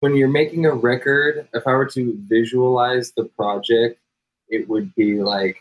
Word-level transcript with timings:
When 0.00 0.14
you're 0.14 0.28
making 0.28 0.64
a 0.64 0.72
record, 0.72 1.48
if 1.52 1.66
I 1.66 1.72
were 1.72 1.86
to 1.86 2.16
visualize 2.28 3.12
the 3.16 3.24
project, 3.24 3.98
it 4.48 4.68
would 4.68 4.94
be 4.94 5.20
like 5.20 5.58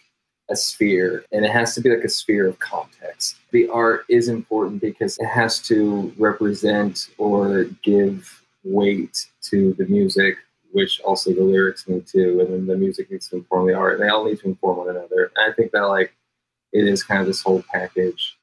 a 0.50 0.56
sphere 0.56 1.26
and 1.32 1.44
it 1.44 1.52
has 1.52 1.74
to 1.76 1.82
be 1.82 1.90
like 1.90 2.04
a 2.04 2.10
sphere 2.10 2.48
of 2.48 2.60
context. 2.60 3.38
The 3.52 3.68
art 3.70 4.06
is 4.10 4.28
important 4.28 4.80
because 4.80 5.18
it 5.18 5.26
has 5.26 5.60
to 5.64 6.14
represent 6.18 7.10
or 7.18 7.66
give 7.82 8.44
weight 8.64 9.26
to 9.50 9.74
the 9.74 9.86
music, 9.86 10.38
which 10.72 11.02
also 11.02 11.34
the 11.34 11.42
lyrics 11.42 11.88
need 11.88 12.06
to, 12.08 12.40
and 12.42 12.54
then 12.54 12.68
the 12.68 12.78
music 12.78 13.10
needs 13.10 13.28
to 13.30 13.38
inform 13.38 13.68
the 13.68 13.74
art. 13.74 13.96
And 13.96 14.04
they 14.04 14.10
all 14.10 14.26
need 14.26 14.40
to 14.42 14.48
inform 14.48 14.78
one 14.78 14.90
another. 14.90 15.32
And 15.36 15.52
I 15.52 15.56
think 15.56 15.72
that 15.72 15.82
like 15.82 16.14
it 16.74 16.88
is 16.88 17.04
kind 17.04 17.22
of 17.22 17.28
this 17.28 17.42
whole 17.42 17.64
package. 17.74 18.37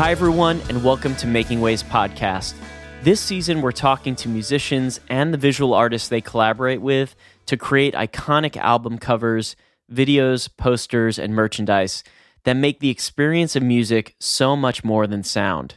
Hi, 0.00 0.12
everyone, 0.12 0.62
and 0.70 0.82
welcome 0.82 1.14
to 1.16 1.26
Making 1.26 1.60
Waves 1.60 1.82
podcast. 1.82 2.54
This 3.02 3.20
season, 3.20 3.60
we're 3.60 3.70
talking 3.70 4.16
to 4.16 4.30
musicians 4.30 4.98
and 5.10 5.30
the 5.30 5.36
visual 5.36 5.74
artists 5.74 6.08
they 6.08 6.22
collaborate 6.22 6.80
with 6.80 7.14
to 7.44 7.58
create 7.58 7.92
iconic 7.92 8.56
album 8.56 8.96
covers, 8.96 9.56
videos, 9.92 10.48
posters, 10.56 11.18
and 11.18 11.34
merchandise 11.34 12.02
that 12.44 12.56
make 12.56 12.80
the 12.80 12.88
experience 12.88 13.54
of 13.54 13.62
music 13.62 14.16
so 14.18 14.56
much 14.56 14.82
more 14.82 15.06
than 15.06 15.22
sound. 15.22 15.74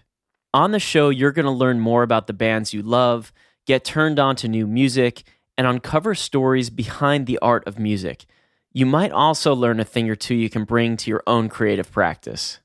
On 0.53 0.71
the 0.71 0.79
show, 0.79 1.09
you're 1.09 1.33
going 1.33 1.43
to 1.45 1.51
learn 1.51 1.81
more 1.81 2.01
about 2.01 2.27
the 2.27 2.31
bands 2.31 2.73
you 2.73 2.81
love, 2.81 3.33
get 3.67 3.83
turned 3.83 4.19
on 4.19 4.37
to 4.37 4.47
new 4.47 4.65
music, 4.65 5.23
and 5.57 5.67
uncover 5.67 6.15
stories 6.15 6.69
behind 6.69 7.25
the 7.27 7.39
art 7.39 7.67
of 7.67 7.77
music. 7.77 8.23
You 8.71 8.85
might 8.85 9.11
also 9.11 9.53
learn 9.53 9.81
a 9.81 9.83
thing 9.83 10.09
or 10.09 10.15
two 10.15 10.33
you 10.33 10.49
can 10.49 10.63
bring 10.63 10.95
to 10.95 11.09
your 11.11 11.23
own 11.27 11.49
creative 11.49 11.91
practice. 11.91 12.59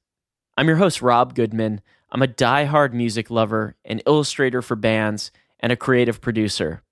I'm 0.59 0.67
your 0.67 0.79
host, 0.79 1.03
Rob 1.03 1.37
Goodman. 1.37 1.83
I'm 2.11 2.21
a 2.21 2.27
die-hard 2.27 2.93
music 2.93 3.31
lover, 3.31 3.77
an 3.85 4.01
illustrator 4.07 4.61
for 4.61 4.75
bands, 4.75 5.31
and 5.61 5.71
a 5.71 5.77
creative 5.77 6.21
producer. 6.21 6.83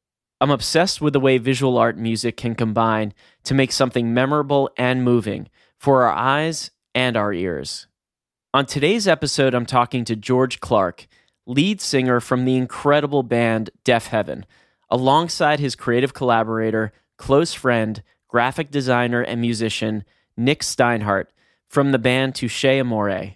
I'm 0.40 0.52
obsessed 0.52 1.00
with 1.00 1.14
the 1.14 1.18
way 1.18 1.38
visual 1.38 1.76
art 1.76 1.98
music 1.98 2.36
can 2.36 2.54
combine 2.54 3.12
to 3.42 3.54
make 3.54 3.72
something 3.72 4.14
memorable 4.14 4.70
and 4.76 5.02
moving 5.02 5.48
for 5.80 6.04
our 6.04 6.12
eyes 6.12 6.70
and 6.94 7.16
our 7.16 7.32
ears. 7.32 7.88
On 8.54 8.66
today's 8.66 9.08
episode, 9.08 9.52
I'm 9.52 9.66
talking 9.66 10.04
to 10.04 10.14
George 10.14 10.60
Clarke, 10.60 11.08
lead 11.44 11.80
singer 11.80 12.20
from 12.20 12.44
the 12.44 12.54
incredible 12.54 13.24
band 13.24 13.70
Deafheaven, 13.84 14.44
alongside 14.90 15.58
his 15.58 15.74
creative 15.74 16.14
collaborator, 16.14 16.92
close 17.16 17.52
friend, 17.52 18.00
graphic 18.28 18.70
designer, 18.70 19.22
and 19.22 19.40
musician, 19.40 20.04
Nick 20.36 20.60
Steinhardt, 20.60 21.26
from 21.68 21.90
the 21.90 21.98
band 21.98 22.36
Touche 22.36 22.64
Amore. 22.64 23.34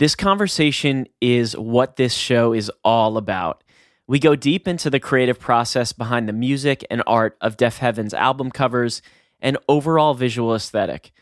This 0.00 0.14
conversation 0.14 1.08
is 1.20 1.54
what 1.54 1.96
this 1.96 2.14
show 2.14 2.54
is 2.54 2.72
all 2.82 3.18
about. 3.18 3.62
We 4.06 4.18
go 4.18 4.34
deep 4.34 4.66
into 4.66 4.88
the 4.88 4.98
creative 4.98 5.38
process 5.38 5.92
behind 5.92 6.26
the 6.26 6.32
music 6.32 6.82
and 6.90 7.02
art 7.06 7.36
of 7.42 7.58
Deafheaven's 7.58 8.14
album 8.14 8.50
covers 8.50 9.02
and 9.40 9.58
overall 9.68 10.14
visual 10.14 10.54
aesthetic. 10.54 11.12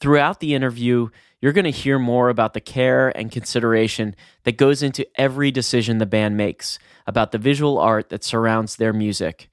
Throughout 0.00 0.40
the 0.40 0.52
interview, 0.52 1.10
you're 1.40 1.52
going 1.52 1.62
to 1.62 1.70
hear 1.70 1.96
more 2.00 2.28
about 2.28 2.54
the 2.54 2.60
care 2.60 3.16
and 3.16 3.30
consideration 3.30 4.16
that 4.42 4.56
goes 4.56 4.82
into 4.82 5.06
every 5.14 5.52
decision 5.52 5.98
the 5.98 6.04
band 6.04 6.36
makes 6.36 6.80
about 7.06 7.30
the 7.30 7.38
visual 7.38 7.78
art 7.78 8.08
that 8.08 8.24
surrounds 8.24 8.74
their 8.74 8.92
music. 8.92 9.48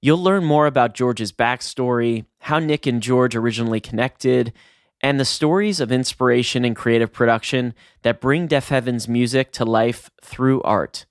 You'll 0.00 0.22
learn 0.22 0.44
more 0.44 0.68
about 0.68 0.94
George's 0.94 1.32
backstory, 1.32 2.26
how 2.38 2.60
Nick 2.60 2.86
and 2.86 3.02
George 3.02 3.34
originally 3.34 3.80
connected, 3.80 4.52
and 5.02 5.20
the 5.20 5.24
stories 5.24 5.80
of 5.80 5.92
inspiration 5.92 6.64
and 6.64 6.74
creative 6.74 7.12
production 7.12 7.74
that 8.02 8.20
bring 8.20 8.48
Deafheaven's 8.48 9.08
music 9.08 9.52
to 9.52 9.64
life 9.64 10.10
through 10.22 10.62
art. 10.62 11.06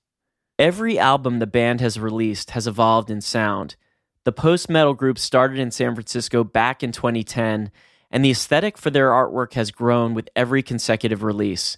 Every 0.58 0.98
album 0.98 1.38
the 1.38 1.46
band 1.46 1.80
has 1.80 2.00
released 2.00 2.50
has 2.50 2.66
evolved 2.66 3.10
in 3.10 3.20
sound. 3.20 3.76
The 4.24 4.32
post 4.32 4.68
metal 4.68 4.94
group 4.94 5.18
started 5.18 5.58
in 5.58 5.70
San 5.70 5.94
Francisco 5.94 6.42
back 6.42 6.82
in 6.82 6.92
2010, 6.92 7.70
and 8.10 8.24
the 8.24 8.30
aesthetic 8.30 8.78
for 8.78 8.90
their 8.90 9.10
artwork 9.10 9.52
has 9.52 9.70
grown 9.70 10.14
with 10.14 10.28
every 10.34 10.62
consecutive 10.62 11.22
release. 11.22 11.76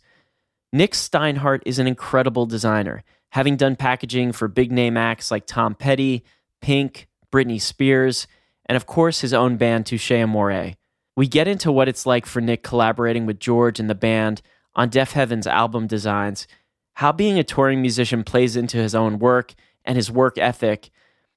Nick 0.72 0.92
Steinhardt 0.92 1.62
is 1.66 1.78
an 1.78 1.86
incredible 1.86 2.46
designer, 2.46 3.02
having 3.30 3.56
done 3.56 3.76
packaging 3.76 4.32
for 4.32 4.48
big 4.48 4.70
name 4.70 4.96
acts 4.96 5.30
like 5.30 5.46
Tom 5.46 5.74
Petty, 5.74 6.24
Pink, 6.60 7.08
Britney 7.32 7.60
Spears, 7.60 8.26
and 8.66 8.76
of 8.76 8.86
course 8.86 9.20
his 9.20 9.34
own 9.34 9.56
band 9.56 9.86
Touche 9.86 10.12
Amore. 10.12 10.74
We 11.18 11.26
get 11.26 11.48
into 11.48 11.72
what 11.72 11.88
it's 11.88 12.06
like 12.06 12.26
for 12.26 12.40
Nick 12.40 12.62
collaborating 12.62 13.26
with 13.26 13.40
George 13.40 13.80
and 13.80 13.90
the 13.90 13.96
band 13.96 14.40
on 14.76 14.88
Deafheaven's 14.88 15.48
album 15.48 15.88
designs, 15.88 16.46
how 16.92 17.10
being 17.10 17.40
a 17.40 17.42
touring 17.42 17.80
musician 17.80 18.22
plays 18.22 18.54
into 18.54 18.76
his 18.76 18.94
own 18.94 19.18
work 19.18 19.54
and 19.84 19.96
his 19.96 20.12
work 20.12 20.38
ethic, 20.38 20.90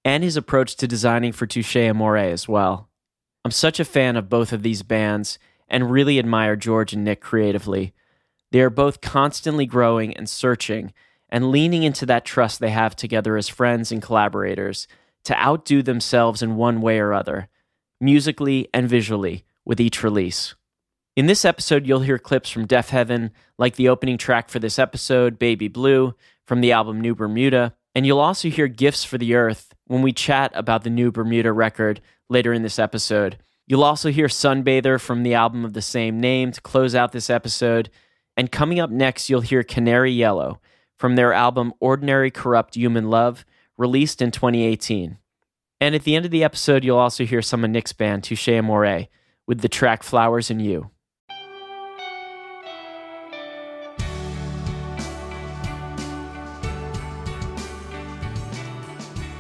and 0.06 0.24
his 0.24 0.38
approach 0.38 0.76
to 0.76 0.88
designing 0.88 1.32
for 1.32 1.48
Touche 1.48 1.76
Amore 1.78 2.18
as 2.18 2.48
well. 2.48 2.90
I'm 3.44 3.50
such 3.50 3.80
a 3.80 3.84
fan 3.84 4.18
of 4.18 4.30
both 4.30 4.54
of 4.54 4.62
these 4.62 4.84
bands 4.84 5.40
and 5.68 5.90
really 5.90 6.20
admire 6.20 6.56
George 6.56 6.94
and 6.94 7.04
Nick 7.04 7.20
creatively. 7.20 7.92
They 8.52 8.62
are 8.62 8.70
both 8.70 9.02
constantly 9.02 9.66
growing 9.66 10.16
and 10.16 10.30
searching 10.30 10.94
and 11.28 11.50
leaning 11.50 11.82
into 11.82 12.06
that 12.06 12.24
trust 12.24 12.60
they 12.60 12.70
have 12.70 12.96
together 12.96 13.36
as 13.36 13.50
friends 13.50 13.92
and 13.92 14.00
collaborators 14.00 14.88
to 15.24 15.36
outdo 15.44 15.82
themselves 15.82 16.44
in 16.44 16.56
one 16.56 16.82
way 16.82 17.00
or 17.00 17.14
other, 17.14 17.50
musically 18.00 18.70
and 18.76 18.88
visually, 18.88 19.44
with 19.72 19.80
each 19.80 20.04
release. 20.04 20.54
In 21.16 21.28
this 21.28 21.46
episode, 21.46 21.88
you'll 21.88 22.02
hear 22.02 22.20
clips 22.20 22.50
from 22.50 22.68
Deafheaven, 22.68 23.32
like 23.58 23.78
the 23.78 23.88
opening 23.88 24.18
track 24.18 24.50
for 24.50 24.60
this 24.60 24.78
episode, 24.78 25.40
Baby 25.40 25.70
Blue, 25.70 26.14
from 26.46 26.60
the 26.60 26.74
album 26.74 27.00
New 27.00 27.16
Bermuda, 27.16 27.74
and 27.96 28.06
you'll 28.06 28.20
also 28.20 28.50
hear 28.50 28.68
Gifts 28.68 29.06
for 29.06 29.18
the 29.18 29.34
Earth 29.34 29.74
when 29.86 30.02
we 30.02 30.12
chat 30.12 30.52
about 30.56 30.84
the 30.84 30.90
New 30.90 31.10
Bermuda 31.10 31.54
record 31.54 32.02
later 32.30 32.52
in 32.52 32.64
this 32.64 32.80
episode. 32.80 33.38
You'll 33.66 33.86
also 33.86 34.12
hear 34.12 34.28
Sunbather 34.28 35.00
from 35.00 35.24
the 35.24 35.36
album 35.36 35.64
of 35.64 35.72
the 35.72 35.82
same 35.82 36.20
name 36.20 36.52
to 36.52 36.60
close 36.60 36.94
out 36.94 37.14
this 37.14 37.30
episode. 37.30 37.90
And 38.36 38.52
coming 38.52 38.82
up 38.82 38.90
next, 38.90 39.30
you'll 39.30 39.40
hear 39.40 39.64
Canary 39.64 40.12
Yellow 40.12 40.60
from 41.00 41.16
their 41.16 41.32
album 41.32 41.72
Ordinary 41.80 42.30
Corrupt 42.30 42.76
Human 42.76 43.10
Love, 43.10 43.46
released 43.78 44.22
in 44.22 44.32
2018. 44.32 45.18
And 45.80 45.96
at 45.96 46.04
the 46.04 46.18
end 46.18 46.26
of 46.26 46.32
the 46.32 46.44
episode, 46.44 46.84
you'll 46.84 46.98
also 46.98 47.24
hear 47.24 47.42
some 47.42 47.64
of 47.64 47.70
Nick's 47.70 47.94
band, 47.94 48.26
Touche 48.26 48.50
Amore, 48.50 49.08
with 49.48 49.62
the 49.62 49.70
track 49.70 50.04
Flowers 50.04 50.50
and 50.50 50.62
You. 50.62 50.90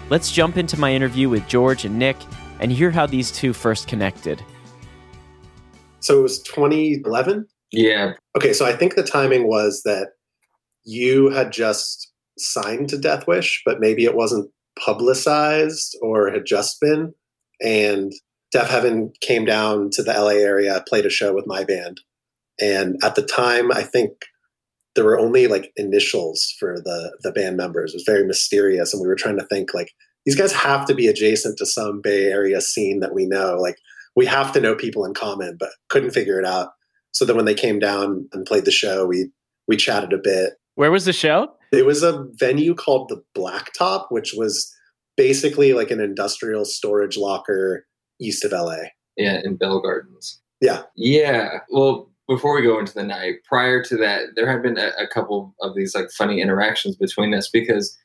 Let's 0.10 0.30
jump 0.30 0.58
into 0.58 0.78
my 0.78 0.94
interview 0.94 1.30
with 1.30 1.48
George 1.48 1.86
and 1.86 1.98
Nick 1.98 2.18
and 2.60 2.70
hear 2.70 2.92
how 2.92 3.06
these 3.06 3.32
two 3.32 3.54
first 3.54 3.88
connected. 3.88 4.44
So 6.02 6.20
it 6.20 6.24
was 6.24 6.42
2011? 6.44 7.48
Yeah. 7.72 8.14
Okay, 8.36 8.52
so 8.52 8.66
I 8.66 8.74
think 8.74 8.96
the 8.96 9.04
timing 9.04 9.48
was 9.48 9.84
that 9.84 10.10
you 10.84 11.30
had 11.30 11.54
just 11.54 12.12
signed 12.38 12.90
to 12.90 12.98
Deathwish, 12.98 13.60
but 13.66 13.80
maybe 13.80 14.04
it 14.04 14.16
wasn't 14.16 14.52
publicized 14.78 15.98
or 16.02 16.30
had 16.30 16.46
just 16.46 16.82
been. 16.82 17.14
And 17.62 18.12
Deafheaven 18.54 19.14
came 19.22 19.46
down 19.46 19.90
to 19.92 20.04
the 20.04 20.14
LA 20.14 20.32
area, 20.32 20.84
played 20.88 21.06
a 21.06 21.10
show 21.10 21.34
with 21.34 21.48
my 21.48 21.64
band. 21.64 22.02
And 22.60 22.98
at 23.04 23.16
the 23.16 23.22
time, 23.22 23.72
I 23.72 23.82
think 23.82 24.12
there 24.96 25.06
were 25.06 25.20
only 25.20 25.48
like 25.48 25.72
initials 25.76 26.54
for 26.60 26.76
the 26.84 27.18
the 27.24 27.32
band 27.32 27.58
members. 27.58 27.94
It 27.94 27.98
was 27.98 28.04
very 28.06 28.26
mysterious, 28.26 28.94
and 28.94 29.02
we 29.02 29.08
were 29.08 29.16
trying 29.16 29.40
to 29.40 29.46
think 29.46 29.74
like 29.74 29.92
these 30.26 30.36
guys 30.36 30.52
have 30.52 30.86
to 30.86 30.94
be 30.94 31.08
adjacent 31.08 31.58
to 31.58 31.66
some 31.66 32.02
Bay 32.02 32.26
Area 32.26 32.62
scene 32.62 33.00
that 33.00 33.14
we 33.14 33.26
know. 33.26 33.56
Like 33.56 33.78
we 34.16 34.26
have 34.26 34.52
to 34.54 34.62
know 34.62 34.76
people 34.76 35.06
in 35.06 35.14
common, 35.14 35.56
but 35.58 35.70
couldn't 35.90 36.12
figure 36.12 36.40
it 36.40 36.46
out. 36.46 36.70
So 37.12 37.26
then 37.26 37.36
when 37.36 37.46
they 37.46 37.54
came 37.54 37.80
down 37.80 38.28
and 38.34 38.46
played 38.46 38.66
the 38.66 38.72
show, 38.72 39.06
we 39.06 39.30
we 39.68 39.78
chatted 39.78 40.14
a 40.14 40.18
bit. 40.18 40.54
Where 40.76 40.92
was 40.92 41.06
the 41.06 41.14
show? 41.14 41.54
It 41.72 41.86
was 41.86 42.04
a 42.04 42.26
venue 42.34 42.76
called 42.76 43.10
the 43.10 43.24
Blacktop, 43.38 44.08
which 44.10 44.34
was 44.36 44.74
basically 45.16 45.74
like 45.74 45.92
an 45.92 46.02
industrial 46.02 46.66
storage 46.66 47.18
locker 47.18 47.86
east 48.22 48.46
of 48.46 48.52
LA. 48.52 48.78
Yeah, 49.18 49.42
in 49.44 49.56
Bell 49.56 49.82
Gardens. 49.82 50.40
Yeah. 50.62 50.84
Yeah. 50.96 51.60
Well, 51.72 52.10
before 52.28 52.56
we 52.56 52.62
go 52.62 52.80
into 52.80 52.94
the 52.94 53.04
night, 53.04 53.44
prior 53.44 53.84
to 53.84 53.98
that, 53.98 54.36
there 54.36 54.50
had 54.50 54.62
been 54.62 54.78
a, 54.78 54.92
a 54.98 55.08
couple 55.08 55.54
of 55.60 55.76
these 55.76 55.94
like 55.94 56.10
funny 56.12 56.40
interactions 56.40 56.96
between 56.96 57.34
us 57.34 57.50
because 57.50 57.98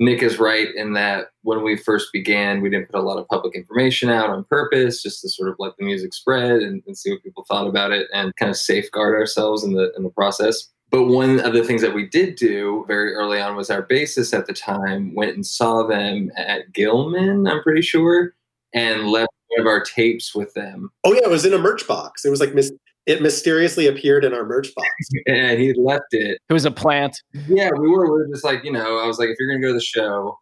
Nick 0.00 0.22
is 0.22 0.38
right 0.38 0.68
in 0.74 0.92
that 0.92 1.28
when 1.42 1.62
we 1.62 1.76
first 1.76 2.12
began, 2.12 2.60
we 2.60 2.70
didn't 2.70 2.90
put 2.90 3.00
a 3.00 3.02
lot 3.02 3.18
of 3.18 3.28
public 3.28 3.54
information 3.54 4.10
out 4.10 4.30
on 4.30 4.44
purpose, 4.44 5.02
just 5.02 5.20
to 5.22 5.28
sort 5.28 5.48
of 5.48 5.56
let 5.58 5.76
the 5.76 5.84
music 5.84 6.14
spread 6.14 6.62
and, 6.62 6.82
and, 6.86 6.96
see 6.96 7.10
what 7.10 7.22
people 7.22 7.44
thought 7.48 7.66
about 7.66 7.90
it 7.90 8.06
and 8.12 8.34
kind 8.36 8.50
of 8.50 8.56
safeguard 8.56 9.16
ourselves 9.16 9.64
in 9.64 9.72
the 9.72 9.92
in 9.96 10.04
the 10.04 10.10
process. 10.10 10.68
But 10.90 11.04
one 11.04 11.40
of 11.40 11.52
the 11.52 11.64
things 11.64 11.82
that 11.82 11.94
we 11.94 12.08
did 12.08 12.36
do 12.36 12.84
very 12.86 13.12
early 13.12 13.40
on 13.40 13.56
was 13.56 13.70
our 13.70 13.86
bassist 13.86 14.36
at 14.36 14.46
the 14.46 14.52
time 14.52 15.14
went 15.14 15.34
and 15.34 15.44
saw 15.44 15.86
them 15.86 16.30
at 16.36 16.72
Gilman, 16.72 17.46
I'm 17.46 17.62
pretty 17.62 17.82
sure, 17.82 18.34
and 18.72 19.08
left 19.08 19.27
one 19.48 19.60
of 19.60 19.66
our 19.66 19.82
tapes 19.82 20.34
with 20.34 20.52
them. 20.54 20.90
Oh 21.04 21.12
yeah, 21.12 21.24
it 21.24 21.30
was 21.30 21.44
in 21.44 21.54
a 21.54 21.58
merch 21.58 21.86
box. 21.86 22.24
It 22.24 22.30
was 22.30 22.40
like 22.40 22.54
mis- 22.54 22.72
it 23.06 23.22
mysteriously 23.22 23.86
appeared 23.86 24.24
in 24.24 24.34
our 24.34 24.44
merch 24.44 24.74
box. 24.74 24.88
and 25.26 25.58
he 25.60 25.72
left 25.74 26.12
it. 26.12 26.38
It 26.48 26.52
was 26.52 26.66
a 26.66 26.70
plant. 26.70 27.22
Yeah, 27.48 27.70
we 27.70 27.88
were. 27.88 28.04
We 28.04 28.10
were 28.10 28.28
just 28.28 28.44
like, 28.44 28.64
you 28.64 28.72
know, 28.72 28.98
I 28.98 29.06
was 29.06 29.18
like, 29.18 29.30
if 29.30 29.36
you're 29.40 29.48
gonna 29.48 29.62
go 29.62 29.68
to 29.68 29.74
the 29.74 29.80
show, 29.80 30.38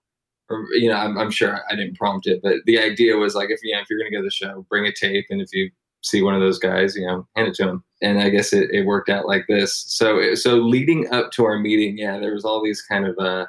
or 0.51 0.67
you 0.73 0.89
know, 0.89 0.97
I'm, 0.97 1.17
I'm 1.17 1.31
sure 1.31 1.61
I 1.71 1.77
didn't 1.77 1.97
prompt 1.97 2.27
it, 2.27 2.41
but 2.43 2.57
the 2.67 2.79
idea 2.79 3.17
was 3.17 3.35
like, 3.35 3.51
if 3.51 3.61
you 3.63 3.73
know, 3.75 3.81
if 3.81 3.87
you're 3.89 3.99
gonna 3.99 4.11
go 4.11 4.19
to 4.19 4.25
the 4.25 4.31
show, 4.31 4.67
bring 4.69 4.87
a 4.87 4.93
tape, 4.93 5.27
and 5.31 5.41
if 5.41 5.49
you 5.53 5.71
see 6.03 6.23
one 6.23 6.35
of 6.35 6.41
those 6.41 6.59
guys, 6.59 6.95
you 6.97 7.07
know, 7.07 7.27
hand 7.37 7.49
it 7.49 7.55
to 7.55 7.69
him. 7.69 7.85
And 8.03 8.21
I 8.21 8.31
guess 8.31 8.53
it, 8.53 8.71
it 8.71 8.87
worked 8.87 9.09
out 9.09 9.27
like 9.27 9.47
this. 9.49 9.85
So 9.89 10.35
so 10.35 10.57
leading 10.57 11.11
up 11.13 11.31
to 11.33 11.45
our 11.45 11.59
meeting, 11.59 11.99
yeah, 11.99 12.19
there 12.19 12.35
was 12.35 12.45
all 12.45 12.63
these 12.63 12.83
kind 12.83 13.07
of 13.07 13.19
uh 13.19 13.47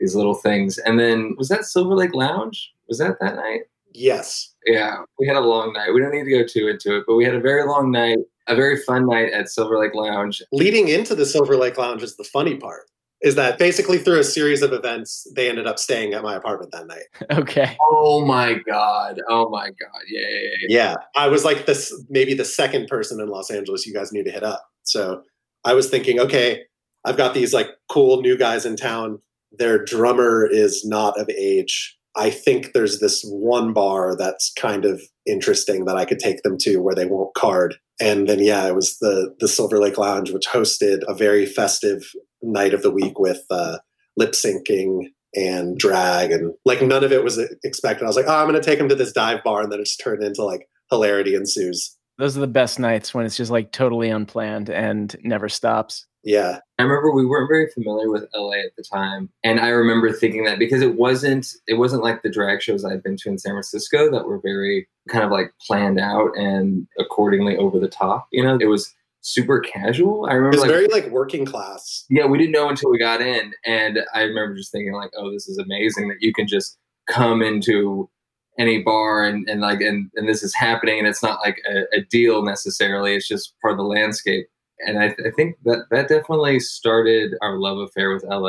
these 0.00 0.14
little 0.14 0.34
things, 0.34 0.78
and 0.78 0.98
then 0.98 1.34
was 1.38 1.48
that 1.48 1.64
Silver 1.64 1.94
Lake 1.94 2.14
Lounge? 2.14 2.72
Was 2.88 2.98
that 2.98 3.16
that 3.20 3.36
night? 3.36 3.62
Yes. 3.92 4.54
Yeah, 4.66 4.96
we 5.18 5.26
had 5.26 5.36
a 5.36 5.40
long 5.40 5.72
night. 5.72 5.94
We 5.94 6.00
don't 6.00 6.10
need 6.10 6.24
to 6.24 6.30
go 6.30 6.44
too 6.44 6.68
into 6.68 6.96
it, 6.96 7.04
but 7.06 7.14
we 7.14 7.24
had 7.24 7.34
a 7.34 7.40
very 7.40 7.64
long 7.64 7.90
night, 7.90 8.18
a 8.48 8.56
very 8.56 8.76
fun 8.82 9.06
night 9.06 9.32
at 9.32 9.48
Silver 9.48 9.78
Lake 9.78 9.94
Lounge. 9.94 10.42
Leading 10.52 10.88
into 10.88 11.14
the 11.14 11.24
Silver 11.24 11.56
Lake 11.56 11.78
Lounge 11.78 12.02
is 12.02 12.16
the 12.16 12.24
funny 12.24 12.56
part. 12.56 12.90
Is 13.22 13.34
that 13.36 13.58
basically 13.58 13.96
through 13.96 14.18
a 14.18 14.24
series 14.24 14.60
of 14.60 14.72
events, 14.72 15.26
they 15.34 15.48
ended 15.48 15.66
up 15.66 15.78
staying 15.78 16.12
at 16.12 16.22
my 16.22 16.34
apartment 16.34 16.72
that 16.72 16.86
night. 16.86 17.04
Okay. 17.38 17.76
Oh 17.80 18.24
my 18.26 18.54
god! 18.66 19.20
Oh 19.28 19.48
my 19.48 19.66
god! 19.68 20.02
Yeah, 20.08 20.20
yeah, 20.28 20.48
yeah. 20.60 20.66
Yeah, 20.68 20.94
I 21.14 21.28
was 21.28 21.44
like 21.44 21.66
this, 21.66 21.92
maybe 22.10 22.34
the 22.34 22.44
second 22.44 22.88
person 22.88 23.20
in 23.20 23.28
Los 23.28 23.50
Angeles 23.50 23.86
you 23.86 23.94
guys 23.94 24.12
need 24.12 24.24
to 24.24 24.30
hit 24.30 24.42
up. 24.42 24.66
So 24.82 25.22
I 25.64 25.72
was 25.74 25.88
thinking, 25.88 26.20
okay, 26.20 26.62
I've 27.04 27.16
got 27.16 27.34
these 27.34 27.54
like 27.54 27.68
cool 27.88 28.20
new 28.20 28.36
guys 28.36 28.66
in 28.66 28.76
town. 28.76 29.20
Their 29.52 29.82
drummer 29.82 30.46
is 30.46 30.84
not 30.84 31.18
of 31.18 31.30
age. 31.30 31.95
I 32.16 32.30
think 32.30 32.72
there's 32.72 33.00
this 33.00 33.22
one 33.24 33.72
bar 33.72 34.16
that's 34.16 34.52
kind 34.58 34.84
of 34.84 35.02
interesting 35.26 35.84
that 35.84 35.96
I 35.96 36.04
could 36.04 36.18
take 36.18 36.42
them 36.42 36.56
to 36.60 36.78
where 36.78 36.94
they 36.94 37.06
won't 37.06 37.34
card. 37.34 37.76
And 38.00 38.28
then 38.28 38.38
yeah, 38.38 38.66
it 38.66 38.74
was 38.74 38.98
the 38.98 39.34
the 39.38 39.48
Silver 39.48 39.78
Lake 39.78 39.98
Lounge, 39.98 40.30
which 40.30 40.46
hosted 40.46 41.02
a 41.08 41.14
very 41.14 41.46
festive 41.46 42.10
night 42.42 42.74
of 42.74 42.82
the 42.82 42.90
week 42.90 43.18
with 43.18 43.44
uh, 43.50 43.78
lip 44.16 44.32
syncing 44.32 45.08
and 45.34 45.76
drag 45.76 46.32
and 46.32 46.54
like 46.64 46.82
none 46.82 47.04
of 47.04 47.12
it 47.12 47.22
was 47.22 47.38
expected. 47.62 48.04
I 48.04 48.06
was 48.06 48.16
like, 48.16 48.26
oh, 48.26 48.34
I'm 48.34 48.52
to 48.52 48.60
take 48.60 48.78
them 48.78 48.88
to 48.88 48.94
this 48.94 49.12
dive 49.12 49.44
bar, 49.44 49.62
and 49.62 49.70
then 49.70 49.80
it 49.80 49.84
just 49.84 50.00
turned 50.02 50.22
into 50.22 50.42
like 50.42 50.68
hilarity 50.90 51.34
ensues. 51.34 51.96
Those 52.18 52.36
are 52.36 52.40
the 52.40 52.46
best 52.46 52.78
nights 52.78 53.12
when 53.12 53.26
it's 53.26 53.36
just 53.36 53.50
like 53.50 53.72
totally 53.72 54.08
unplanned 54.08 54.70
and 54.70 55.14
never 55.22 55.50
stops. 55.50 56.06
Yeah. 56.26 56.58
I 56.78 56.82
remember 56.82 57.12
we 57.12 57.24
weren't 57.24 57.48
very 57.48 57.70
familiar 57.70 58.10
with 58.10 58.24
LA 58.34 58.56
at 58.56 58.74
the 58.76 58.82
time, 58.82 59.30
and 59.44 59.60
I 59.60 59.68
remember 59.68 60.12
thinking 60.12 60.44
that 60.44 60.58
because 60.58 60.82
it 60.82 60.96
wasn't 60.96 61.46
it 61.68 61.74
wasn't 61.74 62.02
like 62.02 62.22
the 62.22 62.30
drag 62.30 62.60
shows 62.60 62.84
I'd 62.84 63.02
been 63.02 63.16
to 63.18 63.30
in 63.30 63.38
San 63.38 63.52
Francisco 63.52 64.10
that 64.10 64.26
were 64.26 64.40
very 64.40 64.88
kind 65.08 65.24
of 65.24 65.30
like 65.30 65.54
planned 65.64 66.00
out 66.00 66.36
and 66.36 66.86
accordingly 66.98 67.56
over 67.56 67.78
the 67.78 67.88
top. 67.88 68.26
You 68.32 68.42
know, 68.42 68.58
it 68.60 68.66
was 68.66 68.92
super 69.20 69.60
casual. 69.60 70.26
I 70.26 70.34
remember 70.34 70.56
It's 70.56 70.62
like 70.62 70.70
very 70.70 70.88
like 70.88 71.06
working 71.10 71.46
class. 71.46 72.04
yeah, 72.10 72.26
we 72.26 72.38
didn't 72.38 72.52
know 72.52 72.68
until 72.68 72.90
we 72.90 72.98
got 72.98 73.22
in, 73.22 73.54
and 73.64 74.00
I 74.12 74.22
remember 74.22 74.56
just 74.56 74.72
thinking 74.72 74.94
like, 74.94 75.12
oh, 75.16 75.30
this 75.30 75.48
is 75.48 75.58
amazing 75.58 76.08
that 76.08 76.18
you 76.20 76.34
can 76.34 76.48
just 76.48 76.76
come 77.08 77.40
into 77.40 78.10
any 78.58 78.82
bar 78.82 79.24
and, 79.24 79.48
and 79.48 79.60
like 79.60 79.80
and, 79.80 80.10
and 80.16 80.28
this 80.28 80.42
is 80.42 80.54
happening 80.54 80.98
and 80.98 81.06
it's 81.06 81.22
not 81.22 81.38
like 81.44 81.58
a, 81.70 81.82
a 81.98 82.00
deal 82.10 82.42
necessarily 82.42 83.14
it's 83.14 83.28
just 83.28 83.52
part 83.60 83.72
of 83.72 83.76
the 83.76 83.84
landscape 83.84 84.48
and 84.80 84.98
I, 84.98 85.06
I 85.06 85.30
think 85.36 85.56
that 85.64 85.86
that 85.90 86.08
definitely 86.08 86.60
started 86.60 87.32
our 87.42 87.58
love 87.58 87.78
affair 87.78 88.12
with 88.12 88.24
la 88.24 88.48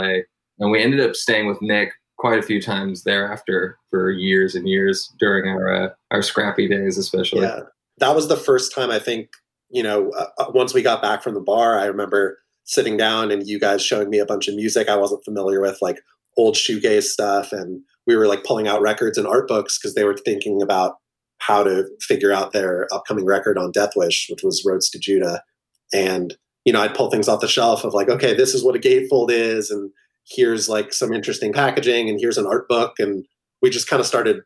and 0.60 0.72
we 0.72 0.82
ended 0.82 1.00
up 1.00 1.16
staying 1.16 1.48
with 1.48 1.62
nick 1.62 1.94
quite 2.18 2.40
a 2.40 2.44
few 2.44 2.62
times 2.62 3.04
thereafter 3.04 3.78
for 3.90 4.12
years 4.12 4.56
and 4.56 4.68
years 4.68 5.14
during 5.20 5.50
our 5.50 5.74
uh, 5.74 5.90
our 6.12 6.22
scrappy 6.22 6.68
days 6.68 6.98
especially. 6.98 7.42
Yeah, 7.42 7.62
that 8.00 8.16
was 8.16 8.28
the 8.28 8.38
first 8.38 8.74
time 8.74 8.92
I 8.92 9.00
think 9.00 9.30
you 9.70 9.84
know. 9.84 10.12
Uh, 10.12 10.28
uh, 10.40 10.52
once 10.54 10.74
we 10.74 10.82
got 10.82 11.02
back 11.02 11.24
from 11.24 11.34
the 11.34 11.42
bar, 11.42 11.80
I 11.80 11.86
remember 11.86 12.40
sitting 12.66 12.98
down 12.98 13.32
and 13.32 13.48
you 13.48 13.60
guys 13.60 13.82
showing 13.82 14.10
me 14.10 14.20
a 14.20 14.26
bunch 14.26 14.48
of 14.48 14.56
music 14.56 14.90
I 14.90 14.98
wasn't 14.98 15.24
familiar 15.24 15.62
with, 15.62 15.78
like 15.82 16.00
old 16.38 16.56
shoegaze 16.56 17.04
stuff, 17.04 17.52
and 17.52 17.82
we 18.06 18.16
were 18.16 18.28
like 18.28 18.44
pulling 18.44 18.68
out 18.68 18.82
records 18.82 19.18
and 19.18 19.28
art 19.28 19.48
books 19.48 19.78
because 19.78 19.96
they 19.96 20.04
were 20.04 20.18
thinking 20.18 20.62
about 20.62 20.96
how 21.40 21.64
to 21.64 21.88
figure 22.02 22.32
out 22.32 22.52
their 22.52 22.88
upcoming 22.92 23.26
record 23.26 23.60
on 23.60 23.72
Deathwish, 23.72 24.30
which 24.30 24.42
was 24.44 24.64
Roads 24.66 24.90
to 24.90 24.98
Judah, 24.98 25.44
and 25.94 26.36
you 26.66 26.74
know 26.74 26.81
I'd 26.81 26.95
pull 26.95 27.10
things 27.10 27.28
off 27.28 27.42
the 27.42 27.48
shelf 27.48 27.84
of 27.84 27.94
like, 27.94 28.10
okay, 28.10 28.34
this 28.34 28.54
is 28.54 28.63
what 28.63 28.75
a 28.75 28.80
gatefold 28.80 29.31
is, 29.31 29.69
and 29.72 29.92
here's 30.25 30.68
like 30.68 30.94
some 30.94 31.13
interesting 31.13 31.54
packaging, 31.54 32.10
and 32.10 32.19
here's 32.19 32.38
an 32.38 32.48
art 32.48 32.68
book, 32.68 32.95
and 33.00 33.25
we 33.62 33.69
just 33.69 33.89
kind 33.89 34.00
of 34.00 34.06
started 34.06 34.42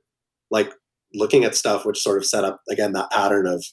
like 0.50 0.72
looking 1.14 1.44
at 1.44 1.56
stuff 1.56 1.86
which 1.86 2.02
sort 2.02 2.18
of 2.18 2.26
set 2.26 2.44
up 2.44 2.62
again 2.70 2.94
that 2.94 3.12
pattern 3.12 3.46
of 3.46 3.66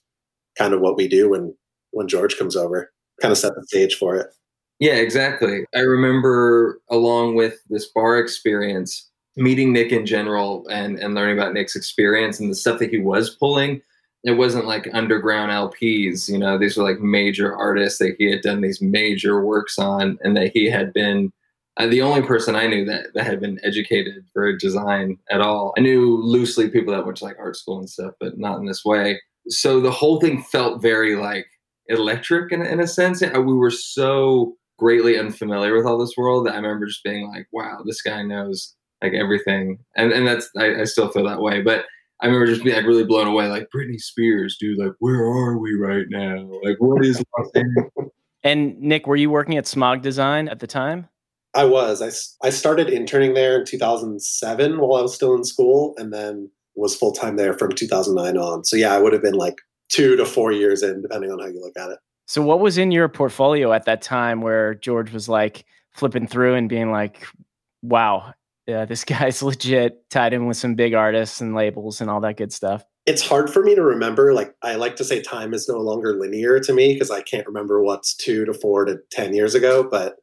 kind 0.57 0.75
of 0.75 0.81
what 0.81 0.97
we 0.97 1.09
do 1.09 1.31
when 1.31 1.55
when 1.93 2.09
George 2.09 2.37
comes 2.37 2.57
over, 2.57 2.91
kind 3.21 3.33
of 3.33 3.39
set 3.39 3.55
the 3.55 3.65
stage 3.67 3.97
for 3.97 4.17
it. 4.17 4.29
Yeah, 4.79 4.95
exactly. 4.95 5.65
I 5.75 5.81
remember 5.81 6.81
along 6.91 7.35
with 7.35 7.55
this 7.69 7.87
bar 7.87 8.19
experience, 8.19 9.09
meeting 9.37 9.73
Nick 9.73 9.93
in 9.93 10.07
general 10.07 10.67
and, 10.69 10.99
and 10.99 11.15
learning 11.15 11.39
about 11.39 11.53
Nick's 11.53 11.77
experience 11.77 12.39
and 12.39 12.51
the 12.51 12.55
stuff 12.55 12.79
that 12.79 12.91
he 12.91 12.99
was 12.99 13.31
pulling. 13.31 13.83
It 14.25 14.33
wasn't 14.33 14.67
like 14.67 14.89
underground 14.93 15.53
LPs, 15.53 16.29
you 16.29 16.39
know, 16.39 16.59
these 16.59 16.77
were 16.77 16.85
like 16.85 17.01
major 17.01 17.55
artists 17.55 17.99
that 18.01 18.17
he 18.19 18.31
had 18.31 18.43
done 18.43 18.61
these 18.61 18.83
major 18.83 19.45
works 19.45 19.79
on 19.79 20.19
and 20.23 20.37
that 20.37 20.51
he 20.53 20.69
had 20.69 20.93
been 20.93 21.33
uh, 21.79 21.87
the 21.87 22.03
only 22.03 22.23
person 22.23 22.57
I 22.57 22.67
knew 22.67 22.85
that, 22.87 23.15
that 23.15 23.25
had 23.25 23.41
been 23.41 23.61
educated 23.63 24.25
for 24.33 24.57
design 24.57 25.17
at 25.31 25.41
all. 25.41 25.73
I 25.79 25.81
knew 25.81 26.17
loosely 26.17 26.69
people 26.69 26.93
that 26.93 27.07
went 27.07 27.19
to 27.19 27.25
like 27.25 27.39
art 27.39 27.57
school 27.57 27.79
and 27.79 27.89
stuff, 27.89 28.15
but 28.19 28.37
not 28.37 28.59
in 28.59 28.67
this 28.67 28.85
way. 28.85 29.21
So 29.49 29.81
the 29.81 29.91
whole 29.91 30.21
thing 30.21 30.43
felt 30.43 30.83
very 30.83 31.15
like 31.15 31.47
electric 31.87 32.53
in, 32.53 32.63
in 32.63 32.81
a 32.81 32.87
sense. 32.87 33.21
We 33.21 33.55
were 33.55 33.71
so 33.71 34.57
greatly 34.79 35.19
unfamiliar 35.19 35.77
with 35.77 35.87
all 35.87 35.99
this 35.99 36.17
world 36.17 36.47
that 36.47 36.55
I 36.55 36.57
remember 36.57 36.87
just 36.87 37.05
being 37.05 37.29
like, 37.29 37.47
wow, 37.53 37.83
this 37.85 38.03
guy 38.03 38.23
knows 38.23 38.75
like 39.03 39.13
everything. 39.13 39.79
And 39.97 40.13
and 40.13 40.27
that's 40.27 40.51
I, 40.57 40.81
I 40.81 40.85
still 40.85 41.11
feel 41.11 41.25
that 41.27 41.41
way. 41.41 41.63
But 41.63 41.85
I 42.21 42.27
remember 42.27 42.47
just 42.47 42.65
being 42.65 42.77
like 42.77 42.85
really 42.85 43.05
blown 43.05 43.27
away, 43.27 43.49
like 43.49 43.69
Britney 43.75 44.01
Spears, 44.01 44.57
dude, 44.59 44.79
like 44.79 44.93
where 44.99 45.23
are 45.25 45.59
we 45.59 45.75
right 45.75 46.07
now? 46.09 46.51
Like 46.63 46.77
what 46.79 47.05
is 47.05 47.23
Los 47.39 47.51
Angeles? 47.55 48.13
And 48.45 48.79
Nick, 48.81 49.07
were 49.07 49.17
you 49.17 49.31
working 49.31 49.57
at 49.57 49.67
Smog 49.67 50.03
Design 50.03 50.49
at 50.49 50.61
the 50.61 50.67
time? 50.67 51.09
I 51.55 51.65
was. 51.65 52.03
I, 52.03 52.47
I 52.47 52.51
started 52.51 52.89
interning 52.89 53.35
there 53.35 53.59
in 53.59 53.65
2007 53.65 54.79
while 54.79 54.99
I 54.99 55.03
was 55.03 55.15
still 55.15 55.35
in 55.35 55.45
school, 55.45 55.95
and 55.97 56.13
then 56.13 56.51
was 56.77 56.95
full 56.97 57.13
time 57.13 57.37
there 57.37 57.53
from 57.53 57.73
2009 57.73 58.37
on. 58.37 58.65
So 58.65 58.77
yeah, 58.77 58.95
I 58.95 58.99
would 58.99 59.13
have 59.13 59.23
been 59.23 59.35
like 59.35 59.57
two 59.89 60.17
to 60.17 60.25
four 60.25 60.53
years 60.53 60.83
in, 60.83 61.03
depending 61.03 61.31
on 61.31 61.41
how 61.41 61.47
you 61.47 61.61
look 61.61 61.77
at 61.77 61.91
it. 61.91 61.99
So, 62.27 62.43
what 62.43 62.61
was 62.61 62.79
in 62.79 62.91
your 62.91 63.09
portfolio 63.09 63.73
at 63.73 63.85
that 63.87 64.03
time 64.03 64.43
where 64.43 64.75
George 64.75 65.13
was 65.13 65.29
like 65.29 65.65
flipping 65.93 66.27
through 66.27 66.55
and 66.55 66.69
being 66.69 66.93
like, 66.93 67.27
wow, 67.83 68.33
yeah, 68.69 68.85
this 68.85 69.05
guy's 69.05 69.43
legit 69.43 70.09
tied 70.11 70.35
in 70.35 70.47
with 70.47 70.57
some 70.57 70.75
big 70.75 70.95
artists 70.95 71.41
and 71.41 71.55
labels 71.55 72.01
and 72.01 72.09
all 72.11 72.21
that 72.21 72.37
good 72.37 72.53
stuff? 72.53 72.85
It's 73.07 73.27
hard 73.27 73.51
for 73.51 73.63
me 73.63 73.75
to 73.75 73.83
remember. 73.83 74.35
Like 74.35 74.55
I 74.63 74.75
like 74.77 74.95
to 74.97 75.05
say, 75.05 75.23
time 75.23 75.55
is 75.55 75.69
no 75.69 75.79
longer 75.79 76.15
linear 76.15 76.61
to 76.61 76.73
me 76.75 76.93
because 76.93 77.11
I 77.11 77.23
can't 77.23 77.47
remember 77.47 77.83
what's 77.83 78.15
two 78.15 78.45
to 78.45 78.53
four 78.53 78.85
to 78.85 78.99
ten 79.11 79.35
years 79.35 79.55
ago. 79.55 79.89
But 79.91 80.17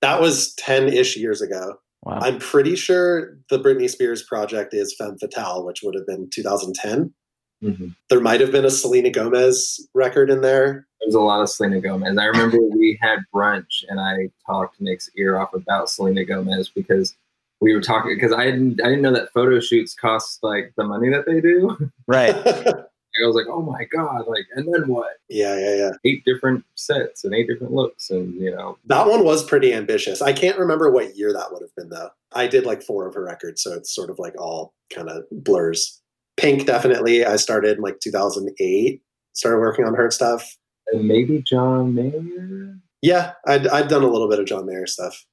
that 0.00 0.20
was 0.20 0.54
ten 0.54 0.88
ish 0.88 1.16
years 1.16 1.42
ago. 1.42 1.74
Wow. 2.04 2.20
I'm 2.22 2.38
pretty 2.38 2.76
sure 2.76 3.36
the 3.50 3.58
Britney 3.58 3.90
Spears 3.90 4.22
project 4.22 4.72
is 4.72 4.94
Femme 4.96 5.18
Fatale, 5.18 5.64
which 5.64 5.80
would 5.82 5.96
have 5.96 6.06
been 6.06 6.30
2010. 6.30 7.12
Mhm. 7.60 7.96
There 8.08 8.20
might 8.20 8.40
have 8.40 8.52
been 8.52 8.64
a 8.64 8.70
Selena 8.70 9.10
Gomez 9.10 9.84
record 9.94 10.30
in 10.30 10.42
there. 10.42 10.86
There's 11.00 11.16
a 11.16 11.20
lot 11.20 11.42
of 11.42 11.50
Selena 11.50 11.80
Gomez. 11.80 12.16
I 12.16 12.26
remember 12.26 12.58
we 12.60 12.96
had 13.02 13.18
brunch 13.34 13.82
and 13.88 13.98
I 13.98 14.28
talked 14.46 14.80
Nick's 14.80 15.10
ear 15.16 15.36
off 15.38 15.54
about 15.54 15.90
Selena 15.90 16.24
Gomez 16.24 16.68
because 16.68 17.16
we 17.60 17.74
were 17.74 17.80
talking 17.80 18.14
because 18.14 18.32
I 18.32 18.44
didn't 18.44 18.80
I 18.82 18.88
didn't 18.88 19.02
know 19.02 19.12
that 19.12 19.32
photo 19.32 19.60
shoots 19.60 19.94
cost 19.94 20.38
like 20.42 20.72
the 20.76 20.84
money 20.84 21.08
that 21.10 21.26
they 21.26 21.40
do. 21.40 21.90
right. 22.06 22.34
I 23.20 23.26
was 23.26 23.34
like, 23.34 23.46
oh 23.48 23.62
my 23.62 23.82
god, 23.92 24.28
like, 24.28 24.46
and 24.54 24.72
then 24.72 24.86
what? 24.86 25.14
yeah, 25.28 25.58
yeah, 25.58 25.74
yeah. 25.74 25.90
Eight 26.04 26.24
different 26.24 26.64
sets 26.76 27.24
and 27.24 27.34
eight 27.34 27.48
different 27.48 27.72
looks, 27.72 28.10
and 28.10 28.32
you 28.40 28.54
know, 28.54 28.78
That 28.84 29.08
one 29.08 29.24
was 29.24 29.42
pretty 29.42 29.72
ambitious. 29.74 30.22
I 30.22 30.32
can't 30.32 30.56
remember 30.56 30.88
what 30.92 31.16
year 31.16 31.32
that 31.32 31.50
would 31.50 31.60
have 31.62 31.74
been 31.74 31.88
though. 31.88 32.10
I 32.32 32.46
did 32.46 32.64
like 32.64 32.80
four 32.80 33.08
of 33.08 33.14
her 33.14 33.24
records, 33.24 33.60
so 33.60 33.72
it's 33.72 33.92
sort 33.92 34.10
of 34.10 34.20
like 34.20 34.40
all 34.40 34.72
kind 34.94 35.08
of 35.08 35.24
blurs. 35.32 36.00
Pink 36.36 36.66
definitely. 36.66 37.24
I 37.24 37.34
started 37.36 37.78
in 37.78 37.82
like 37.82 37.98
2008. 37.98 39.02
Started 39.32 39.58
working 39.58 39.84
on 39.84 39.94
her 39.94 40.12
stuff. 40.12 40.56
and 40.92 41.08
maybe 41.08 41.42
John 41.42 41.94
Mayer. 41.96 42.76
Yeah, 43.02 43.32
I'd 43.48 43.66
I'd 43.66 43.88
done 43.88 44.04
a 44.04 44.08
little 44.08 44.28
bit 44.28 44.38
of 44.38 44.46
John 44.46 44.64
Mayer 44.66 44.86
stuff. 44.86 45.24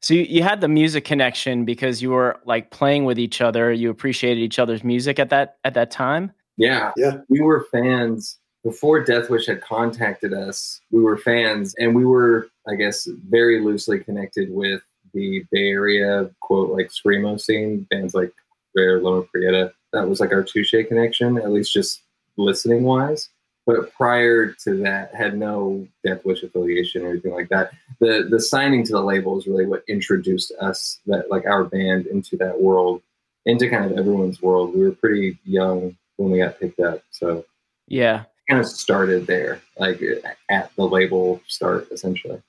So, 0.00 0.14
you, 0.14 0.22
you 0.22 0.42
had 0.42 0.60
the 0.60 0.68
music 0.68 1.04
connection 1.04 1.64
because 1.64 2.00
you 2.00 2.10
were 2.10 2.40
like 2.44 2.70
playing 2.70 3.04
with 3.04 3.18
each 3.18 3.40
other. 3.40 3.72
You 3.72 3.90
appreciated 3.90 4.40
each 4.40 4.58
other's 4.58 4.84
music 4.84 5.18
at 5.18 5.30
that 5.30 5.58
at 5.64 5.74
that 5.74 5.90
time. 5.90 6.32
Yeah, 6.56 6.92
Yeah. 6.96 7.18
we 7.28 7.40
were 7.40 7.66
fans 7.70 8.38
before 8.64 9.04
Deathwish 9.04 9.46
had 9.46 9.60
contacted 9.60 10.32
us. 10.32 10.80
We 10.90 11.02
were 11.02 11.16
fans, 11.16 11.74
and 11.78 11.94
we 11.94 12.04
were, 12.04 12.48
I 12.68 12.74
guess, 12.74 13.06
very 13.28 13.60
loosely 13.60 14.00
connected 14.00 14.50
with 14.52 14.82
the 15.14 15.44
Bay 15.52 15.68
Area 15.70 16.28
quote 16.40 16.70
like 16.70 16.88
screamo 16.90 17.40
scene 17.40 17.86
bands 17.90 18.14
like 18.14 18.32
Rare, 18.76 19.00
Loma 19.00 19.22
Prieta. 19.22 19.72
That 19.92 20.08
was 20.08 20.20
like 20.20 20.32
our 20.32 20.42
touche 20.42 20.74
connection, 20.88 21.38
at 21.38 21.50
least 21.50 21.72
just 21.72 22.02
listening 22.36 22.82
wise. 22.82 23.30
But 23.68 23.92
prior 23.92 24.52
to 24.64 24.76
that, 24.78 25.14
had 25.14 25.36
no 25.36 25.86
Deathwish 26.04 26.42
affiliation 26.42 27.04
or 27.04 27.10
anything 27.10 27.34
like 27.34 27.50
that. 27.50 27.70
The 28.00 28.26
the 28.30 28.40
signing 28.40 28.82
to 28.86 28.92
the 28.92 29.02
label 29.02 29.36
is 29.36 29.46
really 29.46 29.66
what 29.66 29.84
introduced 29.86 30.52
us 30.58 31.00
that 31.04 31.30
like 31.30 31.44
our 31.44 31.64
band 31.64 32.06
into 32.06 32.38
that 32.38 32.58
world, 32.58 33.02
into 33.44 33.68
kind 33.68 33.84
of 33.84 33.98
everyone's 33.98 34.40
world. 34.40 34.74
We 34.74 34.80
were 34.80 34.92
pretty 34.92 35.38
young 35.44 35.98
when 36.16 36.30
we 36.30 36.38
got 36.38 36.58
picked 36.58 36.80
up, 36.80 37.02
so 37.10 37.44
yeah, 37.88 38.24
kind 38.48 38.58
of 38.58 38.66
started 38.66 39.26
there, 39.26 39.60
like 39.76 40.00
at 40.48 40.74
the 40.76 40.84
label 40.88 41.42
start 41.46 41.88
essentially. 41.92 42.40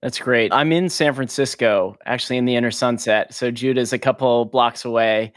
That's 0.00 0.18
great. 0.18 0.54
I'm 0.54 0.72
in 0.72 0.88
San 0.88 1.12
Francisco, 1.12 1.98
actually 2.06 2.38
in 2.38 2.46
the 2.46 2.56
inner 2.56 2.70
sunset. 2.70 3.34
So 3.34 3.50
Judah's 3.50 3.92
a 3.92 3.98
couple 3.98 4.46
blocks 4.46 4.86
away. 4.86 5.34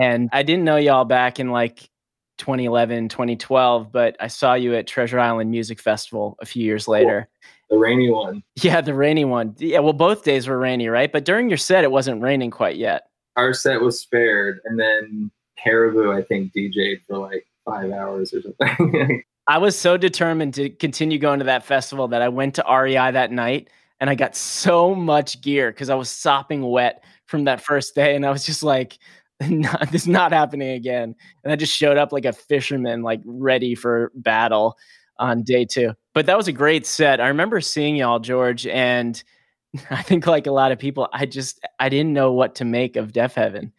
And 0.00 0.30
I 0.32 0.42
didn't 0.42 0.64
know 0.64 0.76
y'all 0.76 1.04
back 1.04 1.40
in 1.40 1.50
like 1.50 1.90
2011, 2.38 3.08
2012, 3.08 3.92
but 3.92 4.16
I 4.20 4.28
saw 4.28 4.54
you 4.54 4.74
at 4.74 4.86
Treasure 4.86 5.18
Island 5.18 5.50
Music 5.50 5.80
Festival 5.80 6.36
a 6.40 6.46
few 6.46 6.64
years 6.64 6.86
later. 6.88 7.28
The 7.70 7.78
rainy 7.78 8.10
one. 8.10 8.42
Yeah, 8.56 8.80
the 8.80 8.94
rainy 8.94 9.24
one. 9.24 9.54
Yeah, 9.58 9.80
well, 9.80 9.92
both 9.92 10.22
days 10.22 10.46
were 10.46 10.58
rainy, 10.58 10.88
right? 10.88 11.10
But 11.10 11.24
during 11.24 11.48
your 11.48 11.58
set, 11.58 11.84
it 11.84 11.90
wasn't 11.90 12.22
raining 12.22 12.50
quite 12.50 12.76
yet. 12.76 13.08
Our 13.36 13.52
set 13.52 13.80
was 13.80 14.00
spared. 14.00 14.60
And 14.64 14.78
then 14.78 15.30
Caribou, 15.58 16.12
I 16.12 16.22
think, 16.22 16.52
DJ'd 16.52 17.02
for 17.06 17.18
like 17.18 17.46
five 17.64 17.90
hours 17.90 18.32
or 18.32 18.42
something. 18.42 19.22
I 19.48 19.58
was 19.58 19.78
so 19.78 19.96
determined 19.96 20.54
to 20.54 20.70
continue 20.70 21.18
going 21.18 21.38
to 21.38 21.44
that 21.44 21.64
festival 21.64 22.08
that 22.08 22.22
I 22.22 22.28
went 22.28 22.54
to 22.56 22.64
REI 22.68 23.12
that 23.12 23.30
night 23.30 23.68
and 24.00 24.10
I 24.10 24.14
got 24.14 24.36
so 24.36 24.94
much 24.94 25.40
gear 25.40 25.70
because 25.70 25.88
I 25.88 25.94
was 25.94 26.10
sopping 26.10 26.62
wet 26.62 27.02
from 27.26 27.44
that 27.44 27.60
first 27.60 27.94
day. 27.94 28.14
And 28.14 28.26
I 28.26 28.30
was 28.30 28.44
just 28.44 28.62
like, 28.62 28.98
not, 29.48 29.90
this 29.90 30.02
is 30.02 30.08
not 30.08 30.32
happening 30.32 30.70
again. 30.70 31.14
And 31.44 31.52
I 31.52 31.56
just 31.56 31.76
showed 31.76 31.98
up 31.98 32.12
like 32.12 32.24
a 32.24 32.32
fisherman, 32.32 33.02
like 33.02 33.20
ready 33.24 33.74
for 33.74 34.10
battle 34.14 34.76
on 35.18 35.42
day 35.42 35.64
two. 35.64 35.92
But 36.14 36.26
that 36.26 36.36
was 36.36 36.48
a 36.48 36.52
great 36.52 36.86
set. 36.86 37.20
I 37.20 37.28
remember 37.28 37.60
seeing 37.60 37.96
y'all, 37.96 38.18
George, 38.18 38.66
and 38.66 39.22
I 39.90 40.02
think 40.02 40.26
like 40.26 40.46
a 40.46 40.52
lot 40.52 40.72
of 40.72 40.78
people, 40.78 41.08
I 41.12 41.26
just 41.26 41.60
I 41.78 41.88
didn't 41.88 42.12
know 42.12 42.32
what 42.32 42.54
to 42.56 42.64
make 42.64 42.96
of 42.96 43.12
Deafheaven. 43.12 43.72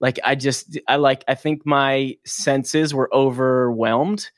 Like 0.00 0.18
I 0.24 0.34
just 0.34 0.78
I 0.88 0.96
like 0.96 1.24
I 1.28 1.34
think 1.34 1.64
my 1.64 2.16
senses 2.26 2.92
were 2.92 3.12
overwhelmed 3.14 4.28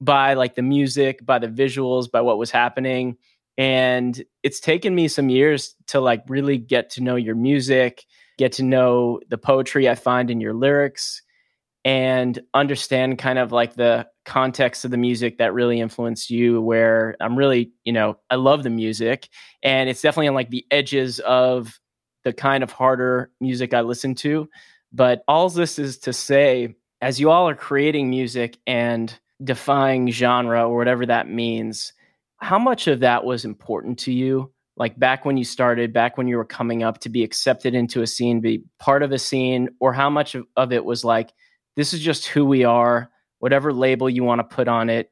by 0.00 0.34
like 0.34 0.54
the 0.54 0.62
music, 0.62 1.24
by 1.24 1.38
the 1.38 1.48
visuals, 1.48 2.10
by 2.10 2.20
what 2.20 2.38
was 2.38 2.50
happening. 2.50 3.16
And 3.56 4.22
it's 4.42 4.58
taken 4.58 4.94
me 4.94 5.06
some 5.06 5.28
years 5.28 5.76
to 5.88 6.00
like 6.00 6.24
really 6.28 6.58
get 6.58 6.90
to 6.90 7.02
know 7.02 7.16
your 7.16 7.36
music 7.36 8.04
get 8.38 8.52
to 8.52 8.62
know 8.62 9.20
the 9.28 9.38
poetry 9.38 9.88
I 9.88 9.94
find 9.94 10.30
in 10.30 10.40
your 10.40 10.54
lyrics 10.54 11.22
and 11.84 12.38
understand 12.54 13.18
kind 13.18 13.38
of 13.38 13.52
like 13.52 13.74
the 13.74 14.06
context 14.24 14.84
of 14.84 14.90
the 14.90 14.96
music 14.96 15.38
that 15.38 15.52
really 15.52 15.80
influenced 15.80 16.30
you 16.30 16.60
where 16.62 17.14
I'm 17.20 17.36
really, 17.36 17.72
you 17.84 17.92
know, 17.92 18.18
I 18.30 18.36
love 18.36 18.62
the 18.62 18.70
music 18.70 19.28
and 19.62 19.88
it's 19.88 20.00
definitely 20.00 20.28
on 20.28 20.34
like 20.34 20.50
the 20.50 20.66
edges 20.70 21.20
of 21.20 21.78
the 22.24 22.32
kind 22.32 22.62
of 22.62 22.72
harder 22.72 23.30
music 23.40 23.74
I 23.74 23.82
listen 23.82 24.14
to. 24.16 24.48
But 24.92 25.22
all 25.28 25.48
this 25.50 25.78
is 25.78 25.98
to 25.98 26.12
say, 26.12 26.74
as 27.02 27.20
you 27.20 27.30
all 27.30 27.48
are 27.48 27.54
creating 27.54 28.08
music 28.08 28.56
and 28.66 29.16
defying 29.42 30.10
genre 30.10 30.66
or 30.66 30.76
whatever 30.76 31.04
that 31.04 31.28
means, 31.28 31.92
how 32.38 32.58
much 32.58 32.86
of 32.86 33.00
that 33.00 33.24
was 33.24 33.44
important 33.44 33.98
to 34.00 34.12
you 34.12 34.50
like 34.76 34.98
back 34.98 35.24
when 35.24 35.36
you 35.36 35.44
started, 35.44 35.92
back 35.92 36.18
when 36.18 36.26
you 36.26 36.36
were 36.36 36.44
coming 36.44 36.82
up 36.82 36.98
to 37.00 37.08
be 37.08 37.22
accepted 37.22 37.74
into 37.74 38.02
a 38.02 38.06
scene, 38.06 38.40
be 38.40 38.64
part 38.78 39.02
of 39.02 39.12
a 39.12 39.18
scene, 39.18 39.68
or 39.80 39.92
how 39.92 40.10
much 40.10 40.34
of, 40.34 40.46
of 40.56 40.72
it 40.72 40.84
was 40.84 41.04
like, 41.04 41.32
this 41.76 41.92
is 41.92 42.00
just 42.00 42.26
who 42.26 42.44
we 42.44 42.64
are, 42.64 43.10
whatever 43.38 43.72
label 43.72 44.10
you 44.10 44.24
want 44.24 44.40
to 44.40 44.44
put 44.44 44.68
on 44.68 44.90
it, 44.90 45.10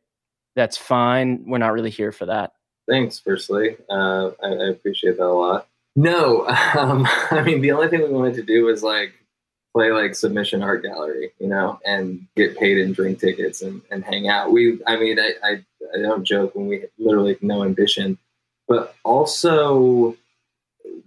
that's 0.56 0.76
fine. 0.76 1.44
We're 1.46 1.58
not 1.58 1.72
really 1.72 1.90
here 1.90 2.12
for 2.12 2.26
that. 2.26 2.52
Thanks, 2.88 3.20
firstly. 3.20 3.76
Uh, 3.88 4.30
I, 4.42 4.48
I, 4.48 4.68
appreciate 4.70 5.16
that 5.16 5.26
a 5.26 5.28
lot. 5.28 5.68
No, 5.94 6.46
um, 6.76 7.06
I 7.30 7.42
mean, 7.42 7.60
the 7.60 7.72
only 7.72 7.88
thing 7.88 8.02
we 8.02 8.08
wanted 8.08 8.34
to 8.34 8.42
do 8.42 8.64
was 8.64 8.82
like 8.82 9.12
play 9.72 9.92
like 9.92 10.14
submission 10.14 10.62
art 10.62 10.82
gallery, 10.82 11.32
you 11.38 11.48
know, 11.48 11.80
and 11.86 12.26
get 12.36 12.58
paid 12.58 12.78
and 12.78 12.94
drink 12.94 13.20
tickets 13.20 13.62
and, 13.62 13.80
and 13.90 14.04
hang 14.04 14.28
out. 14.28 14.52
We, 14.52 14.80
I 14.86 14.96
mean, 14.96 15.18
I, 15.18 15.32
I, 15.44 15.50
I 15.96 16.02
don't 16.02 16.24
joke 16.24 16.54
when 16.54 16.66
we 16.66 16.84
literally 16.98 17.38
no 17.40 17.62
ambition 17.64 18.18
but 18.68 18.94
also 19.04 20.16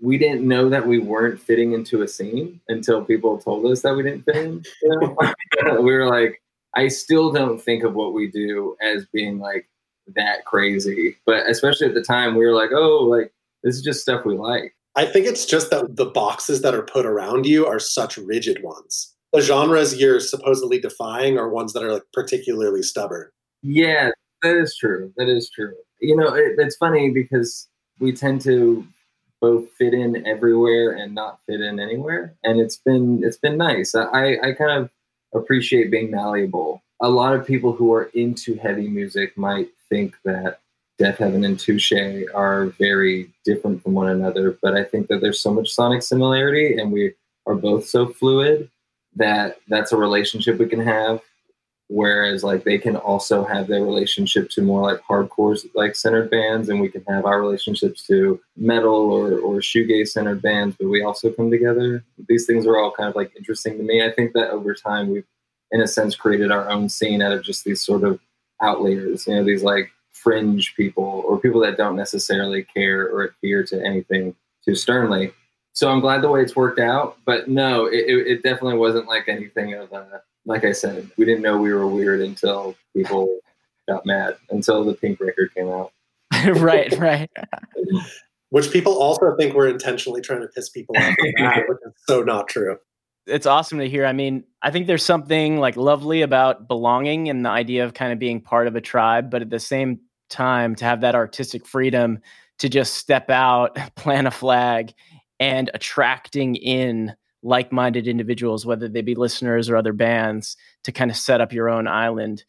we 0.02 0.18
didn't 0.18 0.48
know 0.48 0.70
that 0.70 0.86
we 0.86 1.00
weren't 1.00 1.40
fitting 1.40 1.74
into 1.74 2.02
a 2.02 2.08
scene 2.08 2.60
until 2.68 3.04
people 3.04 3.38
told 3.38 3.66
us 3.66 3.82
that 3.82 3.96
we 3.96 4.04
didn't 4.04 4.24
fit 4.24 4.36
in. 4.36 4.64
You 4.84 5.00
know? 5.64 5.82
we 5.82 5.94
were 5.94 6.08
like, 6.08 6.42
I 6.76 6.88
still 6.90 7.32
don't 7.32 7.62
think 7.62 7.84
of 7.84 7.94
what 7.94 8.14
we 8.14 8.30
do 8.30 8.76
as 8.82 9.06
being 9.14 9.40
like 9.40 9.68
that 10.16 10.46
crazy. 10.46 11.18
But 11.26 11.48
especially 11.50 11.88
at 11.88 11.94
the 11.94 12.04
time, 12.04 12.36
we 12.36 12.46
were 12.46 12.54
like, 12.54 12.72
oh, 12.74 13.04
like 13.04 13.32
this 13.64 13.76
is 13.76 13.82
just 13.82 14.02
stuff 14.02 14.26
we 14.26 14.36
like. 14.36 14.76
I 14.96 15.06
think 15.06 15.26
it's 15.26 15.46
just 15.46 15.72
that 15.72 15.96
the 15.96 16.06
boxes 16.06 16.62
that 16.62 16.74
are 16.76 16.84
put 16.84 17.06
around 17.06 17.46
you 17.46 17.66
are 17.66 17.80
such 17.80 18.18
rigid 18.18 18.64
ones. 18.64 19.14
The 19.34 19.42
genres 19.42 20.00
you're 20.00 20.22
supposedly 20.22 20.80
defying 20.80 21.38
are 21.38 21.50
ones 21.50 21.74
that 21.74 21.84
are 21.84 21.92
like 21.92 22.04
particularly 22.14 22.82
stubborn. 22.82 23.30
Yeah, 23.62 24.12
that 24.42 24.56
is 24.56 24.78
true. 24.78 25.12
That 25.18 25.28
is 25.28 25.50
true 25.50 25.74
you 26.06 26.16
know, 26.16 26.34
it, 26.34 26.56
it's 26.58 26.76
funny 26.76 27.10
because 27.10 27.68
we 28.00 28.14
tend 28.14 28.42
to 28.42 28.86
both 29.42 29.70
fit 29.72 29.94
in 29.94 30.26
everywhere 30.26 30.92
and 30.92 31.14
not 31.14 31.40
fit 31.46 31.62
in 31.62 31.80
anywhere, 31.80 32.36
and 32.44 32.60
it's 32.60 32.78
been 32.78 33.22
it's 33.24 33.38
been 33.38 33.58
nice. 33.58 33.96
I 33.96 34.38
I 34.44 34.54
kind 34.54 34.72
of 34.72 34.90
appreciate 35.34 35.92
being 35.92 36.12
malleable. 36.12 36.82
A 37.02 37.10
lot 37.10 37.36
of 37.36 37.46
people 37.46 37.74
who 37.74 37.94
are 37.94 38.10
into 38.14 38.56
heavy 38.56 38.88
music 38.88 39.38
might 39.38 39.70
think 39.90 40.16
that 40.24 40.62
Deafheaven 41.00 41.46
and 41.46 41.60
Touche 41.60 41.92
are 42.34 42.68
very 42.80 43.30
different 43.44 43.84
from 43.84 43.94
one 43.94 44.10
another, 44.10 44.58
but 44.62 44.76
I 44.76 44.84
think 44.84 45.08
that 45.08 45.20
there's 45.20 45.42
so 45.42 45.54
much 45.54 45.74
sonic 45.74 46.04
similarity, 46.04 46.78
and 46.78 46.92
we 46.92 47.14
are 47.46 47.56
both 47.56 47.88
so 47.88 48.08
fluid 48.08 48.70
that 49.16 49.60
that's 49.68 49.92
a 49.92 49.98
relationship 49.98 50.58
we 50.58 50.68
can 50.68 50.80
have 50.80 51.22
whereas 51.88 52.44
like 52.44 52.64
they 52.64 52.78
can 52.78 52.96
also 52.96 53.44
have 53.44 53.68
their 53.68 53.84
relationship 53.84 54.50
to 54.50 54.62
more 54.62 54.82
like 54.82 55.02
hardcore 55.04 55.58
like 55.76 55.96
centered 55.96 56.32
bands 56.32 56.70
and 56.70 56.80
we 56.80 56.90
can 56.90 57.04
have 57.08 57.26
our 57.26 57.40
relationships 57.40 58.06
to 58.08 58.40
metal 58.58 59.12
or, 59.12 59.38
or 59.40 59.56
shoegaze 59.58 60.08
centered 60.08 60.42
bands 60.42 60.76
but 60.80 60.88
we 60.88 61.04
also 61.04 61.32
come 61.32 61.52
together. 61.52 62.04
These 62.28 62.48
things 62.48 62.66
are 62.66 62.78
all 62.78 62.92
kind 62.92 63.10
of 63.10 63.16
like 63.16 63.36
interesting 63.38 63.78
to 63.78 63.84
me. 63.84 64.04
I 64.04 64.12
think 64.12 64.34
that 64.34 64.50
over 64.50 64.74
time 64.74 65.10
we've 65.10 65.26
in 65.72 65.82
a 65.82 65.88
sense 65.88 66.16
created 66.16 66.52
our 66.52 66.70
own 66.70 66.90
scene 66.90 67.22
out 67.22 67.34
of 67.34 67.44
just 67.44 67.64
these 67.66 67.82
sort 67.82 68.04
of 68.04 68.20
outliers 68.62 69.28
you 69.28 69.36
know 69.36 69.44
these 69.44 69.64
like 69.64 69.92
fringe 70.12 70.76
people 70.76 71.24
or 71.28 71.40
people 71.40 71.60
that 71.60 71.78
don't 71.78 71.96
necessarily 71.96 72.64
care 72.64 73.02
or 73.10 73.26
adhere 73.26 73.64
to 73.64 73.84
anything 73.84 74.34
too 74.64 74.76
sternly. 74.76 75.32
So 75.74 75.90
i'm 75.92 76.00
glad 76.00 76.22
the 76.22 76.30
way 76.30 76.42
it's 76.42 76.56
worked 76.56 76.80
out 76.80 77.18
but 77.26 77.50
no 77.50 77.86
it, 77.86 78.06
it 78.08 78.44
definitely 78.44 78.78
wasn't 78.78 79.08
like 79.08 79.28
anything 79.28 79.74
of 79.74 79.92
a 79.92 80.22
like 80.46 80.64
I 80.64 80.72
said, 80.72 81.10
we 81.18 81.26
didn't 81.26 81.42
know 81.42 81.58
we 81.58 81.74
were 81.74 81.88
weird 81.88 82.22
until 82.22 82.76
people 82.96 83.40
got 83.88 84.06
mad, 84.06 84.38
until 84.50 84.84
the 84.84 84.94
pink 84.94 85.20
record 85.20 85.54
came 85.56 85.70
out. 85.70 85.92
right, 86.56 86.92
right. 86.98 87.30
which 88.50 88.72
people 88.72 88.94
also 89.02 89.36
think 89.38 89.54
we're 89.54 89.70
intentionally 89.70 90.22
trying 90.22 90.42
to 90.42 90.48
piss 90.48 90.70
people 90.70 90.96
off, 90.98 91.16
which 91.20 91.78
is 91.86 91.94
so 92.08 92.22
not 92.22 92.48
true. 92.48 92.78
It's 93.28 93.48
awesome 93.48 93.80
to 93.80 93.90
hear. 93.90 94.06
I 94.06 94.14
mean, 94.14 94.44
I 94.62 94.70
think 94.70 94.86
there's 94.86 95.04
something 95.04 95.60
like 95.60 95.78
lovely 95.78 96.22
about 96.22 96.68
belonging 96.68 97.30
and 97.30 97.44
the 97.44 97.50
idea 97.50 97.84
of 97.84 97.96
kind 97.96 98.14
of 98.14 98.20
being 98.20 98.40
part 98.40 98.68
of 98.68 98.76
a 98.76 98.82
tribe, 98.82 99.32
but 99.32 99.42
at 99.42 99.50
the 99.50 99.60
same 99.60 100.00
time, 100.30 100.76
to 100.76 100.86
have 100.86 101.02
that 101.02 101.16
artistic 101.16 101.66
freedom 101.66 102.20
to 102.60 102.70
just 102.70 102.94
step 102.94 103.30
out, 103.30 103.78
plant 103.96 104.28
a 104.28 104.32
flag, 104.32 104.94
and 105.40 105.72
attracting 105.74 106.56
in 106.56 107.16
like-minded 107.46 108.08
individuals 108.08 108.66
whether 108.66 108.88
they 108.90 109.02
be 109.02 109.16
listeners 109.16 109.70
or 109.70 109.78
other 109.78 109.94
bands 109.94 110.58
to 110.84 110.92
kind 110.92 111.12
of 111.12 111.16
set 111.16 111.40
up 111.40 111.54
your 111.54 111.70
own 111.70 111.88
island 111.88 112.44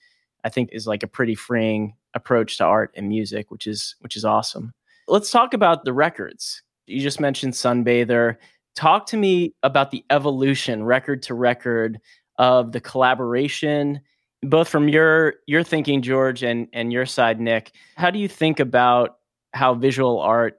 i 0.44 0.48
think 0.48 0.70
is 0.72 0.86
like 0.86 1.02
a 1.02 1.08
pretty 1.08 1.34
freeing 1.34 1.94
approach 2.16 2.56
to 2.56 2.64
art 2.64 2.90
and 2.96 3.08
music 3.08 3.50
which 3.52 3.68
is 3.68 3.94
which 4.00 4.16
is 4.16 4.24
awesome. 4.24 4.72
Let's 5.06 5.30
talk 5.30 5.54
about 5.54 5.84
the 5.84 5.92
records. 5.92 6.62
You 6.88 7.00
just 7.00 7.20
mentioned 7.20 7.52
sunbather. 7.52 8.36
Talk 8.74 9.06
to 9.06 9.16
me 9.16 9.54
about 9.62 9.92
the 9.92 10.04
evolution 10.10 10.82
record 10.82 11.22
to 11.24 11.34
record 11.34 12.00
of 12.38 12.72
the 12.72 12.80
collaboration 12.80 14.00
both 14.42 14.68
from 14.68 14.88
your 14.88 15.34
your 15.46 15.62
thinking 15.62 16.02
george 16.02 16.42
and 16.42 16.68
and 16.72 16.92
your 16.92 17.06
side 17.06 17.38
nick. 17.38 17.72
How 17.96 18.10
do 18.10 18.18
you 18.18 18.28
think 18.28 18.58
about 18.58 19.18
how 19.52 19.74
visual 19.74 20.18
art 20.18 20.58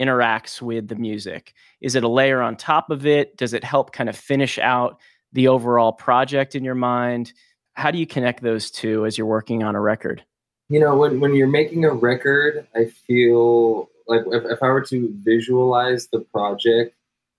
interacts 0.00 0.60
with 0.60 0.88
the 0.88 0.96
music? 0.96 1.54
Is 1.80 1.94
it 1.94 2.04
a 2.04 2.08
layer 2.08 2.40
on 2.42 2.56
top 2.56 2.90
of 2.90 3.06
it? 3.06 3.36
Does 3.36 3.54
it 3.54 3.64
help 3.64 3.92
kind 3.92 4.08
of 4.08 4.16
finish 4.16 4.58
out 4.58 5.00
the 5.32 5.48
overall 5.48 5.92
project 5.92 6.54
in 6.54 6.64
your 6.64 6.74
mind? 6.74 7.32
How 7.74 7.90
do 7.90 7.98
you 7.98 8.06
connect 8.06 8.42
those 8.42 8.70
two 8.70 9.04
as 9.06 9.18
you're 9.18 9.26
working 9.26 9.62
on 9.62 9.74
a 9.74 9.80
record? 9.80 10.24
You 10.68 10.80
know, 10.80 10.96
when, 10.96 11.20
when 11.20 11.34
you're 11.34 11.46
making 11.46 11.84
a 11.84 11.92
record, 11.92 12.66
I 12.74 12.86
feel 12.86 13.90
like 14.06 14.22
if, 14.26 14.44
if 14.44 14.62
I 14.62 14.68
were 14.68 14.84
to 14.86 15.14
visualize 15.22 16.08
the 16.08 16.20
project, 16.20 16.94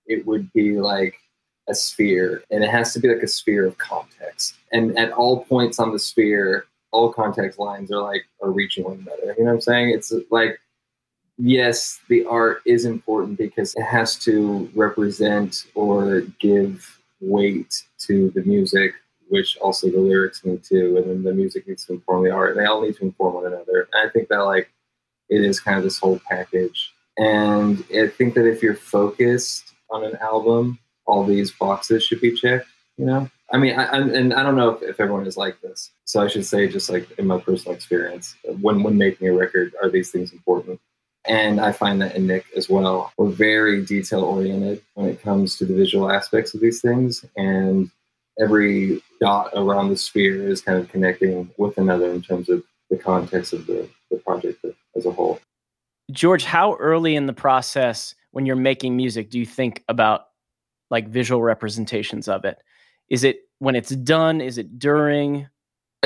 it 0.06 0.26
would 0.26 0.52
be 0.52 0.78
like 0.78 1.16
a 1.68 1.74
sphere, 1.74 2.42
and 2.50 2.62
it 2.62 2.70
has 2.70 2.92
to 2.92 3.00
be 3.00 3.08
like 3.08 3.22
a 3.22 3.28
sphere 3.28 3.66
of 3.66 3.76
context. 3.78 4.54
And 4.72 4.96
at 4.96 5.10
all 5.12 5.44
points 5.44 5.78
on 5.80 5.92
the 5.92 5.98
sphere, 5.98 6.66
all 6.92 7.12
context 7.12 7.58
lines 7.58 7.90
are 7.90 8.00
like 8.00 8.24
are 8.42 8.50
reaching 8.50 8.84
one 8.84 9.04
another. 9.04 9.34
You 9.36 9.44
know 9.44 9.50
what 9.50 9.56
I'm 9.56 9.60
saying? 9.60 9.90
It's 9.90 10.12
like 10.30 10.60
yes, 11.38 12.00
the 12.08 12.24
art 12.24 12.62
is 12.64 12.84
important 12.84 13.38
because 13.38 13.74
it 13.76 13.82
has 13.82 14.16
to 14.20 14.70
represent 14.74 15.66
or 15.74 16.22
give 16.38 17.00
weight 17.20 17.84
to 17.98 18.30
the 18.30 18.42
music, 18.42 18.92
which 19.28 19.56
also 19.58 19.90
the 19.90 19.98
lyrics 19.98 20.44
need 20.44 20.62
to, 20.64 20.96
and 20.96 21.10
then 21.10 21.22
the 21.22 21.34
music 21.34 21.66
needs 21.66 21.84
to 21.86 21.94
inform 21.94 22.24
the 22.24 22.30
art. 22.30 22.56
They 22.56 22.64
all 22.64 22.82
need 22.82 22.96
to 22.96 23.04
inform 23.04 23.34
one 23.34 23.46
another. 23.46 23.88
And 23.92 24.08
I 24.08 24.10
think 24.10 24.28
that 24.28 24.44
like 24.44 24.70
it 25.28 25.42
is 25.42 25.60
kind 25.60 25.76
of 25.76 25.84
this 25.84 25.98
whole 25.98 26.20
package. 26.28 26.92
And 27.18 27.84
I 27.94 28.08
think 28.08 28.34
that 28.34 28.46
if 28.46 28.62
you're 28.62 28.74
focused 28.74 29.74
on 29.90 30.04
an 30.04 30.16
album, 30.16 30.78
all 31.06 31.24
these 31.24 31.50
boxes 31.50 32.04
should 32.04 32.20
be 32.20 32.34
checked. 32.34 32.68
You 32.96 33.06
know, 33.06 33.30
I 33.52 33.58
mean, 33.58 33.78
I, 33.78 33.96
am 33.96 34.14
and 34.14 34.34
I 34.34 34.42
don't 34.42 34.56
know 34.56 34.70
if, 34.70 34.82
if 34.82 35.00
everyone 35.00 35.26
is 35.26 35.36
like 35.36 35.60
this. 35.60 35.90
So 36.04 36.22
I 36.22 36.28
should 36.28 36.46
say, 36.46 36.66
just 36.66 36.90
like 36.90 37.10
in 37.18 37.26
my 37.26 37.38
personal 37.38 37.74
experience, 37.74 38.34
when 38.60 38.82
when 38.82 38.96
making 38.96 39.28
a 39.28 39.32
record, 39.32 39.74
are 39.82 39.90
these 39.90 40.10
things 40.10 40.32
important? 40.32 40.80
And 41.28 41.60
I 41.60 41.72
find 41.72 42.00
that 42.02 42.14
in 42.14 42.26
Nick 42.26 42.46
as 42.56 42.68
well. 42.68 43.12
We're 43.16 43.30
very 43.30 43.84
detail 43.84 44.22
oriented 44.22 44.82
when 44.94 45.08
it 45.08 45.22
comes 45.22 45.56
to 45.56 45.64
the 45.64 45.74
visual 45.74 46.10
aspects 46.10 46.54
of 46.54 46.60
these 46.60 46.80
things. 46.80 47.24
And 47.36 47.90
every 48.38 49.02
dot 49.20 49.50
around 49.54 49.88
the 49.88 49.96
sphere 49.96 50.48
is 50.48 50.60
kind 50.60 50.78
of 50.78 50.88
connecting 50.88 51.50
with 51.56 51.78
another 51.78 52.10
in 52.10 52.22
terms 52.22 52.48
of 52.48 52.62
the 52.90 52.96
context 52.96 53.52
of 53.52 53.66
the, 53.66 53.88
the 54.10 54.18
project 54.18 54.64
as 54.94 55.06
a 55.06 55.10
whole. 55.10 55.40
George, 56.12 56.44
how 56.44 56.76
early 56.76 57.16
in 57.16 57.26
the 57.26 57.32
process 57.32 58.14
when 58.30 58.46
you're 58.46 58.54
making 58.54 58.96
music 58.96 59.30
do 59.30 59.38
you 59.38 59.46
think 59.46 59.82
about 59.88 60.26
like 60.90 61.08
visual 61.08 61.42
representations 61.42 62.28
of 62.28 62.44
it? 62.44 62.62
Is 63.08 63.24
it 63.24 63.40
when 63.58 63.74
it's 63.74 63.90
done? 63.90 64.40
Is 64.40 64.58
it 64.58 64.78
during? 64.78 65.48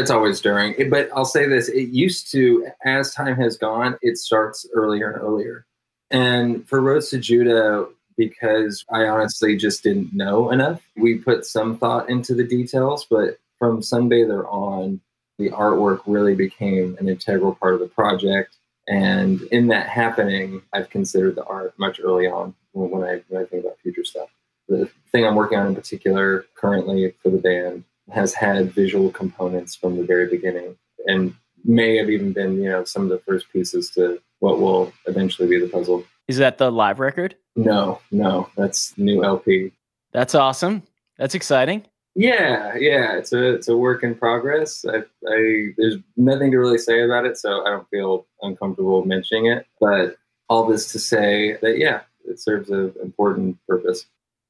It's 0.01 0.11
always 0.11 0.41
during. 0.41 0.89
But 0.89 1.11
I'll 1.15 1.27
say 1.27 1.47
this 1.47 1.69
it 1.69 1.91
used 1.91 2.33
to, 2.33 2.67
as 2.85 3.15
time 3.15 3.37
has 3.37 3.59
gone, 3.59 3.99
it 4.01 4.17
starts 4.17 4.67
earlier 4.73 5.11
and 5.11 5.23
earlier. 5.23 5.67
And 6.11 6.67
for 6.67 6.81
Roads 6.81 7.11
to 7.11 7.19
Judah, 7.19 7.87
because 8.17 8.83
I 8.91 9.09
honestly 9.09 9.57
just 9.57 9.83
didn't 9.83 10.15
know 10.15 10.51
enough, 10.51 10.81
we 10.97 11.19
put 11.19 11.45
some 11.45 11.77
thought 11.77 12.09
into 12.09 12.35
the 12.35 12.45
details. 12.45 13.07
But 13.09 13.39
from 13.59 13.83
Sunbather 13.83 14.51
on, 14.51 15.03
the 15.39 15.51
artwork 15.51 16.01
really 16.07 16.35
became 16.35 16.97
an 16.99 17.09
integral 17.09 17.55
part 17.55 17.75
of 17.75 17.81
the 17.81 17.89
project. 17.89 18.57
And 18.89 19.43
in 19.53 19.67
that 19.69 19.89
happening, 19.89 20.63
I've 20.73 20.89
considered 20.89 21.35
the 21.37 21.45
art 21.45 21.75
much 21.79 22.01
early 22.03 22.27
on 22.27 22.55
when 22.73 23.05
I, 23.05 23.21
when 23.29 23.43
I 23.43 23.45
think 23.45 23.65
about 23.65 23.79
future 23.83 24.05
stuff. 24.05 24.31
The 24.67 24.91
thing 25.13 25.27
I'm 25.27 25.35
working 25.35 25.59
on 25.59 25.67
in 25.67 25.75
particular 25.75 26.47
currently 26.55 27.13
for 27.23 27.29
the 27.29 27.39
band 27.39 27.85
has 28.13 28.35
had 28.35 28.73
visual 28.73 29.11
components 29.11 29.75
from 29.75 29.97
the 29.97 30.05
very 30.05 30.27
beginning 30.27 30.77
and 31.07 31.35
may 31.65 31.97
have 31.97 32.11
even 32.11 32.33
been, 32.33 32.63
you 32.63 32.69
know, 32.69 32.85
some 32.85 33.03
of 33.03 33.09
the 33.09 33.19
first 33.19 33.51
pieces 33.53 33.91
to 33.91 34.21
what 34.39 34.61
will 34.61 34.93
eventually 35.07 35.49
be 35.49 35.61
the 35.61 35.69
puzzle. 35.69 36.05
Is 36.29 36.39
that 36.39 36.59
the 36.59 36.71
live 36.71 37.01
record? 37.01 37.37
No, 37.57 38.01
no, 38.11 38.49
that's 38.57 38.97
new 38.97 39.25
LP. 39.25 39.73
That's 40.13 40.35
awesome. 40.35 40.83
That's 41.19 41.35
exciting. 41.35 41.85
Yeah, 42.15 42.75
yeah, 42.77 43.17
it's 43.17 43.33
a 43.33 43.55
it's 43.55 43.69
a 43.69 43.77
work 43.77 44.03
in 44.03 44.15
progress. 44.15 44.85
I, 44.85 44.99
I 45.29 45.69
there's 45.77 45.97
nothing 46.17 46.51
to 46.51 46.59
really 46.59 46.79
say 46.79 47.03
about 47.03 47.25
it, 47.25 47.39
so 47.39 47.65
I 47.65 47.71
don't 47.71 47.89
feel 47.89 48.27
uncomfortable 48.43 49.05
mentioning 49.05 49.47
it. 49.47 49.67
But 49.81 50.17
all 50.49 50.67
this 50.67 50.91
to 50.93 50.99
say 50.99 51.57
that 51.63 51.79
yeah, 51.79 52.01
it 52.25 52.41
serves 52.41 52.71
an 52.71 52.93
important 53.03 53.59
purpose. 53.67 54.07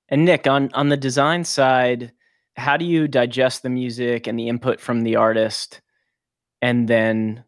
And 0.09 0.25
Nick, 0.25 0.47
on 0.47 0.71
on 0.73 0.89
the 0.89 0.97
design 0.97 1.45
side, 1.45 2.13
how 2.57 2.77
do 2.77 2.85
you 2.85 3.09
digest 3.09 3.63
the 3.63 3.71
music 3.71 4.27
and 4.27 4.39
the 4.39 4.49
input 4.49 4.81
from 4.81 5.03
the 5.03 5.17
artist 5.17 5.81
and 6.61 6.89
then 6.89 7.45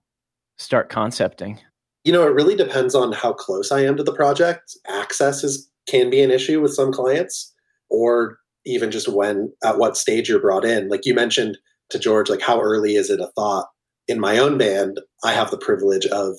start 0.59 0.89
concepting? 0.89 1.59
You 2.05 2.13
know, 2.13 2.27
it 2.27 2.35
really 2.35 2.57
depends 2.57 2.95
on 2.95 3.13
how 3.13 3.33
close 3.33 3.71
I 3.71 3.81
am 3.81 3.97
to 3.97 4.03
the 4.03 4.15
project. 4.15 4.77
Access 4.89 5.45
is 5.45 5.69
can 5.89 6.11
be 6.11 6.23
an 6.23 6.31
issue 6.31 6.61
with 6.61 6.75
some 6.75 6.93
clients 6.93 7.53
or 7.91 8.39
even 8.65 8.91
just 8.91 9.09
when 9.09 9.53
at 9.65 9.79
what 9.79 9.97
stage 9.97 10.29
you're 10.29 10.41
brought 10.41 10.65
in. 10.65 10.89
Like 10.89 11.05
you 11.05 11.15
mentioned 11.15 11.59
to 11.91 11.99
George, 11.99 12.31
like 12.31 12.41
how 12.41 12.61
early 12.61 12.95
is 12.95 13.11
it 13.11 13.21
a 13.21 13.31
thought? 13.35 13.67
In 14.09 14.21
my 14.21 14.39
own 14.39 14.59
band, 14.59 15.01
I 15.25 15.33
have 15.33 15.51
the 15.51 15.59
privilege 15.59 16.07
of 16.07 16.37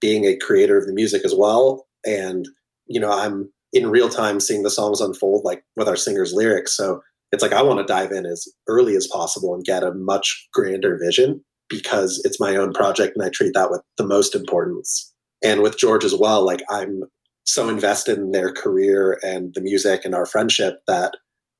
being 0.00 0.24
a 0.24 0.36
creator 0.36 0.78
of 0.78 0.86
the 0.86 0.92
music 0.92 1.24
as 1.24 1.34
well. 1.34 1.86
And, 2.06 2.48
you 2.86 3.00
know, 3.00 3.12
I'm 3.12 3.50
in 3.72 3.90
real 3.90 4.08
time 4.08 4.40
seeing 4.40 4.62
the 4.62 4.70
songs 4.70 5.00
unfold 5.00 5.44
like 5.44 5.64
with 5.76 5.88
our 5.88 5.96
singers' 5.96 6.32
lyrics. 6.32 6.76
So 6.76 7.02
it's 7.32 7.42
like 7.42 7.52
I 7.52 7.62
want 7.62 7.78
to 7.78 7.92
dive 7.92 8.12
in 8.12 8.26
as 8.26 8.46
early 8.68 8.96
as 8.96 9.06
possible 9.06 9.54
and 9.54 9.64
get 9.64 9.82
a 9.82 9.94
much 9.94 10.48
grander 10.52 10.98
vision 11.02 11.44
because 11.68 12.20
it's 12.24 12.40
my 12.40 12.56
own 12.56 12.72
project 12.72 13.16
and 13.16 13.24
I 13.24 13.30
treat 13.30 13.52
that 13.54 13.70
with 13.70 13.82
the 13.98 14.06
most 14.06 14.34
importance. 14.34 15.12
And 15.44 15.60
with 15.60 15.78
George 15.78 16.04
as 16.04 16.14
well, 16.14 16.44
like 16.44 16.62
I'm 16.70 17.02
so 17.44 17.68
invested 17.68 18.18
in 18.18 18.32
their 18.32 18.52
career 18.52 19.18
and 19.22 19.52
the 19.54 19.60
music 19.60 20.04
and 20.04 20.14
our 20.14 20.26
friendship 20.26 20.80
that, 20.86 21.14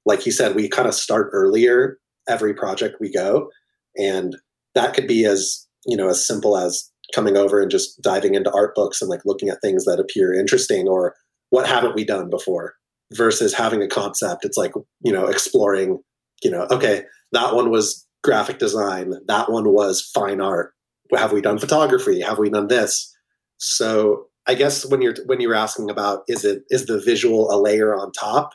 like 0.06 0.20
he 0.20 0.30
said, 0.30 0.54
we 0.54 0.68
kind 0.68 0.88
of 0.88 0.94
start 0.94 1.30
earlier 1.32 1.98
every 2.28 2.54
project 2.54 2.96
we 3.00 3.12
go. 3.12 3.50
And 3.96 4.36
that 4.74 4.94
could 4.94 5.06
be 5.06 5.24
as, 5.24 5.66
you 5.86 5.96
know, 5.96 6.08
as 6.08 6.26
simple 6.26 6.56
as 6.56 6.90
coming 7.14 7.36
over 7.36 7.60
and 7.60 7.70
just 7.70 8.00
diving 8.02 8.34
into 8.34 8.52
art 8.52 8.74
books 8.74 9.00
and 9.00 9.08
like 9.08 9.20
looking 9.24 9.48
at 9.48 9.60
things 9.62 9.84
that 9.84 10.00
appear 10.00 10.32
interesting 10.32 10.88
or 10.88 11.14
what 11.50 11.66
haven't 11.66 11.94
we 11.94 12.04
done 12.04 12.28
before 12.28 12.74
versus 13.14 13.54
having 13.54 13.82
a 13.82 13.88
concept. 13.88 14.44
It's 14.44 14.56
like, 14.56 14.72
you 15.02 15.12
know, 15.12 15.26
exploring, 15.26 15.98
you 16.42 16.50
know, 16.50 16.66
okay, 16.70 17.04
that 17.32 17.54
one 17.54 17.70
was 17.70 18.06
graphic 18.22 18.58
design, 18.58 19.14
that 19.26 19.50
one 19.50 19.72
was 19.72 20.02
fine 20.14 20.40
art. 20.40 20.72
Have 21.16 21.32
we 21.32 21.40
done 21.40 21.58
photography? 21.58 22.20
Have 22.20 22.38
we 22.38 22.50
done 22.50 22.68
this? 22.68 23.14
So 23.58 24.26
I 24.46 24.54
guess 24.54 24.84
when 24.86 25.02
you're 25.02 25.14
when 25.26 25.40
you're 25.40 25.54
asking 25.54 25.90
about 25.90 26.22
is 26.28 26.44
it 26.44 26.62
is 26.70 26.86
the 26.86 27.00
visual 27.00 27.50
a 27.50 27.56
layer 27.60 27.94
on 27.94 28.12
top, 28.12 28.52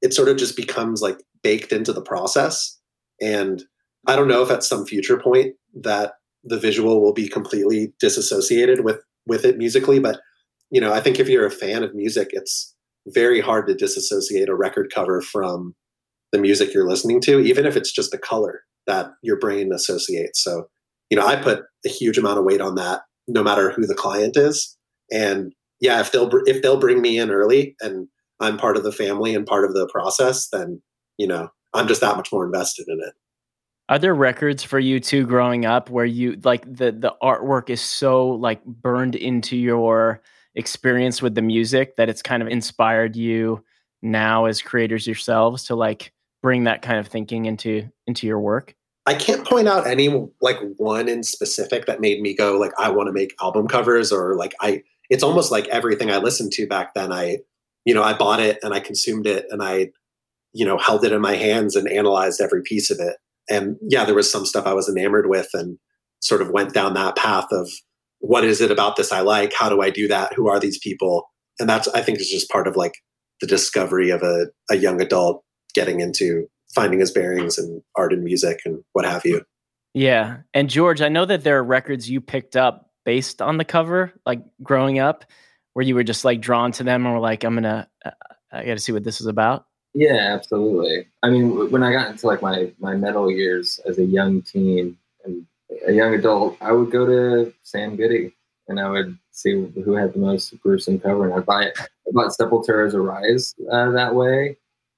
it 0.00 0.14
sort 0.14 0.28
of 0.28 0.36
just 0.36 0.56
becomes 0.56 1.02
like 1.02 1.18
baked 1.42 1.72
into 1.72 1.92
the 1.92 2.02
process. 2.02 2.78
And 3.20 3.62
I 4.06 4.16
don't 4.16 4.28
know 4.28 4.42
if 4.42 4.50
at 4.50 4.64
some 4.64 4.86
future 4.86 5.18
point 5.18 5.54
that 5.82 6.14
the 6.44 6.58
visual 6.58 7.00
will 7.00 7.12
be 7.12 7.28
completely 7.28 7.92
disassociated 8.00 8.84
with 8.84 9.00
with 9.26 9.44
it 9.44 9.58
musically, 9.58 10.00
but 10.00 10.20
you 10.70 10.80
know, 10.80 10.92
I 10.92 11.00
think 11.00 11.20
if 11.20 11.28
you're 11.28 11.46
a 11.46 11.50
fan 11.50 11.82
of 11.82 11.94
music, 11.94 12.30
it's 12.32 12.71
very 13.06 13.40
hard 13.40 13.66
to 13.66 13.74
disassociate 13.74 14.48
a 14.48 14.54
record 14.54 14.92
cover 14.94 15.20
from 15.20 15.74
the 16.32 16.38
music 16.38 16.72
you're 16.72 16.88
listening 16.88 17.20
to, 17.22 17.40
even 17.40 17.66
if 17.66 17.76
it's 17.76 17.92
just 17.92 18.14
a 18.14 18.18
color 18.18 18.62
that 18.86 19.10
your 19.22 19.38
brain 19.38 19.72
associates. 19.72 20.42
So, 20.42 20.68
you 21.10 21.16
know, 21.16 21.26
I 21.26 21.36
put 21.36 21.62
a 21.84 21.88
huge 21.88 22.18
amount 22.18 22.38
of 22.38 22.44
weight 22.44 22.60
on 22.60 22.74
that, 22.76 23.02
no 23.28 23.42
matter 23.42 23.70
who 23.70 23.86
the 23.86 23.94
client 23.94 24.36
is. 24.36 24.76
And 25.10 25.52
yeah, 25.80 26.00
if 26.00 26.12
they'll 26.12 26.30
if 26.46 26.62
they'll 26.62 26.80
bring 26.80 27.02
me 27.02 27.18
in 27.18 27.30
early 27.30 27.76
and 27.80 28.08
I'm 28.40 28.56
part 28.56 28.76
of 28.76 28.82
the 28.82 28.92
family 28.92 29.34
and 29.34 29.46
part 29.46 29.64
of 29.64 29.74
the 29.74 29.88
process, 29.88 30.48
then 30.48 30.80
you 31.18 31.26
know 31.26 31.48
I'm 31.74 31.88
just 31.88 32.00
that 32.00 32.16
much 32.16 32.32
more 32.32 32.44
invested 32.44 32.86
in 32.88 32.98
it. 33.00 33.14
Are 33.88 33.98
there 33.98 34.14
records 34.14 34.62
for 34.62 34.78
you 34.78 35.00
too 35.00 35.26
growing 35.26 35.66
up 35.66 35.90
where 35.90 36.04
you 36.04 36.40
like 36.44 36.64
the 36.64 36.92
the 36.92 37.14
artwork 37.22 37.68
is 37.68 37.80
so 37.80 38.28
like 38.28 38.64
burned 38.64 39.16
into 39.16 39.56
your 39.56 40.22
experience 40.54 41.22
with 41.22 41.34
the 41.34 41.42
music 41.42 41.96
that 41.96 42.08
it's 42.08 42.22
kind 42.22 42.42
of 42.42 42.48
inspired 42.48 43.16
you 43.16 43.64
now 44.02 44.44
as 44.46 44.60
creators 44.62 45.06
yourselves 45.06 45.64
to 45.64 45.74
like 45.74 46.12
bring 46.42 46.64
that 46.64 46.82
kind 46.82 46.98
of 46.98 47.06
thinking 47.06 47.46
into 47.46 47.88
into 48.06 48.26
your 48.26 48.40
work? 48.40 48.74
I 49.06 49.14
can't 49.14 49.46
point 49.46 49.68
out 49.68 49.86
any 49.86 50.28
like 50.40 50.58
one 50.76 51.08
in 51.08 51.22
specific 51.22 51.86
that 51.86 52.00
made 52.00 52.20
me 52.20 52.34
go 52.34 52.58
like 52.58 52.72
I 52.78 52.90
want 52.90 53.08
to 53.08 53.12
make 53.12 53.34
album 53.40 53.66
covers 53.66 54.12
or 54.12 54.36
like 54.36 54.54
I 54.60 54.82
it's 55.10 55.22
almost 55.22 55.50
like 55.50 55.66
everything 55.68 56.10
I 56.10 56.18
listened 56.18 56.52
to 56.52 56.66
back 56.66 56.94
then 56.94 57.12
I 57.12 57.38
you 57.84 57.94
know 57.94 58.02
I 58.02 58.12
bought 58.14 58.40
it 58.40 58.58
and 58.62 58.74
I 58.74 58.80
consumed 58.80 59.26
it 59.26 59.46
and 59.50 59.62
I 59.62 59.90
you 60.52 60.64
know 60.64 60.78
held 60.78 61.04
it 61.04 61.12
in 61.12 61.20
my 61.20 61.34
hands 61.34 61.74
and 61.74 61.88
analyzed 61.88 62.40
every 62.40 62.62
piece 62.62 62.90
of 62.90 63.00
it 63.00 63.16
and 63.50 63.76
yeah 63.82 64.04
there 64.04 64.14
was 64.14 64.30
some 64.30 64.46
stuff 64.46 64.66
I 64.66 64.74
was 64.74 64.88
enamored 64.88 65.28
with 65.28 65.48
and 65.52 65.78
sort 66.20 66.42
of 66.42 66.50
went 66.50 66.72
down 66.72 66.94
that 66.94 67.16
path 67.16 67.48
of 67.50 67.68
what 68.22 68.44
is 68.44 68.60
it 68.60 68.70
about 68.70 68.96
this 68.96 69.12
I 69.12 69.20
like? 69.20 69.52
How 69.52 69.68
do 69.68 69.82
I 69.82 69.90
do 69.90 70.08
that? 70.08 70.32
Who 70.34 70.48
are 70.48 70.60
these 70.60 70.78
people? 70.78 71.28
And 71.58 71.68
that's 71.68 71.88
I 71.88 72.00
think 72.00 72.20
is 72.20 72.30
just 72.30 72.48
part 72.50 72.66
of 72.66 72.76
like 72.76 72.94
the 73.40 73.46
discovery 73.46 74.10
of 74.10 74.22
a, 74.22 74.46
a 74.70 74.76
young 74.76 75.00
adult 75.02 75.44
getting 75.74 76.00
into 76.00 76.46
finding 76.74 77.00
his 77.00 77.10
bearings 77.10 77.58
in 77.58 77.82
art 77.96 78.12
and 78.12 78.22
music 78.22 78.60
and 78.64 78.82
what 78.92 79.04
have 79.04 79.26
you. 79.26 79.42
Yeah. 79.92 80.38
And 80.54 80.70
George, 80.70 81.02
I 81.02 81.08
know 81.08 81.26
that 81.26 81.44
there 81.44 81.58
are 81.58 81.64
records 81.64 82.08
you 82.08 82.20
picked 82.20 82.56
up 82.56 82.90
based 83.04 83.42
on 83.42 83.58
the 83.58 83.64
cover, 83.64 84.12
like 84.24 84.40
growing 84.62 84.98
up, 85.00 85.24
where 85.74 85.84
you 85.84 85.94
were 85.94 86.04
just 86.04 86.24
like 86.24 86.40
drawn 86.40 86.70
to 86.72 86.84
them 86.84 87.04
and 87.04 87.14
were 87.14 87.20
like, 87.20 87.44
I'm 87.44 87.54
gonna 87.54 87.88
uh, 88.04 88.10
I 88.52 88.64
gotta 88.64 88.78
see 88.78 88.92
what 88.92 89.04
this 89.04 89.20
is 89.20 89.26
about. 89.26 89.66
Yeah, 89.94 90.32
absolutely. 90.32 91.08
I 91.22 91.28
mean, 91.28 91.70
when 91.70 91.82
I 91.82 91.92
got 91.92 92.10
into 92.10 92.26
like 92.26 92.40
my 92.40 92.72
my 92.78 92.94
metal 92.94 93.30
years 93.30 93.80
as 93.84 93.98
a 93.98 94.04
young 94.04 94.42
teen 94.42 94.96
and 95.24 95.44
a 95.86 95.92
young 95.92 96.14
adult, 96.14 96.56
I 96.60 96.72
would 96.72 96.90
go 96.90 97.06
to 97.06 97.52
Sam 97.62 97.96
Goody 97.96 98.34
and 98.68 98.80
I 98.80 98.88
would 98.88 99.18
see 99.30 99.52
who 99.52 99.94
had 99.94 100.12
the 100.12 100.18
most 100.18 100.58
gruesome 100.60 101.00
cover, 101.00 101.24
and 101.24 101.34
I'd 101.34 101.46
buy 101.46 101.64
it. 101.64 101.78
I 101.78 102.10
bought 102.12 102.32
Sepultura's 102.32 102.94
Arise 102.94 103.54
uh, 103.70 103.90
that 103.90 104.14
way. 104.14 104.56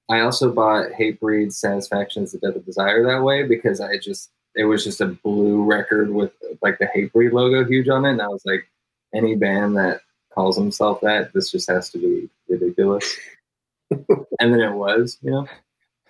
I 0.09 0.21
also 0.21 0.51
bought 0.51 0.91
Hatebreed 0.91 1.51
Satisfaction's 1.51 2.31
The 2.31 2.39
Death 2.39 2.55
of 2.55 2.65
Desire 2.65 3.03
that 3.05 3.23
way 3.23 3.43
because 3.43 3.81
I 3.81 3.97
just 3.97 4.29
it 4.55 4.65
was 4.65 4.83
just 4.83 5.01
a 5.01 5.07
blue 5.07 5.63
record 5.63 6.11
with 6.11 6.31
like 6.61 6.77
the 6.79 6.85
Hatebreed 6.95 7.33
logo 7.33 7.65
huge 7.65 7.89
on 7.89 8.05
it, 8.05 8.11
and 8.11 8.21
I 8.21 8.27
was 8.27 8.45
like, 8.45 8.67
any 9.13 9.35
band 9.35 9.77
that 9.77 10.01
calls 10.33 10.57
himself 10.57 11.01
that, 11.01 11.33
this 11.33 11.51
just 11.51 11.69
has 11.69 11.89
to 11.89 11.97
be 11.97 12.29
ridiculous. 12.49 13.17
and 13.91 14.53
then 14.53 14.59
it 14.59 14.73
was, 14.73 15.17
you 15.21 15.31
know. 15.31 15.47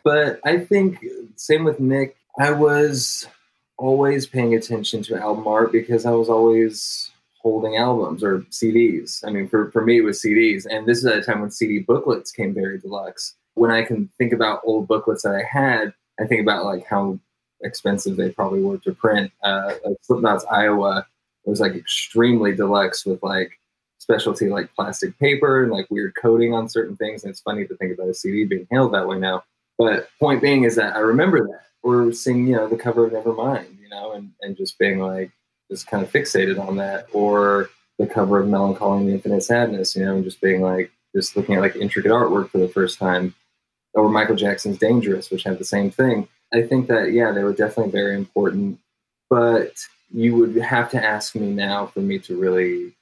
But 0.04 0.39
I 0.43 0.60
think 0.60 1.04
same 1.36 1.63
with 1.63 1.80
Nick. 1.80 2.15
I 2.39 2.51
was 2.51 3.28
always 3.77 4.27
paying 4.27 4.55
attention 4.55 5.03
to 5.03 5.17
album 5.17 5.47
art 5.47 5.71
because 5.71 6.05
I 6.05 6.11
was 6.11 6.29
always 6.29 7.11
holding 7.41 7.77
albums 7.77 8.23
or 8.23 8.39
CDs. 8.49 9.23
I 9.25 9.29
mean, 9.29 9.47
for, 9.47 9.71
for 9.71 9.83
me, 9.83 9.99
it 9.99 10.03
was 10.03 10.21
CDs. 10.21 10.65
And 10.69 10.88
this 10.88 10.97
is 10.97 11.05
at 11.05 11.17
a 11.17 11.21
time 11.21 11.41
when 11.41 11.51
CD 11.51 11.79
booklets 11.79 12.31
came 12.31 12.53
very 12.53 12.79
deluxe. 12.79 13.35
When 13.53 13.71
I 13.71 13.83
can 13.83 14.09
think 14.17 14.33
about 14.33 14.61
old 14.65 14.88
booklets 14.88 15.23
that 15.23 15.35
I 15.35 15.43
had, 15.43 15.93
I 16.19 16.25
think 16.25 16.41
about 16.41 16.65
like 16.65 16.85
how 16.85 17.19
expensive 17.61 18.15
they 18.15 18.31
probably 18.31 18.61
were 18.61 18.77
to 18.79 18.93
print. 18.93 19.31
Uh, 19.43 19.73
like 19.85 19.97
Slipknot's 20.01 20.45
Iowa 20.45 21.05
was 21.45 21.59
like 21.59 21.75
extremely 21.75 22.55
deluxe 22.55 23.05
with 23.05 23.21
like 23.21 23.51
specialty 23.99 24.49
like 24.49 24.73
plastic 24.75 25.17
paper 25.19 25.63
and 25.63 25.71
like 25.71 25.89
weird 25.89 26.15
coating 26.15 26.53
on 26.53 26.69
certain 26.69 26.95
things. 26.95 27.23
And 27.23 27.31
it's 27.31 27.41
funny 27.41 27.65
to 27.67 27.75
think 27.77 27.93
about 27.93 28.09
a 28.09 28.13
CD 28.13 28.45
being 28.45 28.67
handled 28.71 28.93
that 28.93 29.07
way 29.07 29.19
now. 29.19 29.43
But 29.77 30.09
point 30.19 30.41
being 30.41 30.63
is 30.63 30.75
that 30.75 30.95
I 30.95 30.99
remember 30.99 31.45
that. 31.47 31.64
Or 31.86 32.12
seeing, 32.12 32.48
you 32.48 32.56
know, 32.56 32.67
the 32.67 32.78
cover 32.78 33.06
of 33.06 33.13
Nevermind, 33.13 33.80
you 33.80 33.89
know, 33.89 34.13
and, 34.13 34.32
and 34.41 34.58
just 34.58 34.80
being 34.80 35.00
like 35.00 35.32
just 35.69 35.86
kind 35.86 36.04
of 36.04 36.12
fixated 36.12 36.60
on 36.60 36.78
that. 36.78 37.08
Or 37.13 37.69
the 38.00 38.08
cover 38.08 38.39
of 38.39 38.48
Melancholy 38.48 39.00
and 39.00 39.10
the 39.10 39.13
Infinite 39.13 39.43
Sadness, 39.43 39.95
you 39.95 40.04
know, 40.04 40.15
and 40.15 40.24
just 40.24 40.41
being 40.41 40.62
like 40.62 40.91
just 41.15 41.38
looking 41.38 41.56
at 41.56 41.62
like 41.62 41.76
intricate 41.76 42.12
artwork 42.12 42.50
for 42.50 42.58
the 42.58 42.67
first 42.67 42.98
time. 42.98 43.36
Or 43.93 44.10
Michael 44.10 44.36
Jackson's 44.36 44.80
Dangerous, 44.80 45.30
which 45.30 45.43
had 45.43 45.60
the 45.60 45.63
same 45.63 45.91
thing. 45.91 46.28
I 46.54 46.63
think 46.63 46.88
that 46.88 47.12
yeah, 47.12 47.32
they 47.32 47.43
were 47.43 47.54
definitely 47.54 47.91
very 47.91 48.15
important. 48.15 48.80
But 49.30 49.78
you 50.12 50.36
would 50.36 50.56
have 50.56 50.89
to 50.91 51.04
ask 51.04 51.36
me 51.36 51.52
now 51.52 51.86
for 51.86 52.00
me 52.00 52.17
to 52.19 52.36
really 52.36 52.95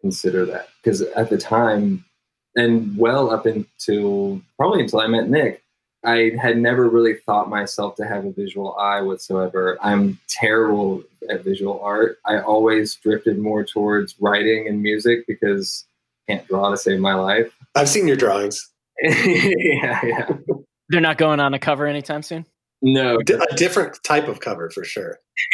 consider 0.00 0.44
that 0.46 0.68
because 0.82 1.02
at 1.02 1.30
the 1.30 1.38
time 1.38 2.04
and 2.56 2.96
well 2.96 3.30
up 3.30 3.46
until 3.46 4.40
probably 4.58 4.82
until 4.82 5.00
I 5.00 5.06
met 5.06 5.28
Nick, 5.28 5.62
I 6.04 6.32
had 6.40 6.58
never 6.58 6.88
really 6.88 7.14
thought 7.14 7.50
myself 7.50 7.96
to 7.96 8.06
have 8.06 8.24
a 8.24 8.30
visual 8.30 8.76
eye 8.76 9.00
whatsoever. 9.00 9.76
I'm 9.82 10.18
terrible 10.28 11.02
at 11.28 11.42
visual 11.42 11.80
art. 11.80 12.18
I 12.24 12.38
always 12.38 12.94
drifted 12.94 13.38
more 13.38 13.64
towards 13.64 14.14
writing 14.20 14.68
and 14.68 14.80
music 14.80 15.26
because 15.26 15.84
I 16.28 16.32
can't 16.32 16.48
draw 16.48 16.70
to 16.70 16.76
save 16.76 17.00
my 17.00 17.14
life. 17.14 17.52
I've 17.74 17.88
seen 17.88 18.06
your 18.06 18.16
drawings. 18.16 18.70
yeah, 19.02 20.00
yeah. 20.04 20.28
They're 20.88 21.00
not 21.00 21.18
going 21.18 21.40
on 21.40 21.52
a 21.52 21.58
cover 21.58 21.86
anytime 21.86 22.22
soon. 22.22 22.46
No, 22.80 23.18
a 23.18 23.56
different 23.56 23.98
type 24.04 24.28
of 24.28 24.40
cover 24.40 24.70
for 24.70 24.84
sure. 24.84 25.18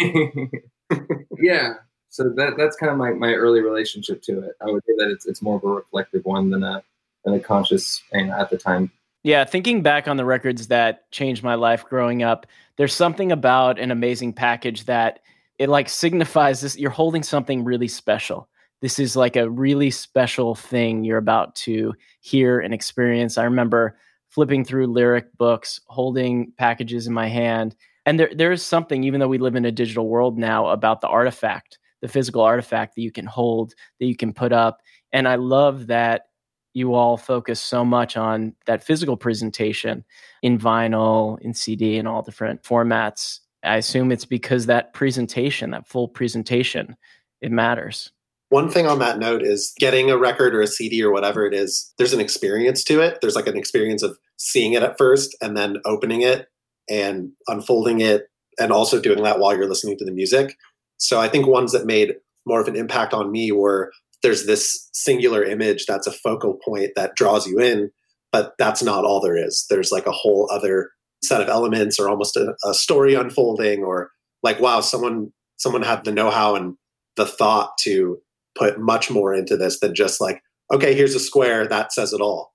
yeah, 1.39 1.75
so 2.11 2.31
that 2.37 2.55
that's 2.59 2.77
kind 2.77 2.93
of 2.93 2.99
my, 2.99 3.13
my 3.13 3.33
early 3.33 3.61
relationship 3.61 4.23
to 4.23 4.41
it. 4.41 4.53
I 4.61 4.67
would 4.71 4.85
say 4.87 4.93
that 4.99 5.11
it's 5.11 5.27
it's 5.27 5.41
more 5.41 5.57
of 5.57 5.65
a 5.65 5.69
reflective 5.69 6.25
one 6.25 6.51
than 6.51 6.63
a 6.63 6.83
than 7.25 7.35
a 7.35 7.41
conscious 7.41 8.03
and 8.13 8.31
at 8.31 8.51
the 8.51 8.59
time. 8.59 8.93
Yeah, 9.25 9.47
thinking 9.47 9.83
back 9.83 10.07
on 10.07 10.19
the 10.19 10.25
records 10.25 10.69
that 10.69 11.11
changed 11.11 11.43
my 11.43 11.55
life 11.55 11.85
growing 11.85 12.23
up, 12.23 12.47
there's 12.77 12.93
something 12.93 13.33
about 13.33 13.79
an 13.79 13.91
amazing 13.91 14.35
package 14.35 14.85
that 14.85 15.21
it 15.59 15.71
like 15.71 15.89
signifies 15.89 16.61
this 16.61 16.77
you're 16.77 16.91
holding 16.91 17.23
something 17.23 17.65
really 17.65 17.89
special. 17.89 18.49
This 18.83 18.99
is 18.99 19.17
like 19.17 19.37
a 19.37 19.49
really 19.49 19.91
special 19.91 20.55
thing 20.55 21.05
you're 21.05 21.17
about 21.17 21.55
to 21.57 21.95
hear 22.21 22.61
and 22.61 22.75
experience. 22.75 23.39
I 23.39 23.45
remember 23.45 23.97
flipping 24.29 24.63
through 24.63 24.89
lyric 24.89 25.35
books, 25.39 25.81
holding 25.87 26.53
packages 26.59 27.07
in 27.07 27.15
my 27.15 27.29
hand. 27.29 27.75
And 28.05 28.21
there 28.21 28.31
there 28.35 28.53
is 28.53 28.63
something, 28.63 29.05
even 29.05 29.21
though 29.21 29.29
we 29.29 29.39
live 29.39 29.57
in 29.57 29.65
a 29.65 29.73
digital 29.73 30.07
world 30.07 30.37
now, 30.37 30.67
about 30.67 31.01
the 31.01 31.09
artifact 31.09 31.79
the 32.05 32.09
physical 32.09 32.43
artifact 32.43 32.95
that 32.95 33.01
you 33.01 33.11
can 33.11 33.25
hold, 33.25 33.73
that 33.99 34.05
you 34.05 34.15
can 34.15 34.35
put 34.35 34.53
up. 34.53 34.83
And 35.15 35.27
I 35.27 35.37
love 35.37 35.87
that 35.87 36.27
you 36.75 36.95
all 36.95 37.17
focus 37.17 37.61
so 37.61 37.85
much 37.85 38.17
on 38.17 38.55
that 38.67 38.85
physical 38.85 39.17
presentation 39.17 40.05
in 40.43 40.59
vinyl, 40.59 41.41
in 41.41 41.55
CD, 41.55 41.97
and 41.97 42.07
all 42.07 42.21
different 42.21 42.63
formats. 42.63 43.41
I 43.63 43.77
assume 43.77 44.13
it's 44.13 44.25
because 44.25 44.67
that 44.67 44.93
presentation, 44.93 45.71
that 45.71 45.89
full 45.89 46.09
presentation, 46.09 46.97
it 47.41 47.51
matters. 47.51 48.11
One 48.51 48.69
thing 48.69 48.87
on 48.87 48.99
that 48.99 49.19
note 49.19 49.43
is 49.43 49.73
getting 49.79 50.11
a 50.11 50.19
record 50.19 50.55
or 50.55 50.61
a 50.61 50.67
CD 50.67 51.03
or 51.03 51.11
whatever 51.11 51.47
it 51.47 51.55
is, 51.55 51.93
there's 51.97 52.13
an 52.13 52.21
experience 52.21 52.85
to 52.85 53.01
it. 53.01 53.19
There's 53.21 53.37
like 53.37 53.47
an 53.47 53.57
experience 53.57 54.03
of 54.03 54.19
seeing 54.37 54.75
it 54.75 54.83
at 54.83 54.99
first 54.99 55.35
and 55.41 55.57
then 55.57 55.79
opening 55.85 56.23
it 56.23 56.49
and 56.91 57.31
unfolding 57.49 58.01
it 58.01 58.29
and 58.59 58.71
also 58.71 59.01
doing 59.01 59.23
that 59.23 59.39
while 59.39 59.57
you're 59.57 59.69
listening 59.69 59.97
to 59.99 60.05
the 60.05 60.13
music. 60.13 60.57
So 60.99 61.21
I 61.21 61.29
think 61.29 61.47
ones 61.47 61.73
that 61.73 61.87
made 61.87 62.15
more 62.47 62.61
of 62.61 62.69
an 62.69 62.77
impact 62.77 63.15
on 63.15 63.33
me 63.33 63.51
were 63.51 63.91
there's 64.25 64.47
this 64.47 64.89
singular 64.95 65.45
image 65.45 65.85
that's 65.87 66.07
a 66.07 66.13
focal 66.13 66.59
point 66.65 66.93
that 66.97 67.15
draws 67.15 67.47
you 67.47 67.61
in, 67.61 67.91
but 68.33 68.55
that's 68.59 68.83
not 68.83 69.05
all 69.05 69.21
there 69.21 69.37
is. 69.37 69.67
There's 69.69 69.93
like 69.93 70.07
a 70.07 70.13
whole 70.13 70.49
other 70.51 70.91
set 71.23 71.43
of 71.43 71.49
elements 71.49 72.01
or 72.01 72.09
almost 72.09 72.37
a, 72.37 72.55
a 72.65 72.75
story 72.75 73.15
unfolding 73.15 73.85
or 73.85 74.11
like 74.43 74.61
wow, 74.61 74.81
someone 74.81 75.31
someone 75.57 75.83
had 75.83 76.05
the 76.05 76.13
know-how 76.13 76.57
and 76.57 76.75
the 77.17 77.27
thought 77.27 77.77
to 77.81 78.19
put 78.59 78.81
much 78.81 79.11
more 79.11 79.35
into 79.35 79.57
this 79.57 79.79
than 79.81 79.95
just 79.95 80.21
like 80.21 80.41
okay, 80.73 80.95
here's 80.95 81.15
a 81.15 81.21
square 81.21 81.69
that 81.69 81.93
says 81.93 82.15
it 82.15 82.23
all. 82.23 82.53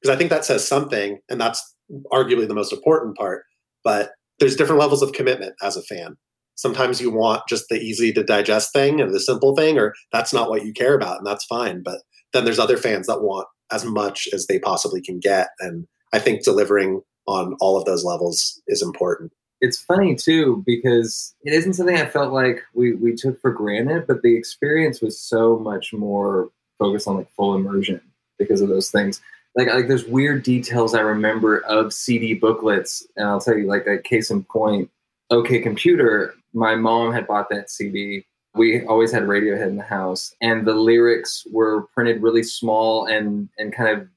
Because 0.00 0.14
I 0.14 0.18
think 0.18 0.30
that 0.30 0.44
says 0.44 0.66
something 0.66 1.18
and 1.28 1.40
that's 1.40 1.74
arguably 2.12 2.46
the 2.46 2.54
most 2.54 2.72
important 2.72 3.16
part, 3.16 3.42
but 3.82 4.12
there's 4.38 4.54
different 4.54 4.80
levels 4.80 5.02
of 5.02 5.12
commitment 5.12 5.54
as 5.62 5.76
a 5.76 5.82
fan 5.82 6.16
sometimes 6.58 7.00
you 7.00 7.10
want 7.10 7.40
just 7.48 7.68
the 7.70 7.80
easy 7.80 8.12
to 8.12 8.24
digest 8.24 8.72
thing 8.72 9.00
and 9.00 9.14
the 9.14 9.20
simple 9.20 9.54
thing 9.54 9.78
or 9.78 9.94
that's 10.12 10.34
not 10.34 10.50
what 10.50 10.66
you 10.66 10.72
care 10.72 10.94
about 10.94 11.16
and 11.18 11.26
that's 11.26 11.44
fine 11.44 11.82
but 11.82 12.02
then 12.32 12.44
there's 12.44 12.58
other 12.58 12.76
fans 12.76 13.06
that 13.06 13.22
want 13.22 13.46
as 13.72 13.84
much 13.84 14.28
as 14.32 14.46
they 14.46 14.58
possibly 14.58 15.00
can 15.00 15.18
get 15.18 15.48
and 15.60 15.86
i 16.12 16.18
think 16.18 16.44
delivering 16.44 17.00
on 17.28 17.54
all 17.60 17.76
of 17.76 17.84
those 17.84 18.04
levels 18.04 18.60
is 18.66 18.82
important. 18.82 19.30
It's 19.60 19.78
funny 19.78 20.16
too 20.16 20.62
because 20.66 21.34
it 21.44 21.52
isn't 21.52 21.74
something 21.74 21.96
i 21.96 22.06
felt 22.06 22.32
like 22.32 22.62
we, 22.74 22.94
we 22.94 23.14
took 23.14 23.40
for 23.40 23.52
granted 23.52 24.06
but 24.06 24.22
the 24.22 24.36
experience 24.36 25.00
was 25.00 25.20
so 25.20 25.58
much 25.58 25.92
more 25.92 26.50
focused 26.78 27.08
on 27.08 27.16
like 27.16 27.30
full 27.32 27.54
immersion 27.54 28.00
because 28.38 28.60
of 28.60 28.68
those 28.68 28.90
things. 28.90 29.20
Like 29.56 29.68
like 29.68 29.88
there's 29.88 30.04
weird 30.04 30.44
details 30.44 30.94
i 30.94 31.00
remember 31.00 31.58
of 31.64 31.92
cd 31.92 32.34
booklets 32.34 33.04
and 33.16 33.26
i'll 33.26 33.40
tell 33.40 33.58
you 33.58 33.66
like 33.66 33.86
a 33.88 33.98
case 33.98 34.30
in 34.30 34.44
point 34.44 34.88
OK 35.30 35.60
Computer, 35.60 36.34
my 36.54 36.74
mom 36.74 37.12
had 37.12 37.26
bought 37.26 37.48
that 37.50 37.70
CD. 37.70 38.26
We 38.54 38.84
always 38.86 39.12
had 39.12 39.24
Radiohead 39.24 39.68
in 39.68 39.76
the 39.76 39.82
house, 39.82 40.34
and 40.40 40.66
the 40.66 40.74
lyrics 40.74 41.46
were 41.52 41.82
printed 41.94 42.22
really 42.22 42.42
small 42.42 43.06
and 43.06 43.48
and 43.58 43.72
kind 43.72 43.96
of 43.96 44.08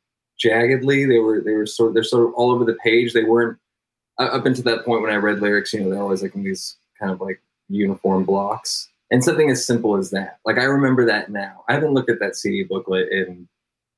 jaggedly. 0.44 1.08
They 1.08 1.20
were 1.20 1.42
they 1.42 1.54
were 1.54 1.66
sort 1.66 1.90
of, 1.90 1.94
they're 1.94 2.04
sort 2.04 2.28
of 2.28 2.34
all 2.36 2.52
over 2.52 2.66
the 2.66 2.78
page. 2.84 3.14
They 3.14 3.24
weren't 3.24 3.58
uh, 4.20 4.26
up 4.26 4.46
until 4.46 4.64
that 4.64 4.86
point 4.86 5.02
when 5.02 5.12
I 5.12 5.18
read 5.18 5.42
lyrics. 5.42 5.74
You 5.74 5.82
know, 5.82 5.90
they're 5.90 6.02
always 6.02 6.24
like 6.24 6.36
in 6.36 6.44
these 6.44 6.78
kind 7.00 7.12
of 7.12 7.20
like 7.22 7.42
uniform 7.70 8.24
blocks. 8.24 8.88
And 9.12 9.24
something 9.24 9.50
as 9.50 9.66
simple 9.66 9.98
as 9.98 10.12
that. 10.12 10.40
Like 10.46 10.58
I 10.58 10.64
remember 10.64 11.06
that 11.06 11.30
now. 11.30 11.66
I 11.68 11.74
haven't 11.74 11.94
looked 11.94 12.10
at 12.10 12.20
that 12.22 12.38
CD 12.38 12.64
booklet 12.64 13.12
in 13.12 13.48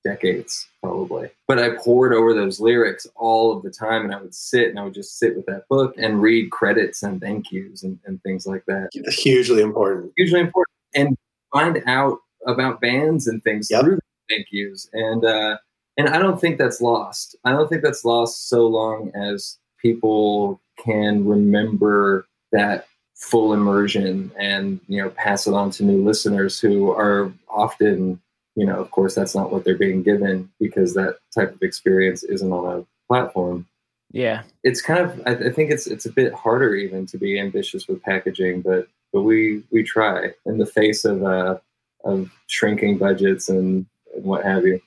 decades 0.04 0.68
probably. 0.82 1.30
But 1.48 1.60
i 1.60 1.72
poured 1.72 2.14
over 2.14 2.34
those 2.34 2.60
lyrics 2.60 3.08
all 3.16 3.56
of 3.56 3.64
the 3.64 3.72
time 3.72 4.04
and 4.04 4.14
i 4.14 4.22
would 4.22 4.36
sit 4.36 4.70
and 4.70 4.80
i 4.80 4.84
would 4.84 4.94
just 4.94 5.18
sit 5.18 5.36
with 5.36 5.46
that 5.48 5.68
book 5.70 5.96
and 5.98 6.22
read 6.22 6.52
credits 6.52 7.04
and 7.04 7.22
thank 7.22 7.52
yous 7.52 7.84
and, 7.84 8.00
and 8.06 8.22
things 8.24 8.46
like 8.46 8.66
that. 8.66 8.90
Hugely 8.94 9.62
important. 9.62 10.14
Hugely 10.18 10.40
important. 10.40 10.76
And 10.96 11.18
find 11.52 11.82
out 11.88 12.20
about 12.46 12.82
bands 12.82 13.28
and 13.28 13.44
things 13.44 13.70
yep. 13.72 13.82
through 13.82 14.00
thank 14.30 14.48
yous. 14.52 14.90
And 14.94 15.26
uh 15.26 15.58
and 15.98 16.10
i 16.10 16.18
don't 16.18 16.40
think 16.40 16.58
that's 16.58 16.82
lost. 16.82 17.36
I 17.46 17.52
don't 17.52 17.70
think 17.70 17.84
that's 17.84 18.06
lost 18.06 18.50
so 18.50 18.68
long 18.68 19.12
as 19.16 19.58
people 19.82 20.62
can 20.78 21.26
remember 21.28 22.26
that 22.52 22.88
full 23.16 23.54
immersion 23.54 24.32
and 24.38 24.80
you 24.88 25.02
know 25.02 25.10
pass 25.12 25.48
it 25.48 25.54
on 25.54 25.72
to 25.72 25.84
new 25.84 26.04
listeners 26.04 26.60
who 26.60 26.92
are 26.92 27.32
often 27.48 28.20
you 28.56 28.66
know, 28.66 28.80
of 28.80 28.92
course, 28.92 29.16
that's 29.16 29.36
not 29.36 29.52
what 29.52 29.64
they're 29.64 29.78
being 29.78 30.04
given 30.04 30.50
because 30.60 30.94
that 30.94 31.18
type 31.34 31.54
of 31.54 31.62
experience 31.62 32.24
isn't 32.24 32.52
on 32.52 32.80
a 32.80 32.86
platform. 33.08 33.68
Yeah, 34.12 34.44
it's 34.64 34.82
kind 34.82 35.00
of. 35.00 35.22
I, 35.26 35.48
I 35.48 35.52
think 35.52 35.72
it's 35.72 35.88
it's 35.88 36.06
a 36.06 36.12
bit 36.12 36.34
harder 36.34 36.76
even 36.76 37.06
to 37.08 37.18
be 37.18 37.40
ambitious 37.40 37.88
with 37.88 38.04
packaging, 38.04 38.62
but 38.62 38.88
but 39.12 39.24
we 39.24 39.64
we 39.72 39.84
try 39.84 40.34
in 40.46 40.60
the 40.60 40.66
face 40.68 41.04
of 41.04 41.24
uh 41.24 41.58
of 42.04 42.30
shrinking 42.48 42.98
budgets 42.98 43.50
and, 43.50 43.86
and 44.14 44.24
what 44.24 44.44
have 44.46 44.66
you. 44.66 44.80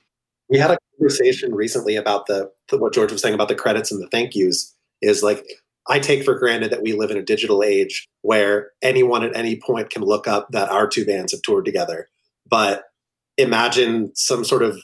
We 0.49 0.59
had 0.59 0.71
a 0.71 0.77
conversation 0.97 1.53
recently 1.53 1.95
about 1.95 2.27
the, 2.27 2.51
the 2.69 2.77
what 2.77 2.93
George 2.93 3.11
was 3.11 3.21
saying 3.21 3.33
about 3.33 3.49
the 3.49 3.55
credits 3.55 3.91
and 3.91 4.01
the 4.01 4.07
thank 4.07 4.33
yous. 4.33 4.73
Is 5.01 5.23
like 5.23 5.45
I 5.89 5.99
take 5.99 6.23
for 6.23 6.39
granted 6.39 6.71
that 6.71 6.81
we 6.81 6.93
live 6.93 7.11
in 7.11 7.17
a 7.17 7.21
digital 7.21 7.63
age 7.63 8.07
where 8.21 8.71
anyone 8.81 9.23
at 9.23 9.35
any 9.35 9.57
point 9.57 9.89
can 9.89 10.03
look 10.03 10.27
up 10.27 10.47
that 10.51 10.69
our 10.69 10.87
two 10.87 11.05
bands 11.05 11.33
have 11.33 11.41
toured 11.41 11.65
together. 11.65 12.07
But 12.49 12.85
imagine 13.37 14.11
some 14.15 14.43
sort 14.43 14.63
of 14.63 14.77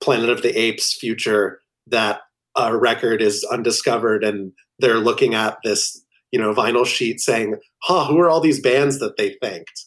Planet 0.00 0.30
of 0.30 0.42
the 0.42 0.56
Apes 0.58 0.94
future 0.94 1.60
that 1.86 2.20
a 2.56 2.76
record 2.76 3.22
is 3.22 3.44
undiscovered 3.50 4.22
and 4.22 4.52
they're 4.78 4.98
looking 4.98 5.34
at 5.34 5.58
this 5.64 6.04
you 6.34 6.40
know, 6.40 6.52
vinyl 6.52 6.84
sheet 6.84 7.20
saying, 7.20 7.54
huh, 7.84 8.06
who 8.06 8.18
are 8.18 8.28
all 8.28 8.40
these 8.40 8.60
bands 8.60 8.98
that 8.98 9.16
they 9.16 9.36
thanked? 9.40 9.86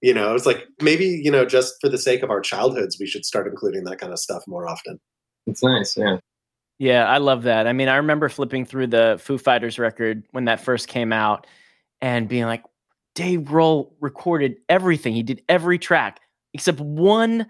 You 0.00 0.14
know, 0.14 0.34
it's 0.34 0.46
like 0.46 0.64
maybe, 0.80 1.04
you 1.04 1.30
know, 1.30 1.44
just 1.44 1.74
for 1.82 1.90
the 1.90 1.98
sake 1.98 2.22
of 2.22 2.30
our 2.30 2.40
childhoods, 2.40 2.96
we 2.98 3.06
should 3.06 3.26
start 3.26 3.46
including 3.46 3.84
that 3.84 3.98
kind 3.98 4.10
of 4.10 4.18
stuff 4.18 4.42
more 4.48 4.66
often. 4.66 4.98
It's 5.46 5.62
nice, 5.62 5.94
yeah. 5.94 6.16
Yeah, 6.78 7.04
I 7.04 7.18
love 7.18 7.42
that. 7.42 7.66
I 7.66 7.74
mean, 7.74 7.88
I 7.88 7.96
remember 7.96 8.30
flipping 8.30 8.64
through 8.64 8.86
the 8.86 9.20
Foo 9.22 9.36
Fighters 9.36 9.78
record 9.78 10.24
when 10.30 10.46
that 10.46 10.60
first 10.60 10.88
came 10.88 11.12
out 11.12 11.46
and 12.00 12.26
being 12.26 12.46
like, 12.46 12.64
Dave 13.14 13.40
Grohl 13.40 13.92
recorded 14.00 14.56
everything. 14.70 15.12
He 15.12 15.22
did 15.22 15.42
every 15.46 15.78
track 15.78 16.20
except 16.54 16.80
one 16.80 17.46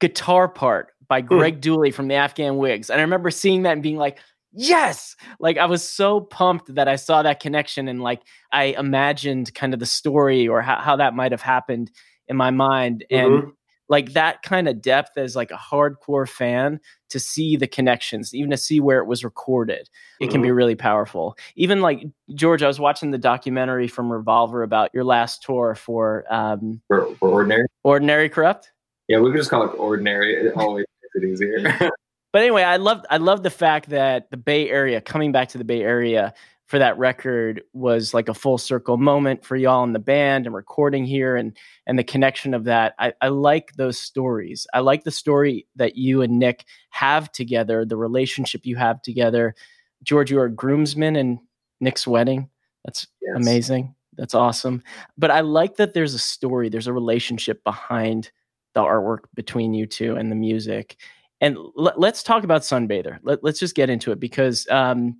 guitar 0.00 0.48
part 0.48 0.88
by 1.08 1.20
hmm. 1.20 1.26
Greg 1.26 1.60
mm. 1.60 1.62
Dulli 1.62 1.92
from 1.94 2.08
the 2.08 2.14
Afghan 2.14 2.56
Whigs. 2.56 2.90
And 2.90 3.00
I 3.00 3.02
remember 3.02 3.30
seeing 3.30 3.62
that 3.62 3.72
and 3.72 3.82
being 3.82 3.96
like, 3.96 4.18
yes 4.52 5.14
like 5.40 5.58
i 5.58 5.66
was 5.66 5.86
so 5.86 6.20
pumped 6.20 6.74
that 6.74 6.88
i 6.88 6.96
saw 6.96 7.22
that 7.22 7.38
connection 7.38 7.86
and 7.86 8.02
like 8.02 8.22
i 8.52 8.74
imagined 8.78 9.54
kind 9.54 9.74
of 9.74 9.80
the 9.80 9.86
story 9.86 10.48
or 10.48 10.62
how, 10.62 10.78
how 10.80 10.96
that 10.96 11.14
might 11.14 11.32
have 11.32 11.42
happened 11.42 11.90
in 12.28 12.36
my 12.36 12.50
mind 12.50 13.04
and 13.10 13.30
mm-hmm. 13.30 13.50
Like 13.88 14.12
that 14.12 14.42
kind 14.42 14.68
of 14.68 14.80
depth 14.82 15.16
as 15.16 15.34
like 15.34 15.50
a 15.50 15.56
hardcore 15.56 16.28
fan 16.28 16.80
to 17.10 17.18
see 17.18 17.56
the 17.56 17.66
connections 17.66 18.34
even 18.34 18.50
to 18.50 18.56
see 18.56 18.80
where 18.80 18.98
it 18.98 19.06
was 19.06 19.24
recorded 19.24 19.88
it 20.20 20.30
can 20.30 20.42
be 20.42 20.48
mm-hmm. 20.48 20.56
really 20.56 20.74
powerful. 20.74 21.36
Even 21.56 21.80
like 21.80 22.04
george 22.34 22.62
i 22.62 22.66
was 22.66 22.80
watching 22.80 23.10
the 23.10 23.18
documentary 23.18 23.88
from 23.88 24.12
revolver 24.12 24.62
about 24.62 24.90
your 24.92 25.04
last 25.04 25.42
tour 25.42 25.74
for 25.74 26.24
um 26.32 26.80
for, 26.88 27.14
for 27.16 27.30
ordinary? 27.30 27.66
Ordinary 27.84 28.28
corrupt? 28.28 28.72
Yeah 29.08 29.20
we 29.20 29.30
could 29.30 29.38
just 29.38 29.50
call 29.50 29.64
it 29.64 29.74
ordinary. 29.78 30.34
It 30.34 30.52
always 30.56 30.86
makes 31.02 31.14
it 31.14 31.28
easier. 31.28 31.90
But 32.32 32.42
anyway, 32.42 32.62
I 32.62 32.76
love 32.76 33.04
I 33.10 33.16
love 33.16 33.42
the 33.42 33.50
fact 33.50 33.88
that 33.88 34.30
the 34.30 34.36
Bay 34.36 34.68
Area, 34.68 35.00
coming 35.00 35.32
back 35.32 35.48
to 35.50 35.58
the 35.58 35.64
Bay 35.64 35.82
Area 35.82 36.34
for 36.68 36.78
that 36.78 36.98
record, 36.98 37.62
was 37.72 38.12
like 38.12 38.28
a 38.28 38.34
full 38.34 38.58
circle 38.58 38.98
moment 38.98 39.44
for 39.44 39.56
y'all 39.56 39.82
in 39.84 39.94
the 39.94 39.98
band 39.98 40.46
and 40.46 40.54
recording 40.54 41.04
here 41.04 41.34
and 41.34 41.56
and 41.86 41.98
the 41.98 42.04
connection 42.04 42.54
of 42.54 42.64
that. 42.64 42.94
I, 42.98 43.14
I 43.20 43.28
like 43.28 43.72
those 43.76 43.98
stories. 43.98 44.66
I 44.72 44.80
like 44.80 45.04
the 45.04 45.10
story 45.10 45.66
that 45.76 45.96
you 45.96 46.22
and 46.22 46.38
Nick 46.38 46.66
have 46.90 47.32
together, 47.32 47.84
the 47.84 47.96
relationship 47.96 48.66
you 48.66 48.76
have 48.76 49.02
together. 49.02 49.54
George, 50.02 50.30
you 50.30 50.38
are 50.38 50.44
a 50.44 50.52
groomsman 50.52 51.16
in 51.16 51.40
Nick's 51.80 52.06
wedding. 52.06 52.50
That's 52.84 53.06
yes. 53.22 53.34
amazing. 53.34 53.94
That's 54.16 54.34
awesome. 54.34 54.82
But 55.16 55.30
I 55.30 55.40
like 55.40 55.76
that 55.76 55.94
there's 55.94 56.14
a 56.14 56.18
story, 56.18 56.68
there's 56.68 56.86
a 56.86 56.92
relationship 56.92 57.64
behind 57.64 58.30
the 58.74 58.82
artwork 58.82 59.20
between 59.34 59.72
you 59.72 59.86
two 59.86 60.16
and 60.16 60.30
the 60.30 60.36
music 60.36 60.98
and 61.40 61.56
l- 61.56 61.94
let's 61.96 62.22
talk 62.22 62.44
about 62.44 62.62
Sunbather. 62.62 63.18
Let, 63.22 63.44
us 63.44 63.58
just 63.58 63.74
get 63.74 63.90
into 63.90 64.12
it 64.12 64.20
because, 64.20 64.66
um, 64.68 65.18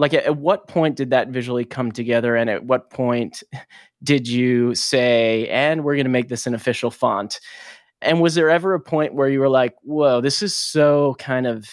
like, 0.00 0.14
at, 0.14 0.24
at, 0.24 0.36
what 0.38 0.66
point 0.66 0.96
did 0.96 1.10
that 1.10 1.28
visually 1.28 1.64
come 1.64 1.92
together, 1.92 2.34
and 2.34 2.48
at 2.48 2.64
what 2.64 2.88
point 2.88 3.42
did 4.02 4.26
you 4.26 4.74
say, 4.74 5.46
"And 5.48 5.84
we're 5.84 5.94
going 5.94 6.06
to 6.06 6.10
make 6.10 6.28
this 6.28 6.46
an 6.46 6.54
official 6.54 6.90
font"? 6.90 7.38
And 8.00 8.20
was 8.20 8.34
there 8.34 8.48
ever 8.48 8.72
a 8.72 8.80
point 8.80 9.14
where 9.14 9.28
you 9.28 9.40
were 9.40 9.48
like, 9.50 9.74
"Whoa, 9.82 10.22
this 10.22 10.42
is 10.42 10.56
so 10.56 11.16
kind 11.18 11.46
of 11.46 11.68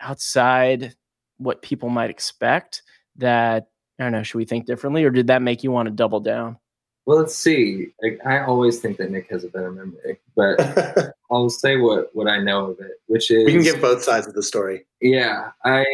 outside 0.00 0.96
what 1.36 1.60
people 1.60 1.90
might 1.90 2.08
expect"? 2.08 2.82
That 3.16 3.68
I 3.98 4.04
don't 4.04 4.12
know. 4.12 4.22
Should 4.22 4.38
we 4.38 4.46
think 4.46 4.64
differently, 4.64 5.04
or 5.04 5.10
did 5.10 5.26
that 5.26 5.42
make 5.42 5.62
you 5.62 5.70
want 5.70 5.88
to 5.88 5.94
double 5.94 6.20
down? 6.20 6.56
Well, 7.04 7.18
let's 7.18 7.34
see. 7.34 7.88
Like, 8.02 8.20
I 8.26 8.40
always 8.40 8.80
think 8.80 8.98
that 8.98 9.10
Nick 9.10 9.30
has 9.30 9.42
a 9.42 9.48
better 9.48 9.72
memory, 9.72 10.18
but 10.36 11.14
I'll 11.30 11.50
say 11.50 11.76
what 11.76 12.08
what 12.14 12.28
I 12.28 12.38
know 12.38 12.70
of 12.70 12.80
it, 12.80 12.92
which 13.08 13.30
is 13.30 13.44
we 13.44 13.52
can 13.52 13.62
give 13.62 13.80
both 13.82 14.02
sides 14.02 14.26
of 14.26 14.32
the 14.32 14.42
story. 14.42 14.86
Yeah, 15.02 15.50
I 15.64 15.84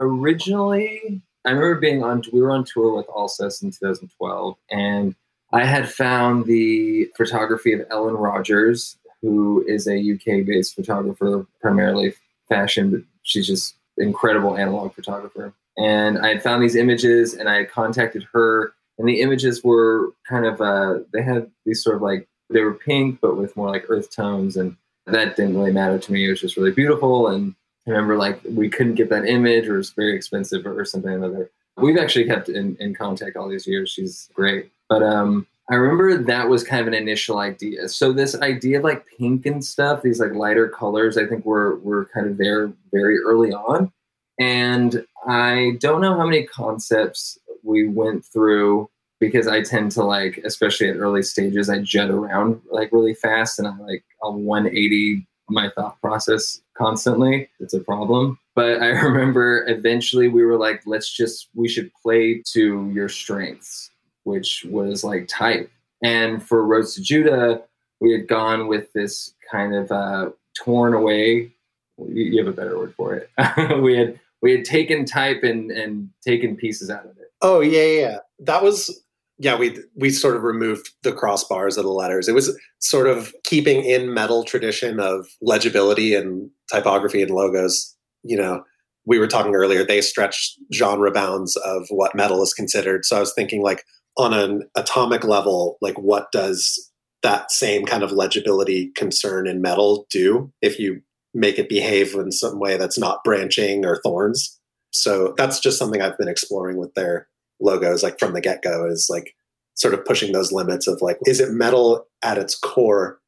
originally 0.00 1.22
I 1.44 1.50
remember 1.50 1.80
being 1.80 2.02
on. 2.02 2.22
We 2.32 2.40
were 2.40 2.52
on 2.52 2.64
tour 2.64 2.96
with 2.96 3.06
Alcest 3.08 3.62
in 3.62 3.70
2012, 3.70 4.56
and 4.70 5.14
I 5.52 5.64
had 5.64 5.90
found 5.90 6.46
the 6.46 7.06
photography 7.16 7.72
of 7.72 7.86
Ellen 7.90 8.14
Rogers, 8.14 8.96
who 9.20 9.62
is 9.68 9.86
a 9.86 10.12
UK-based 10.12 10.74
photographer, 10.74 11.46
primarily 11.60 12.14
fashion, 12.48 12.90
but 12.90 13.00
she's 13.24 13.46
just 13.46 13.76
incredible 13.98 14.56
analog 14.56 14.94
photographer. 14.94 15.52
And 15.76 16.18
I 16.18 16.28
had 16.28 16.42
found 16.42 16.62
these 16.62 16.76
images, 16.76 17.34
and 17.34 17.48
I 17.48 17.56
had 17.56 17.70
contacted 17.70 18.26
her 18.32 18.74
and 18.98 19.08
the 19.08 19.20
images 19.20 19.62
were 19.64 20.12
kind 20.28 20.46
of 20.46 20.60
uh, 20.60 21.00
they 21.12 21.22
had 21.22 21.50
these 21.64 21.82
sort 21.82 21.96
of 21.96 22.02
like 22.02 22.28
they 22.50 22.60
were 22.60 22.74
pink 22.74 23.20
but 23.20 23.36
with 23.36 23.56
more 23.56 23.70
like 23.70 23.84
earth 23.88 24.14
tones 24.14 24.56
and 24.56 24.76
that 25.06 25.36
didn't 25.36 25.56
really 25.56 25.72
matter 25.72 25.98
to 25.98 26.12
me 26.12 26.26
it 26.26 26.30
was 26.30 26.40
just 26.40 26.56
really 26.56 26.70
beautiful 26.70 27.28
and 27.28 27.54
I 27.86 27.90
remember 27.90 28.16
like 28.16 28.40
we 28.44 28.68
couldn't 28.68 28.94
get 28.94 29.10
that 29.10 29.26
image 29.26 29.68
or 29.68 29.78
it's 29.78 29.90
very 29.90 30.14
expensive 30.14 30.66
or 30.66 30.84
something 30.84 31.10
or 31.10 31.16
another 31.16 31.50
we've 31.76 31.98
actually 31.98 32.24
kept 32.26 32.48
in, 32.48 32.76
in 32.80 32.94
contact 32.94 33.36
all 33.36 33.48
these 33.48 33.66
years 33.66 33.90
she's 33.90 34.30
great 34.34 34.70
but 34.88 35.02
um 35.02 35.46
I 35.70 35.76
remember 35.76 36.22
that 36.22 36.48
was 36.48 36.62
kind 36.62 36.82
of 36.82 36.88
an 36.88 36.94
initial 36.94 37.38
idea. 37.38 37.88
So 37.88 38.12
this 38.12 38.38
idea 38.40 38.78
of 38.78 38.84
like 38.84 39.06
pink 39.06 39.46
and 39.46 39.64
stuff, 39.64 40.02
these 40.02 40.20
like 40.20 40.34
lighter 40.34 40.68
colors, 40.68 41.16
I 41.16 41.26
think 41.26 41.46
were 41.46 41.76
were 41.76 42.06
kind 42.12 42.26
of 42.26 42.36
there 42.36 42.70
very 42.92 43.18
early 43.20 43.52
on. 43.52 43.90
And 44.38 45.06
I 45.26 45.78
don't 45.80 46.02
know 46.02 46.16
how 46.16 46.26
many 46.26 46.44
concepts 46.44 47.38
we 47.62 47.88
went 47.88 48.26
through 48.26 48.90
because 49.20 49.46
I 49.48 49.62
tend 49.62 49.92
to 49.92 50.04
like, 50.04 50.38
especially 50.44 50.90
at 50.90 50.96
early 50.96 51.22
stages, 51.22 51.70
I 51.70 51.78
jet 51.78 52.10
around 52.10 52.60
like 52.70 52.92
really 52.92 53.14
fast 53.14 53.58
and 53.58 53.66
I 53.66 53.74
like 53.78 54.04
I'll 54.22 54.34
180 54.34 55.26
my 55.48 55.70
thought 55.74 56.00
process 56.00 56.60
constantly. 56.76 57.48
It's 57.60 57.74
a 57.74 57.80
problem. 57.80 58.38
But 58.54 58.82
I 58.82 58.86
remember 59.02 59.64
eventually 59.68 60.28
we 60.28 60.44
were 60.44 60.56
like, 60.56 60.82
let's 60.86 61.12
just, 61.12 61.48
we 61.54 61.68
should 61.68 61.90
play 61.94 62.42
to 62.52 62.90
your 62.94 63.08
strengths, 63.08 63.90
which 64.24 64.64
was 64.68 65.04
like 65.04 65.28
type. 65.28 65.70
And 66.02 66.42
for 66.42 66.64
Roads 66.66 66.94
to 66.94 67.02
Judah, 67.02 67.62
we 68.00 68.12
had 68.12 68.28
gone 68.28 68.68
with 68.68 68.92
this 68.92 69.34
kind 69.50 69.74
of 69.74 69.90
uh, 69.90 70.30
torn 70.56 70.94
away. 70.94 71.52
You 71.98 72.44
have 72.44 72.52
a 72.52 72.56
better 72.56 72.78
word 72.78 72.94
for 72.94 73.14
it. 73.14 73.30
we 73.82 73.96
had 73.96 74.18
we 74.42 74.52
had 74.52 74.64
taken 74.64 75.04
type 75.04 75.42
and 75.42 75.70
and 75.70 76.10
taken 76.22 76.56
pieces 76.56 76.90
out 76.90 77.06
of 77.06 77.16
it. 77.18 77.32
Oh 77.40 77.60
yeah, 77.60 77.86
yeah. 77.86 78.18
That 78.40 78.62
was 78.62 79.03
yeah. 79.38 79.56
We 79.56 79.78
we 79.96 80.10
sort 80.10 80.36
of 80.36 80.42
removed 80.42 80.90
the 81.02 81.12
crossbars 81.12 81.76
of 81.76 81.84
the 81.84 81.90
letters. 81.90 82.28
It 82.28 82.34
was 82.34 82.58
sort 82.78 83.06
of 83.06 83.34
keeping 83.44 83.84
in 83.84 84.14
metal 84.14 84.44
tradition 84.44 85.00
of 85.00 85.26
legibility 85.42 86.14
and 86.14 86.50
typography 86.72 87.22
and 87.22 87.30
logos. 87.30 87.94
You 88.22 88.36
know, 88.36 88.64
we 89.06 89.18
were 89.18 89.26
talking 89.26 89.54
earlier. 89.54 89.84
They 89.84 90.00
stretched 90.00 90.58
genre 90.72 91.10
bounds 91.10 91.56
of 91.56 91.86
what 91.90 92.14
metal 92.14 92.42
is 92.42 92.54
considered. 92.54 93.04
So 93.04 93.16
I 93.16 93.20
was 93.20 93.34
thinking 93.34 93.62
like 93.62 93.84
on 94.16 94.32
an 94.32 94.62
atomic 94.76 95.24
level, 95.24 95.78
like 95.80 95.98
what 95.98 96.30
does 96.32 96.90
that 97.22 97.50
same 97.50 97.86
kind 97.86 98.02
of 98.02 98.12
legibility 98.12 98.92
concern 98.94 99.46
in 99.46 99.62
metal 99.62 100.06
do 100.10 100.52
if 100.62 100.78
you 100.78 101.00
make 101.32 101.58
it 101.58 101.68
behave 101.68 102.14
in 102.14 102.30
some 102.30 102.60
way 102.60 102.76
that's 102.76 102.98
not 102.98 103.24
branching 103.24 103.84
or 103.84 104.00
thorns. 104.02 104.60
So 104.92 105.34
that's 105.36 105.58
just 105.58 105.78
something 105.78 106.00
I've 106.00 106.18
been 106.18 106.28
exploring 106.28 106.76
with 106.76 106.94
their 106.94 107.26
logos, 107.64 108.02
like 108.02 108.18
from 108.18 108.32
the 108.32 108.40
get 108.40 108.62
go, 108.62 108.86
is 108.86 109.08
like 109.10 109.34
sort 109.74 109.94
of 109.94 110.04
pushing 110.04 110.32
those 110.32 110.52
limits 110.52 110.86
of 110.86 111.02
like, 111.02 111.18
is 111.26 111.40
it 111.40 111.52
metal 111.52 112.06
at 112.22 112.38
its 112.38 112.54
core, 112.54 113.18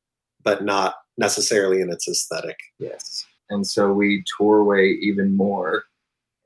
but 0.44 0.64
not 0.64 0.96
necessarily 1.18 1.80
in 1.80 1.90
its 1.90 2.08
aesthetic? 2.08 2.58
Yes. 2.78 3.26
And 3.50 3.66
so 3.66 3.92
we 3.92 4.24
tore 4.36 4.58
away 4.58 4.90
even 5.00 5.36
more. 5.36 5.84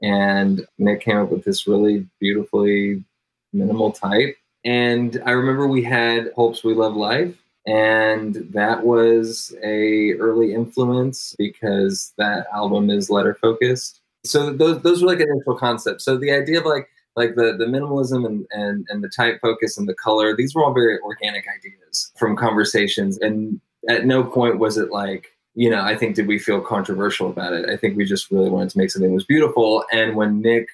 And 0.03 0.67
Nick 0.79 1.03
came 1.03 1.19
up 1.19 1.31
with 1.31 1.45
this 1.45 1.67
really 1.67 2.07
beautifully 2.21 3.05
minimal 3.53 3.93
type. 3.93 4.37
And 4.65 5.21
I 5.27 5.33
remember 5.33 5.67
we 5.67 5.83
had 5.83 6.31
Hopes 6.37 6.65
We 6.65 6.75
Love 6.75 6.97
Life 6.97 7.37
and 7.67 8.37
that 8.53 8.85
was 8.85 9.55
a 9.63 10.15
early 10.15 10.55
influence 10.55 11.35
because 11.39 12.13
that 12.17 12.47
album 12.55 12.91
is 12.91 13.11
letter 13.11 13.37
focused 13.41 14.01
so 14.25 14.53
those 14.53 14.81
those 14.83 15.03
were 15.03 15.09
like 15.09 15.21
initial 15.21 15.57
concepts 15.57 16.05
so 16.05 16.17
the 16.17 16.33
idea 16.33 16.59
of 16.59 16.65
like 16.65 16.89
like 17.17 17.35
the 17.35 17.57
the 17.59 17.67
minimalism 17.67 18.27
and 18.27 18.47
and, 18.51 18.87
and 18.89 19.03
the 19.03 19.09
type 19.09 19.41
focus 19.41 19.79
and 19.79 19.89
the 19.89 19.95
color 19.95 20.37
these 20.37 20.55
were 20.55 20.65
all 20.65 20.75
very 20.75 20.99
organic 21.01 21.45
ideas 21.49 22.13
from 22.17 22.37
conversations. 22.37 23.19
And 23.19 23.61
at 23.89 24.07
no 24.07 24.23
point 24.23 24.59
was 24.59 24.77
it 24.77 24.91
like 24.91 25.29
you 25.55 25.69
know 25.69 25.83
i 25.83 25.97
think 25.97 26.15
did 26.15 26.27
we 26.27 26.39
feel 26.39 26.61
controversial 26.61 27.29
about 27.31 27.53
it. 27.53 27.69
I 27.69 27.77
think 27.77 27.97
we 27.97 28.05
just 28.05 28.31
really 28.31 28.51
wanted 28.51 28.71
to 28.71 28.79
make 28.79 28.91
something 28.91 29.11
that 29.11 29.15
was 29.15 29.25
beautiful. 29.25 29.85
And 29.93 30.17
when 30.17 30.41
nick 30.41 30.69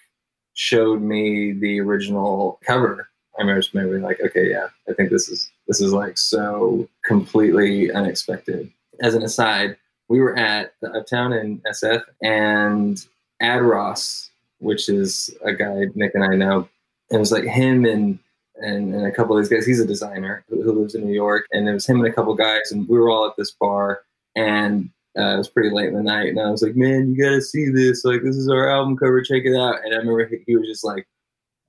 showed 0.54 1.02
me 1.02 1.52
the 1.52 1.80
original 1.80 2.58
cover 2.64 3.08
I 3.38 3.42
remember 3.42 3.90
being 3.90 4.02
like, 4.02 4.20
okay, 4.20 4.50
yeah, 4.50 4.68
I 4.88 4.92
think 4.94 5.10
this 5.10 5.28
is 5.28 5.50
this 5.66 5.80
is 5.80 5.92
like 5.92 6.16
so 6.16 6.88
completely 7.04 7.92
unexpected. 7.92 8.70
As 9.02 9.14
an 9.14 9.22
aside, 9.22 9.76
we 10.08 10.20
were 10.20 10.36
at 10.38 10.72
the 10.80 10.90
Uptown 10.92 11.32
in 11.32 11.60
SF 11.70 12.02
and 12.22 13.04
Ad 13.40 13.62
Ross, 13.62 14.30
which 14.58 14.88
is 14.88 15.30
a 15.44 15.52
guy 15.52 15.86
Nick 15.94 16.14
and 16.14 16.24
I 16.24 16.36
know. 16.36 16.68
And 17.10 17.16
It 17.16 17.18
was 17.18 17.32
like 17.32 17.44
him 17.44 17.84
and 17.84 18.18
and, 18.56 18.94
and 18.94 19.06
a 19.06 19.12
couple 19.12 19.36
of 19.36 19.42
these 19.42 19.50
guys. 19.50 19.66
He's 19.66 19.80
a 19.80 19.86
designer 19.86 20.44
who, 20.48 20.62
who 20.62 20.72
lives 20.72 20.94
in 20.94 21.04
New 21.04 21.12
York, 21.12 21.46
and 21.52 21.68
it 21.68 21.72
was 21.72 21.86
him 21.86 21.98
and 21.98 22.08
a 22.08 22.12
couple 22.12 22.34
guys, 22.34 22.72
and 22.72 22.88
we 22.88 22.98
were 22.98 23.10
all 23.10 23.26
at 23.26 23.36
this 23.36 23.52
bar, 23.52 24.00
and 24.34 24.88
uh, 25.18 25.34
it 25.34 25.38
was 25.38 25.48
pretty 25.48 25.70
late 25.70 25.88
in 25.88 25.94
the 25.94 26.02
night, 26.02 26.28
and 26.28 26.40
I 26.40 26.50
was 26.50 26.62
like, 26.62 26.76
"Man, 26.76 27.14
you 27.14 27.22
gotta 27.22 27.42
see 27.42 27.68
this! 27.68 28.04
Like, 28.04 28.22
this 28.22 28.36
is 28.36 28.48
our 28.48 28.68
album 28.68 28.96
cover. 28.96 29.22
Check 29.22 29.42
it 29.44 29.56
out!" 29.56 29.84
And 29.84 29.94
I 29.94 29.98
remember 29.98 30.26
he, 30.26 30.38
he 30.46 30.56
was 30.56 30.66
just 30.66 30.84
like, 30.84 31.06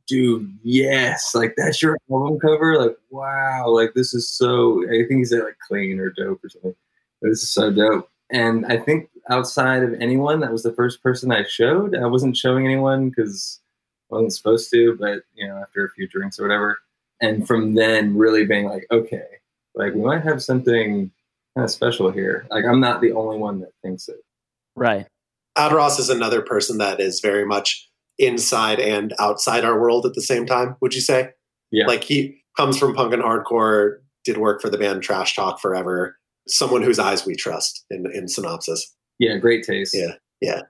dude, 0.07 0.57
yes, 0.63 1.35
like 1.35 1.53
that's 1.57 1.81
your 1.81 1.97
album 2.11 2.39
cover. 2.39 2.79
Like, 2.79 2.95
wow, 3.09 3.65
like 3.67 3.93
this 3.93 4.13
is 4.13 4.29
so. 4.29 4.83
I 4.89 5.05
think 5.07 5.19
he 5.19 5.25
said 5.25 5.43
like 5.43 5.57
clean 5.67 5.99
or 5.99 6.09
dope 6.11 6.43
or 6.43 6.49
something. 6.49 6.75
This 7.21 7.43
is 7.43 7.51
so 7.51 7.71
dope. 7.71 8.09
And 8.31 8.65
I 8.65 8.77
think 8.77 9.09
outside 9.29 9.83
of 9.83 9.93
anyone, 9.99 10.39
that 10.41 10.51
was 10.51 10.63
the 10.63 10.73
first 10.73 11.01
person 11.01 11.31
I 11.31 11.43
showed. 11.43 11.95
I 11.95 12.05
wasn't 12.05 12.37
showing 12.37 12.65
anyone 12.65 13.09
because 13.09 13.59
I 14.11 14.15
wasn't 14.15 14.33
supposed 14.33 14.71
to, 14.71 14.97
but 14.99 15.23
you 15.33 15.47
know, 15.47 15.57
after 15.57 15.85
a 15.85 15.89
few 15.91 16.07
drinks 16.07 16.39
or 16.39 16.43
whatever. 16.43 16.77
And 17.21 17.47
from 17.47 17.75
then, 17.75 18.15
really 18.15 18.45
being 18.45 18.65
like, 18.65 18.85
okay, 18.91 19.25
like 19.75 19.93
we 19.93 20.01
might 20.01 20.23
have 20.23 20.43
something 20.43 21.11
kind 21.55 21.65
of 21.65 21.71
special 21.71 22.11
here. 22.11 22.47
Like 22.51 22.65
I'm 22.65 22.79
not 22.79 23.01
the 23.01 23.11
only 23.13 23.37
one 23.37 23.59
that 23.61 23.71
thinks 23.81 24.07
it. 24.07 24.17
Right. 24.75 25.07
Ad 25.55 25.71
Ross 25.71 25.97
is 25.97 26.09
another 26.09 26.41
person 26.41 26.77
that 26.77 26.99
is 26.99 27.19
very 27.19 27.45
much 27.45 27.89
inside 28.19 28.79
and 28.79 29.13
outside 29.19 29.65
our 29.65 29.79
world 29.79 30.05
at 30.05 30.13
the 30.13 30.21
same 30.21 30.45
time. 30.45 30.75
Would 30.81 30.93
you 30.93 31.01
say? 31.01 31.31
Yeah. 31.71 31.87
Like 31.87 32.03
he 32.03 32.43
comes 32.55 32.77
from 32.77 32.93
punk 32.93 33.13
and 33.13 33.23
hardcore, 33.23 33.97
did 34.23 34.37
work 34.37 34.61
for 34.61 34.69
the 34.69 34.77
band 34.77 35.01
Trash 35.01 35.35
Talk 35.35 35.59
forever. 35.59 36.17
Someone 36.47 36.81
whose 36.81 36.99
eyes 36.99 37.25
we 37.25 37.35
trust 37.35 37.85
in 37.89 38.09
in 38.13 38.27
synopsis. 38.27 38.95
Yeah, 39.19 39.37
great 39.37 39.63
taste. 39.63 39.93
Yeah, 39.93 40.13
yeah. 40.41 40.61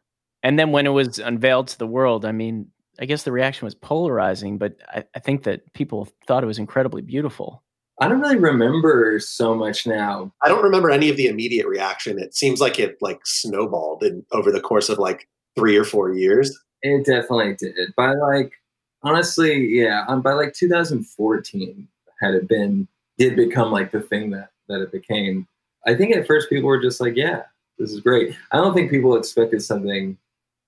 And 0.44 0.58
then 0.58 0.72
when 0.72 0.86
it 0.86 0.92
was 0.92 1.20
unveiled 1.20 1.68
to 1.70 1.78
the 1.78 1.88
world, 1.88 2.26
I 2.26 2.32
mean, 2.32 2.68
I 3.00 3.06
guess 3.06 3.24
the 3.24 3.32
reaction 3.32 3.66
was 3.66 3.76
polarizing, 3.76 4.58
but 4.58 4.76
I, 4.88 5.04
I 5.16 5.20
think 5.20 5.44
that 5.44 5.74
people 5.74 6.08
thought 6.28 6.44
it 6.44 6.48
was 6.48 6.60
incredibly 6.60 7.02
beautiful. 7.02 7.64
I 8.00 8.08
don't 8.08 8.22
really 8.22 8.38
remember 8.38 9.20
so 9.20 9.56
much 9.56 9.88
now. 9.88 10.32
I 10.44 10.50
don't 10.50 10.64
remember 10.64 10.92
any 10.92 11.10
of 11.10 11.18
the 11.18 11.28
immediate 11.28 11.68
reaction. 11.68 12.20
It 12.20 12.36
seems 12.36 12.62
like 12.62 12.80
it 12.80 12.98
like 13.02 13.20
snowballed 13.26 14.04
in, 14.04 14.24
over 14.32 14.52
the 14.52 14.62
course 14.62 14.90
of 14.90 15.00
like 15.00 15.28
three 15.56 15.76
or 15.76 15.84
four 15.84 16.14
years. 16.14 16.58
It 16.84 17.06
definitely 17.06 17.56
did. 17.56 17.76
By 17.96 18.14
like, 18.14 18.54
honestly, 19.02 19.66
yeah, 19.68 20.06
um, 20.08 20.22
by 20.22 20.34
like 20.34 20.54
2014, 20.54 21.88
had 22.22 22.36
it 22.36 22.48
been, 22.48 22.88
did 23.18 23.36
become 23.36 23.72
like 23.72 23.92
the 23.92 24.02
thing 24.02 24.30
that 24.32 24.52
that 24.70 24.82
it 24.82 24.92
became. 24.92 25.48
I 25.86 25.96
think 25.96 26.16
at 26.16 26.28
first 26.28 26.50
people 26.50 26.68
were 26.68 26.82
just 26.82 27.00
like, 27.00 27.16
yeah, 27.16 27.44
this 27.78 27.92
is 27.92 28.00
great. 28.00 28.36
I 28.52 28.58
don't 28.58 28.74
think 28.74 28.92
people 28.92 29.16
expected 29.18 29.62
something 29.62 30.18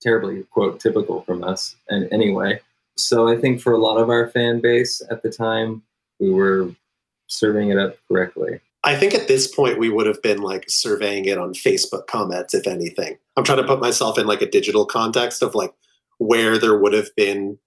terribly 0.01 0.43
quote 0.51 0.79
typical 0.79 1.21
from 1.21 1.43
us, 1.43 1.75
and 1.89 2.11
anyway. 2.13 2.59
So 2.97 3.27
I 3.27 3.37
think 3.37 3.61
for 3.61 3.73
a 3.73 3.77
lot 3.77 3.97
of 3.97 4.09
our 4.09 4.29
fan 4.29 4.59
base 4.59 5.01
at 5.09 5.23
the 5.23 5.31
time, 5.31 5.81
we 6.19 6.31
were 6.31 6.69
serving 7.27 7.69
it 7.69 7.77
up 7.77 7.95
correctly. 8.07 8.59
I 8.83 8.95
think 8.95 9.13
at 9.13 9.27
this 9.27 9.47
point 9.53 9.79
we 9.79 9.89
would 9.89 10.05
have 10.05 10.21
been 10.21 10.41
like 10.41 10.69
surveying 10.69 11.25
it 11.25 11.37
on 11.37 11.53
Facebook 11.53 12.07
comments, 12.07 12.53
if 12.53 12.67
anything. 12.67 13.17
I'm 13.35 13.43
trying 13.43 13.61
to 13.61 13.67
put 13.67 13.79
myself 13.79 14.17
in 14.17 14.27
like 14.27 14.41
a 14.41 14.49
digital 14.49 14.85
context 14.85 15.41
of 15.41 15.55
like 15.55 15.73
where 16.17 16.57
there 16.57 16.77
would 16.77 16.93
have 16.93 17.13
been 17.15 17.57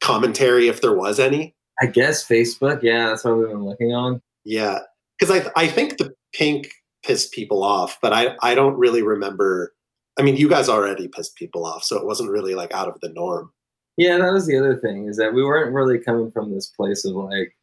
commentary 0.00 0.68
if 0.68 0.80
there 0.80 0.94
was 0.94 1.18
any. 1.18 1.54
I 1.80 1.86
guess 1.86 2.26
Facebook, 2.26 2.82
yeah, 2.82 3.08
that's 3.08 3.24
what 3.24 3.36
we've 3.36 3.48
been 3.48 3.64
looking 3.64 3.92
on. 3.92 4.22
Yeah, 4.44 4.80
because 5.18 5.36
I 5.36 5.50
I 5.56 5.66
think 5.66 5.98
the 5.98 6.14
pink 6.32 6.70
pissed 7.04 7.32
people 7.32 7.62
off, 7.62 7.98
but 8.00 8.12
I 8.12 8.36
I 8.42 8.54
don't 8.54 8.76
really 8.76 9.02
remember. 9.02 9.74
I 10.18 10.22
mean, 10.22 10.36
you 10.36 10.48
guys 10.48 10.68
already 10.68 11.08
pissed 11.08 11.34
people 11.36 11.66
off, 11.66 11.82
so 11.84 11.96
it 11.96 12.06
wasn't 12.06 12.30
really 12.30 12.54
like 12.54 12.72
out 12.72 12.88
of 12.88 12.98
the 13.00 13.08
norm. 13.10 13.52
Yeah, 13.96 14.18
that 14.18 14.32
was 14.32 14.46
the 14.46 14.58
other 14.58 14.76
thing 14.76 15.06
is 15.08 15.16
that 15.18 15.34
we 15.34 15.44
weren't 15.44 15.72
really 15.74 15.98
coming 15.98 16.30
from 16.30 16.52
this 16.52 16.66
place 16.66 17.04
of 17.04 17.14
like 17.14 17.54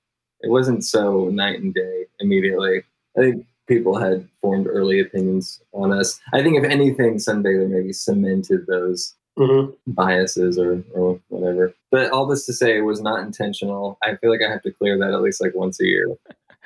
it 0.42 0.50
wasn't 0.50 0.84
so 0.86 1.30
night 1.30 1.60
and 1.60 1.74
day 1.74 2.06
immediately. 2.20 2.84
I 3.18 3.22
think 3.22 3.46
people 3.68 3.98
had 3.98 4.28
formed 4.42 4.68
early 4.68 5.00
opinions 5.00 5.62
on 5.74 5.92
us. 5.92 6.20
I 6.34 6.42
think 6.42 6.58
if 6.58 6.64
anything, 6.64 7.16
Sunbather 7.16 7.70
maybe 7.70 7.94
cemented 7.94 8.66
those 8.68 9.16
Mm-hmm. 9.40 9.72
biases 9.94 10.60
or, 10.60 10.84
or 10.94 11.18
whatever. 11.30 11.74
But 11.90 12.12
all 12.12 12.28
this 12.28 12.46
to 12.48 12.54
say, 12.54 12.78
it 12.78 12.82
was 12.82 13.02
not 13.02 13.22
intentional. 13.24 13.98
I 14.04 14.18
feel 14.18 14.30
like 14.30 14.42
I 14.46 14.52
have 14.52 14.62
to 14.64 14.72
clear 14.74 14.98
that 15.00 15.14
at 15.14 15.22
least 15.22 15.42
like 15.42 15.56
once 15.56 15.80
a 15.80 15.86
year. 15.86 16.08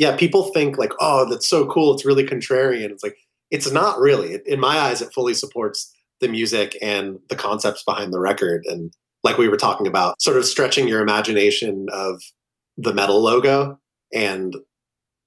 Yeah, 0.00 0.16
people 0.16 0.44
think 0.54 0.78
like, 0.78 0.94
oh, 0.98 1.28
that's 1.28 1.46
so 1.46 1.66
cool. 1.66 1.92
It's 1.92 2.06
really 2.06 2.24
contrarian. 2.24 2.90
It's 2.90 3.02
like 3.02 3.18
it's 3.50 3.70
not 3.70 3.98
really. 3.98 4.38
In 4.46 4.58
my 4.58 4.78
eyes, 4.78 5.02
it 5.02 5.12
fully 5.12 5.34
supports 5.34 5.94
the 6.22 6.28
music 6.28 6.74
and 6.80 7.18
the 7.28 7.36
concepts 7.36 7.82
behind 7.84 8.10
the 8.10 8.18
record. 8.18 8.64
And 8.66 8.94
like 9.24 9.36
we 9.36 9.46
were 9.46 9.58
talking 9.58 9.86
about, 9.86 10.20
sort 10.20 10.38
of 10.38 10.46
stretching 10.46 10.88
your 10.88 11.02
imagination 11.02 11.86
of 11.92 12.22
the 12.78 12.94
metal 12.94 13.20
logo 13.20 13.78
and 14.10 14.56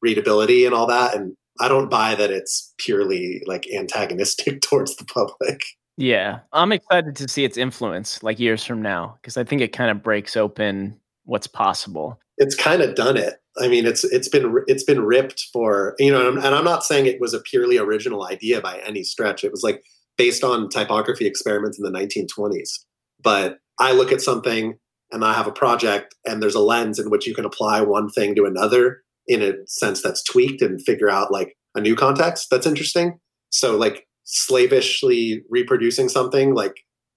readability 0.01 0.65
and 0.65 0.73
all 0.73 0.87
that. 0.87 1.15
And 1.15 1.35
I 1.59 1.67
don't 1.67 1.91
buy 1.91 2.15
that 2.15 2.31
it's 2.31 2.73
purely 2.79 3.43
like 3.45 3.67
antagonistic 3.77 4.61
towards 4.63 4.95
the 4.95 5.05
public. 5.05 5.61
Yeah, 5.97 6.39
I'm 6.51 6.71
excited 6.71 7.15
to 7.17 7.27
see 7.27 7.43
its 7.43 7.57
influence 7.57 8.23
like 8.23 8.39
years 8.39 8.65
from 8.65 8.81
now 8.81 9.19
because 9.21 9.37
I 9.37 9.43
think 9.43 9.61
it 9.61 9.71
kind 9.71 9.91
of 9.91 10.01
breaks 10.01 10.35
open 10.35 10.99
what's 11.25 11.45
possible. 11.45 12.19
It's 12.39 12.55
kind 12.55 12.81
of 12.81 12.95
done 12.95 13.17
it. 13.17 13.35
I 13.59 13.67
mean, 13.67 13.85
it's 13.85 14.03
it's 14.03 14.29
been 14.29 14.63
it's 14.67 14.83
been 14.83 15.01
ripped 15.01 15.47
for 15.53 15.95
you 15.99 16.11
know, 16.11 16.19
and 16.19 16.39
I'm, 16.39 16.45
and 16.45 16.55
I'm 16.55 16.65
not 16.65 16.83
saying 16.83 17.05
it 17.05 17.21
was 17.21 17.33
a 17.33 17.41
purely 17.41 17.77
original 17.77 18.25
idea 18.25 18.61
by 18.61 18.79
any 18.79 19.03
stretch. 19.03 19.43
It 19.43 19.51
was 19.51 19.63
like 19.63 19.83
based 20.17 20.43
on 20.43 20.69
typography 20.69 21.25
experiments 21.25 21.79
in 21.79 21.83
the 21.83 21.97
1920s. 21.97 22.79
But 23.21 23.57
I 23.79 23.93
look 23.93 24.11
at 24.11 24.21
something 24.21 24.77
and 25.11 25.23
I 25.23 25.33
have 25.33 25.47
a 25.47 25.51
project, 25.51 26.15
and 26.25 26.41
there's 26.41 26.55
a 26.55 26.59
lens 26.59 26.97
in 26.97 27.09
which 27.09 27.27
you 27.27 27.35
can 27.35 27.45
apply 27.45 27.81
one 27.81 28.09
thing 28.09 28.35
to 28.35 28.45
another 28.45 29.03
in 29.27 29.41
a 29.41 29.53
sense 29.67 30.01
that's 30.01 30.23
tweaked 30.23 30.61
and 30.61 30.81
figure 30.81 31.09
out 31.09 31.31
like 31.31 31.55
a 31.75 31.81
new 31.81 31.95
context 31.95 32.47
that's 32.49 32.67
interesting. 32.67 33.19
So 33.49 33.77
like 33.77 34.07
slavishly 34.23 35.43
reproducing 35.49 36.09
something 36.09 36.53
like 36.55 36.75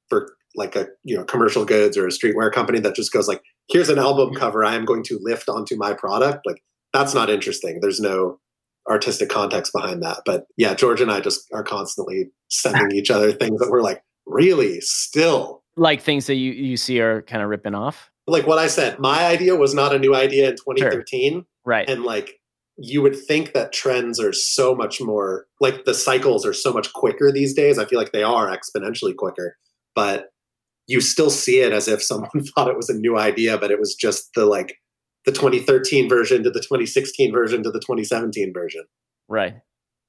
for 0.09 0.35
like 0.55 0.77
a 0.77 0.87
you 1.05 1.17
know 1.17 1.25
commercial 1.25 1.65
goods 1.65 1.97
or 1.97 2.07
a 2.07 2.11
streetwear 2.11 2.53
company 2.53 2.81
that 2.81 2.95
just 2.95 3.13
goes 3.13 3.29
like 3.29 3.43
here's 3.69 3.89
an 3.89 3.99
album 3.99 4.35
cover 4.35 4.65
i 4.65 4.75
am 4.75 4.85
going 4.85 5.03
to 5.05 5.19
lift 5.23 5.49
onto 5.49 5.77
my 5.77 5.93
product. 5.93 6.47
Like 6.47 6.63
that's 6.93 7.15
not 7.15 7.29
interesting. 7.31 7.81
There's 7.81 8.01
no 8.01 8.39
artistic 8.89 9.29
context 9.29 9.73
behind 9.73 10.03
that. 10.03 10.23
But 10.25 10.47
yeah 10.57 10.75
george 10.75 11.01
and 11.01 11.11
i 11.11 11.21
just 11.21 11.47
are 11.53 11.65
constantly 11.65 12.31
sending 12.49 12.97
each 12.97 13.11
other 13.11 13.33
things 13.33 13.59
that 13.61 13.71
we're 13.71 13.83
like 13.83 14.03
really? 14.27 14.81
Still? 14.81 15.63
Like 15.77 16.01
things 16.03 16.27
that 16.27 16.35
you, 16.37 16.53
you 16.53 16.77
see 16.77 17.01
are 17.01 17.23
kind 17.23 17.43
of 17.43 17.49
ripping 17.49 17.75
off. 17.75 18.11
like 18.27 18.47
what 18.47 18.59
i 18.59 18.67
said 18.67 18.99
my 18.99 19.25
idea 19.27 19.55
was 19.57 19.75
not 19.75 19.95
a 19.95 19.99
new 19.99 20.15
idea 20.15 20.49
in 20.51 20.57
2013 20.57 21.45
Right. 21.65 21.89
and 21.89 22.03
like 22.05 22.41
you 22.79 23.01
would 23.03 23.17
think 23.17 23.53
that 23.55 23.73
trends 23.73 24.21
are 24.21 24.33
so 24.33 24.75
much 24.75 25.01
more 25.01 25.47
like 25.61 25.85
the 25.85 25.95
cycles 25.95 26.45
are 26.47 26.53
so 26.53 26.73
much 26.73 26.93
quicker 26.93 27.33
these 27.33 27.55
days. 27.55 27.79
I 27.79 27.87
feel 27.87 27.99
like 27.99 28.13
they 28.13 28.23
are 28.23 28.55
exponentially 28.55 29.17
quicker. 29.17 29.57
But 29.95 30.27
you 30.87 31.01
still 31.01 31.31
see 31.31 31.61
it 31.61 31.73
as 31.73 31.89
if 31.89 32.03
someone 32.03 32.31
thought 32.55 32.69
it 32.69 32.77
was 32.77 32.89
a 32.91 32.95
new 32.95 33.19
idea 33.19 33.59
but 33.59 33.71
it 33.71 33.79
was 33.79 33.95
just 33.95 34.31
the 34.35 34.47
like 34.47 34.79
the 35.25 35.33
2013 35.33 36.09
version 36.09 36.43
to 36.45 36.51
the 36.51 36.61
2016 36.61 37.33
version 37.33 37.63
to 37.63 37.71
the 37.71 37.81
2017 37.81 38.53
version 38.53 38.85
right. 39.29 39.57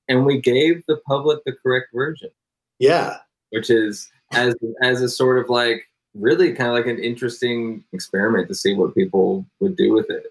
And 0.09 0.25
we 0.25 0.39
gave 0.39 0.83
the 0.87 0.97
public 1.05 1.39
the 1.45 1.51
correct 1.61 1.87
version, 1.93 2.29
yeah 2.79 3.17
which 3.49 3.69
is 3.69 4.09
as 4.33 4.55
as 4.81 5.01
a 5.01 5.09
sort 5.09 5.37
of 5.37 5.49
like 5.49 5.83
really 6.13 6.53
kind 6.53 6.69
of 6.69 6.75
like 6.75 6.87
an 6.87 6.99
interesting 7.03 7.83
experiment 7.93 8.47
to 8.47 8.55
see 8.55 8.73
what 8.73 8.95
people 8.95 9.45
would 9.59 9.75
do 9.75 9.93
with 9.93 10.09
it. 10.09 10.23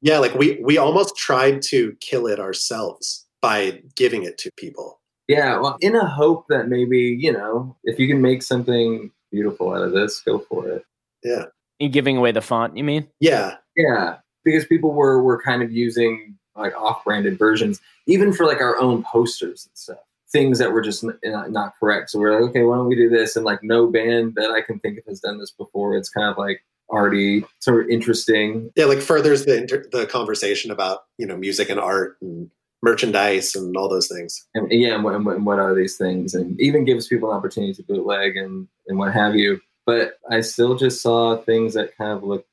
yeah 0.00 0.18
like 0.18 0.34
we 0.34 0.60
we 0.64 0.76
almost 0.78 1.16
tried 1.16 1.62
to 1.62 1.96
kill 2.00 2.26
it 2.26 2.38
ourselves 2.40 3.26
by 3.40 3.80
giving 3.96 4.22
it 4.22 4.38
to 4.38 4.50
people 4.56 5.00
Yeah, 5.28 5.58
well, 5.60 5.76
in 5.80 5.96
a 5.96 6.06
hope 6.06 6.46
that 6.48 6.68
maybe 6.68 7.16
you 7.20 7.32
know 7.32 7.76
if 7.84 7.98
you 7.98 8.06
can 8.08 8.20
make 8.20 8.42
something 8.42 9.10
beautiful 9.32 9.74
out 9.74 9.82
of 9.82 9.92
this, 9.92 10.20
go 10.20 10.38
for 10.38 10.68
it. 10.68 10.84
yeah 11.24 11.46
You 11.80 11.88
giving 11.88 12.16
away 12.16 12.30
the 12.32 12.40
font, 12.42 12.76
you 12.76 12.84
mean? 12.84 13.08
yeah 13.20 13.56
Yeah, 13.76 14.16
because 14.44 14.64
people 14.66 14.92
were 14.92 15.22
were 15.22 15.40
kind 15.42 15.62
of 15.62 15.72
using 15.72 16.36
like 16.54 16.74
off-branded 16.78 17.38
versions, 17.38 17.80
even 18.06 18.32
for 18.32 18.44
like 18.46 18.60
our 18.60 18.78
own 18.78 19.02
posters 19.04 19.66
and 19.66 19.76
stuff. 19.76 19.98
Things 20.32 20.58
that 20.58 20.72
were 20.72 20.80
just 20.82 21.02
n- 21.04 21.18
not, 21.24 21.50
not 21.50 21.72
correct. 21.80 22.10
So 22.10 22.18
we're 22.18 22.32
like, 22.40 22.50
okay, 22.50 22.62
why 22.62 22.76
don't 22.76 22.86
we 22.88 22.94
do 22.96 23.08
this? 23.08 23.36
And 23.36 23.44
like, 23.44 23.62
no 23.62 23.86
band 23.86 24.34
that 24.36 24.50
I 24.50 24.60
can 24.62 24.78
think 24.80 24.98
of 24.98 25.04
has 25.06 25.20
done 25.20 25.38
this 25.38 25.50
before. 25.50 25.96
It's 25.96 26.08
kind 26.10 26.28
of 26.30 26.36
like 26.38 26.62
already 26.90 27.44
sort 27.60 27.84
of 27.84 27.90
interesting. 27.90 28.70
yeah 28.76 28.84
like 28.84 29.00
furthers 29.00 29.46
the 29.46 29.56
inter- 29.62 29.86
the 29.92 30.04
conversation 30.06 30.70
about 30.70 31.00
you 31.18 31.26
know 31.26 31.36
music 31.36 31.70
and 31.70 31.80
art 31.80 32.16
and 32.20 32.50
merchandise 32.82 33.54
and 33.54 33.76
all 33.76 33.88
those 33.88 34.08
things 34.08 34.46
And 34.54 34.70
yeah, 34.72 34.94
and 34.94 35.04
what, 35.04 35.14
and 35.14 35.46
what- 35.46 35.58
are 35.58 35.74
these 35.74 35.96
things? 35.96 36.34
And 36.34 36.60
even 36.60 36.84
gives 36.84 37.06
people 37.08 37.30
an 37.30 37.36
opportunity 37.36 37.74
to 37.74 37.82
bootleg 37.84 38.36
and 38.36 38.66
and 38.88 38.98
what 38.98 39.12
have 39.12 39.34
you. 39.36 39.60
But 39.86 40.18
I 40.30 40.40
still 40.40 40.74
just 40.76 41.02
saw 41.02 41.36
things 41.38 41.74
that 41.74 41.96
kind 41.96 42.12
of 42.12 42.22
looked 42.24 42.48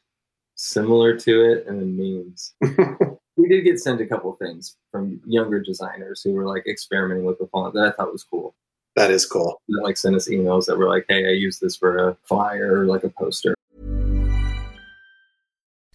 similar 0.56 1.16
to 1.18 1.52
it 1.52 1.66
and 1.68 1.80
then 1.80 1.98
memes. 1.98 2.54
we 3.38 3.48
did 3.48 3.64
get 3.64 3.80
sent 3.80 4.02
a 4.02 4.06
couple 4.06 4.34
things 4.36 4.76
from 4.92 5.22
younger 5.26 5.60
designers 5.62 6.22
who 6.24 6.34
were 6.34 6.46
like 6.48 6.68
experimenting 6.68 7.26
with 7.26 7.40
the 7.40 7.48
font 7.48 7.74
that 7.76 7.86
I 7.88 7.92
thought 7.92 8.12
was 8.12 8.24
cool. 8.24 8.54
that 8.96 9.12
is 9.12 9.26
cool 9.26 9.62
That 9.70 9.82
like 9.84 9.98
sent 9.98 10.16
us 10.16 10.28
emails 10.30 10.66
that 10.66 10.78
were 10.78 10.90
like, 10.90 11.06
"Hey, 11.08 11.26
I 11.28 11.32
use 11.32 11.60
this 11.60 11.76
for 11.78 12.10
a 12.10 12.18
flyer 12.24 12.82
or 12.82 12.86
like 12.86 13.04
a 13.04 13.10
poster." 13.10 13.56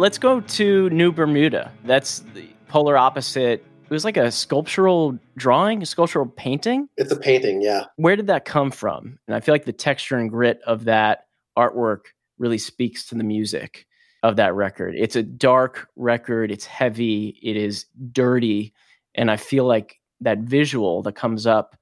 Let's 0.00 0.16
go 0.16 0.40
to 0.40 0.88
New 0.88 1.12
Bermuda. 1.12 1.70
That's 1.84 2.20
the 2.32 2.48
polar 2.68 2.96
opposite. 2.96 3.62
It 3.84 3.90
was 3.90 4.02
like 4.02 4.16
a 4.16 4.32
sculptural 4.32 5.18
drawing, 5.36 5.82
a 5.82 5.86
sculptural 5.86 6.24
painting. 6.24 6.88
It's 6.96 7.12
a 7.12 7.18
painting, 7.18 7.60
yeah. 7.60 7.84
Where 7.96 8.16
did 8.16 8.28
that 8.28 8.46
come 8.46 8.70
from? 8.70 9.18
And 9.26 9.36
I 9.36 9.40
feel 9.40 9.52
like 9.52 9.66
the 9.66 9.74
texture 9.74 10.16
and 10.16 10.30
grit 10.30 10.58
of 10.66 10.84
that 10.84 11.26
artwork 11.54 12.14
really 12.38 12.56
speaks 12.56 13.04
to 13.08 13.14
the 13.14 13.24
music 13.24 13.86
of 14.22 14.36
that 14.36 14.54
record. 14.54 14.94
It's 14.96 15.16
a 15.16 15.22
dark 15.22 15.90
record, 15.96 16.50
it's 16.50 16.64
heavy, 16.64 17.38
it 17.42 17.58
is 17.58 17.84
dirty, 18.10 18.72
and 19.14 19.30
I 19.30 19.36
feel 19.36 19.66
like 19.66 20.00
that 20.22 20.38
visual 20.38 21.02
that 21.02 21.12
comes 21.12 21.46
up 21.46 21.76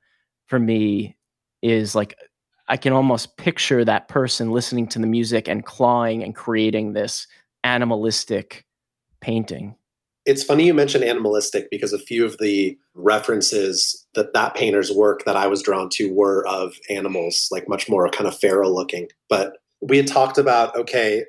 for 0.47 0.59
me 0.59 1.17
is 1.63 1.95
like 1.95 2.17
I 2.67 2.79
can 2.79 2.93
almost 2.93 3.37
picture 3.37 3.85
that 3.85 4.09
person 4.09 4.51
listening 4.51 4.89
to 4.89 4.99
the 4.99 5.07
music 5.07 5.47
and 5.47 5.65
clawing 5.65 6.25
and 6.25 6.35
creating 6.35 6.95
this 6.95 7.29
animalistic 7.65 8.65
painting. 9.21 9.75
It's 10.27 10.45
funny 10.45 10.67
you 10.67 10.75
mentioned 10.75 11.05
animalistic 11.05 11.69
because 11.71 11.93
a 11.93 11.99
few 11.99 12.25
of 12.25 12.37
the 12.39 12.77
references 12.95 14.07
that 14.15 14.35
that 14.35 14.55
painter's 14.55 14.93
work 14.93 15.25
that 15.25 15.37
I 15.37 15.47
was 15.47 15.63
drawn 15.63 15.89
to 15.91 16.13
were 16.13 16.47
of 16.47 16.75
animals, 16.91 17.49
like 17.51 17.69
much 17.69 17.89
more 17.89 18.09
kind 18.11 18.27
of 18.27 18.39
feral 18.39 18.75
looking. 18.75 19.09
But 19.29 19.57
we 19.81 19.97
had 19.97 20.07
talked 20.07 20.37
about 20.37 20.77
okay, 20.77 21.25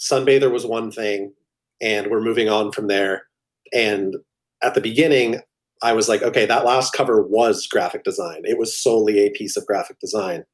Sunbather 0.00 0.50
was 0.50 0.64
one 0.64 0.90
thing, 0.90 1.32
and 1.80 2.10
we're 2.10 2.22
moving 2.22 2.48
on 2.48 2.72
from 2.72 2.86
there. 2.86 3.24
And 3.72 4.16
at 4.62 4.74
the 4.74 4.80
beginning, 4.80 5.40
I 5.82 5.92
was 5.92 6.08
like, 6.08 6.22
okay, 6.22 6.46
that 6.46 6.64
last 6.64 6.92
cover 6.92 7.22
was 7.22 7.66
graphic 7.66 8.04
design. 8.04 8.42
It 8.44 8.58
was 8.58 8.76
solely 8.76 9.18
a 9.20 9.30
piece 9.30 9.56
of 9.56 9.66
graphic 9.66 9.98
design. 10.00 10.44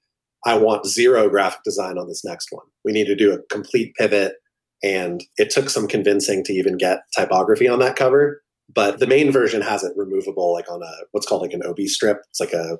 I 0.44 0.58
want 0.58 0.86
zero 0.86 1.28
graphic 1.30 1.62
design 1.64 1.96
on 1.96 2.08
this 2.08 2.24
next 2.24 2.48
one. 2.50 2.66
We 2.84 2.92
need 2.92 3.06
to 3.06 3.16
do 3.16 3.32
a 3.32 3.42
complete 3.50 3.94
pivot. 3.94 4.34
And 4.84 5.24
it 5.38 5.48
took 5.48 5.70
some 5.70 5.88
convincing 5.88 6.44
to 6.44 6.52
even 6.52 6.76
get 6.76 7.00
typography 7.16 7.66
on 7.66 7.78
that 7.78 7.96
cover. 7.96 8.42
But 8.72 8.98
the 8.98 9.06
main 9.06 9.32
version 9.32 9.62
has 9.62 9.82
it 9.82 9.96
removable, 9.96 10.52
like 10.52 10.70
on 10.70 10.82
a 10.82 10.92
what's 11.12 11.26
called 11.26 11.42
like 11.42 11.54
an 11.54 11.64
obi 11.64 11.86
strip. 11.86 12.18
It's 12.28 12.40
like 12.40 12.52
a 12.52 12.78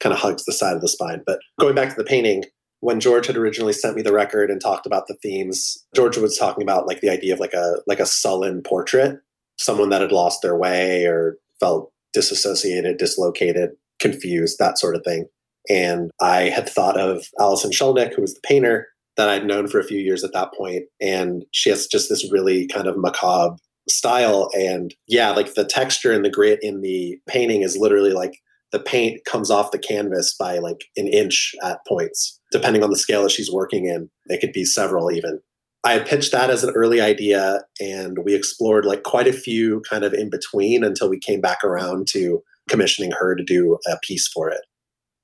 kind 0.00 0.12
of 0.12 0.18
hugs 0.18 0.44
the 0.44 0.52
side 0.52 0.74
of 0.74 0.82
the 0.82 0.88
spine. 0.88 1.22
But 1.24 1.38
going 1.60 1.74
back 1.74 1.90
to 1.90 1.96
the 1.96 2.04
painting, 2.04 2.44
when 2.80 2.98
George 3.00 3.26
had 3.28 3.36
originally 3.36 3.72
sent 3.72 3.96
me 3.96 4.02
the 4.02 4.12
record 4.12 4.50
and 4.50 4.60
talked 4.60 4.84
about 4.84 5.06
the 5.06 5.16
themes, 5.22 5.78
George 5.94 6.18
was 6.18 6.36
talking 6.36 6.62
about 6.62 6.86
like 6.86 7.00
the 7.00 7.10
idea 7.10 7.32
of 7.32 7.40
like 7.40 7.54
a 7.54 7.76
like 7.86 8.00
a 8.00 8.06
sullen 8.06 8.62
portrait, 8.62 9.20
someone 9.58 9.90
that 9.90 10.02
had 10.02 10.12
lost 10.12 10.42
their 10.42 10.56
way 10.56 11.04
or 11.04 11.36
felt 11.60 11.92
disassociated, 12.12 12.96
dislocated, 12.98 13.70
confused, 14.00 14.58
that 14.58 14.78
sort 14.78 14.96
of 14.96 15.04
thing. 15.04 15.26
And 15.68 16.10
I 16.20 16.42
had 16.42 16.68
thought 16.68 16.98
of 16.98 17.26
Allison 17.40 17.70
Schulnik, 17.70 18.14
who 18.14 18.22
was 18.22 18.34
the 18.34 18.40
painter 18.42 18.88
that 19.16 19.28
I'd 19.28 19.46
known 19.46 19.68
for 19.68 19.78
a 19.78 19.84
few 19.84 20.00
years 20.00 20.24
at 20.24 20.32
that 20.32 20.52
point, 20.54 20.84
and 21.00 21.44
she 21.52 21.70
has 21.70 21.86
just 21.86 22.08
this 22.08 22.30
really 22.32 22.66
kind 22.66 22.86
of 22.86 22.96
macabre 22.96 23.56
style. 23.88 24.50
And 24.54 24.94
yeah, 25.06 25.30
like 25.30 25.54
the 25.54 25.64
texture 25.64 26.12
and 26.12 26.24
the 26.24 26.30
grit 26.30 26.58
in 26.62 26.80
the 26.80 27.18
painting 27.28 27.62
is 27.62 27.76
literally 27.76 28.12
like 28.12 28.40
the 28.72 28.80
paint 28.80 29.24
comes 29.24 29.50
off 29.50 29.70
the 29.70 29.78
canvas 29.78 30.34
by 30.34 30.58
like 30.58 30.84
an 30.96 31.06
inch 31.06 31.54
at 31.62 31.78
points, 31.86 32.40
depending 32.50 32.82
on 32.82 32.90
the 32.90 32.96
scale 32.96 33.22
that 33.22 33.30
she's 33.30 33.52
working 33.52 33.86
in. 33.86 34.10
It 34.26 34.40
could 34.40 34.52
be 34.52 34.64
several 34.64 35.12
even. 35.12 35.40
I 35.84 35.92
had 35.92 36.06
pitched 36.06 36.32
that 36.32 36.48
as 36.48 36.64
an 36.64 36.70
early 36.74 37.00
idea, 37.00 37.60
and 37.78 38.18
we 38.24 38.34
explored 38.34 38.86
like 38.86 39.02
quite 39.02 39.28
a 39.28 39.34
few 39.34 39.82
kind 39.88 40.02
of 40.02 40.14
in 40.14 40.30
between 40.30 40.82
until 40.82 41.10
we 41.10 41.18
came 41.18 41.42
back 41.42 41.62
around 41.62 42.08
to 42.08 42.42
commissioning 42.68 43.12
her 43.12 43.36
to 43.36 43.44
do 43.44 43.78
a 43.86 43.98
piece 44.02 44.26
for 44.26 44.48
it. 44.48 44.62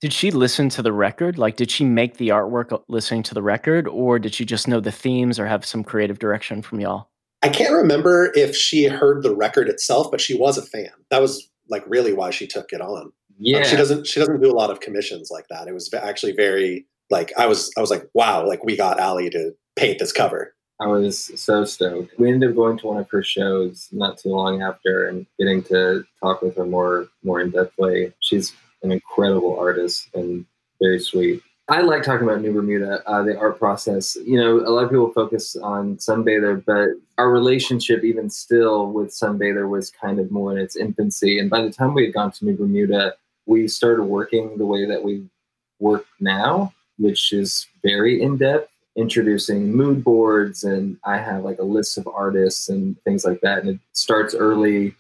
Did 0.01 0.13
she 0.15 0.31
listen 0.31 0.71
to 0.71 0.83
the 0.83 0.93
record? 0.93 1.37
Like, 1.37 1.57
did 1.57 1.71
she 1.71 1.85
make 1.85 2.17
the 2.17 2.29
artwork 2.29 2.83
listening 2.89 3.23
to 3.25 3.35
the 3.35 3.43
record, 3.43 3.87
or 3.87 4.19
did 4.19 4.35
she 4.35 4.47
just 4.47 4.67
know 4.67 4.81
the 4.81 4.93
themes 4.93 5.39
or 5.39 5.47
have 5.47 5.65
some 5.65 5.85
creative 5.85 6.19
direction 6.19 6.63
from 6.63 6.81
y'all? 6.81 7.11
I 7.43 7.49
can't 7.49 7.75
remember 7.75 8.33
if 8.35 8.57
she 8.57 8.85
heard 8.85 9.23
the 9.23 9.35
record 9.35 9.69
itself, 9.69 10.11
but 10.11 10.21
she 10.21 10.37
was 10.37 10.57
a 10.59 10.63
fan. 10.63 10.91
That 11.11 11.21
was 11.21 11.51
like 11.69 11.85
really 11.87 12.13
why 12.13 12.31
she 12.31 12.47
took 12.47 12.73
it 12.73 12.81
on. 12.81 13.13
Yeah, 13.39 13.59
Um, 13.59 13.65
she 13.65 13.77
doesn't. 13.77 14.07
She 14.07 14.21
doesn't 14.21 14.41
do 14.41 14.51
a 14.51 14.57
lot 14.57 14.71
of 14.71 14.81
commissions 14.81 15.31
like 15.31 15.47
that. 15.49 15.69
It 15.69 15.73
was 15.73 15.93
actually 15.95 16.33
very 16.33 16.87
like 17.11 17.33
I 17.39 17.47
was. 17.47 17.71
I 17.77 17.81
was 17.81 17.91
like, 17.91 18.05
wow, 18.15 18.47
like 18.47 18.65
we 18.65 18.77
got 18.77 19.01
Ali 19.01 19.31
to 19.31 19.53
paint 19.77 19.99
this 19.99 20.13
cover. 20.13 20.55
I 20.81 20.87
was 20.87 21.31
so 21.39 21.67
stoked. 21.67 22.19
We 22.19 22.31
ended 22.31 22.51
up 22.51 22.57
going 22.57 22.79
to 22.79 22.87
one 22.87 22.97
of 22.97 23.11
her 23.11 23.23
shows 23.23 23.89
not 23.93 24.17
too 24.17 24.31
long 24.31 24.63
after 24.63 25.07
and 25.07 25.27
getting 25.39 25.63
to 25.65 26.05
talk 26.23 26.41
with 26.41 26.57
her 26.57 26.65
more 26.65 27.09
more 27.23 27.41
in 27.41 27.53
depthly. 27.53 28.13
She's 28.21 28.55
an 28.83 28.93
incredible 28.93 29.59
artist 29.59 30.09
and 30.15 30.45
very 30.81 31.01
sweet. 31.01 31.43
I 31.69 31.83
like 31.83 32.03
talking 32.03 32.27
about 32.27 32.41
New 32.41 32.53
Bermuda, 32.53 33.01
uh, 33.07 33.23
the 33.23 33.39
art 33.39 33.57
process. 33.61 34.17
You 34.27 34.41
know, 34.41 34.59
a 34.59 34.71
lot 34.71 34.83
of 34.83 34.91
people 34.91 35.13
focus 35.13 35.55
on 35.55 35.99
Sunbather, 35.99 36.65
but 36.65 36.89
our 37.17 37.31
relationship, 37.31 38.03
even 38.03 38.29
still 38.29 38.91
with 38.91 39.11
Sunbather, 39.11 39.69
was 39.69 39.89
kind 39.89 40.19
of 40.19 40.33
more 40.33 40.51
in 40.51 40.59
its 40.59 40.75
infancy. 40.75 41.39
And 41.39 41.49
by 41.49 41.63
the 41.63 41.71
time 41.71 41.95
we 41.95 42.07
had 42.07 42.15
gone 42.15 42.33
to 42.33 42.45
New 42.45 42.57
Bermuda, 42.57 43.15
we 43.47 43.69
started 43.69 44.03
working 44.03 44.59
the 44.59 44.67
way 44.67 44.85
that 44.85 45.05
we 45.05 45.25
work 45.79 46.07
now, 46.19 46.73
which 46.99 47.33
is 47.33 47.69
very 47.85 48.21
in 48.21 48.37
depth, 48.37 48.73
introducing 48.97 49.73
mood 49.73 50.03
boards. 50.03 50.65
And 50.65 50.97
I 51.05 51.19
have 51.19 51.45
like 51.45 51.61
a 51.61 51.65
list 51.65 51.99
of 51.99 52.09
artists 52.09 52.69
and 52.69 53.01
things 53.03 53.25
like 53.25 53.43
that. 53.43 53.61
And 53.61 53.69
it 53.71 53.79
starts 53.93 54.35
early, 54.35 54.97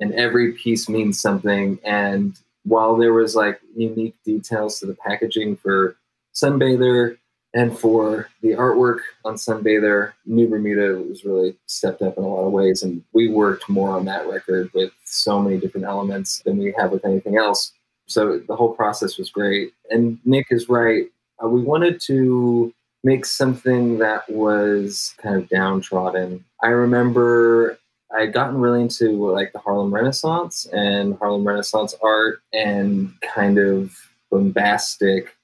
and 0.00 0.12
every 0.14 0.52
piece 0.54 0.88
means 0.88 1.20
something. 1.20 1.78
And 1.84 2.36
while 2.64 2.96
there 2.96 3.12
was 3.12 3.34
like 3.34 3.60
unique 3.76 4.16
details 4.24 4.78
to 4.78 4.86
the 4.86 4.94
packaging 4.94 5.56
for 5.56 5.96
Sunbather 6.34 7.18
and 7.54 7.76
for 7.76 8.28
the 8.42 8.50
artwork 8.50 9.00
on 9.24 9.34
Sunbather, 9.34 10.12
New 10.26 10.48
Bermuda 10.48 11.02
was 11.02 11.24
really 11.24 11.56
stepped 11.66 12.02
up 12.02 12.18
in 12.18 12.24
a 12.24 12.28
lot 12.28 12.44
of 12.44 12.52
ways. 12.52 12.82
And 12.82 13.02
we 13.12 13.28
worked 13.28 13.68
more 13.68 13.90
on 13.96 14.04
that 14.04 14.28
record 14.28 14.70
with 14.74 14.92
so 15.04 15.40
many 15.40 15.58
different 15.58 15.86
elements 15.86 16.42
than 16.44 16.58
we 16.58 16.74
have 16.78 16.92
with 16.92 17.04
anything 17.04 17.36
else. 17.36 17.72
So 18.06 18.38
the 18.38 18.56
whole 18.56 18.74
process 18.74 19.18
was 19.18 19.30
great. 19.30 19.72
And 19.90 20.18
Nick 20.24 20.46
is 20.50 20.68
right. 20.68 21.06
Uh, 21.42 21.48
we 21.48 21.62
wanted 21.62 22.00
to 22.02 22.72
make 23.04 23.24
something 23.24 23.98
that 23.98 24.28
was 24.28 25.14
kind 25.18 25.36
of 25.36 25.48
downtrodden. 25.48 26.44
I 26.62 26.68
remember 26.68 27.78
I 28.14 28.20
had 28.20 28.32
gotten 28.32 28.58
really 28.58 28.80
into 28.82 29.30
like 29.30 29.52
the 29.52 29.58
Harlem 29.58 29.92
Renaissance 29.92 30.66
and 30.72 31.16
Harlem 31.18 31.46
Renaissance 31.46 31.94
art 32.02 32.42
and 32.52 33.12
kind 33.20 33.58
of 33.58 33.94
bombastic, 34.30 35.34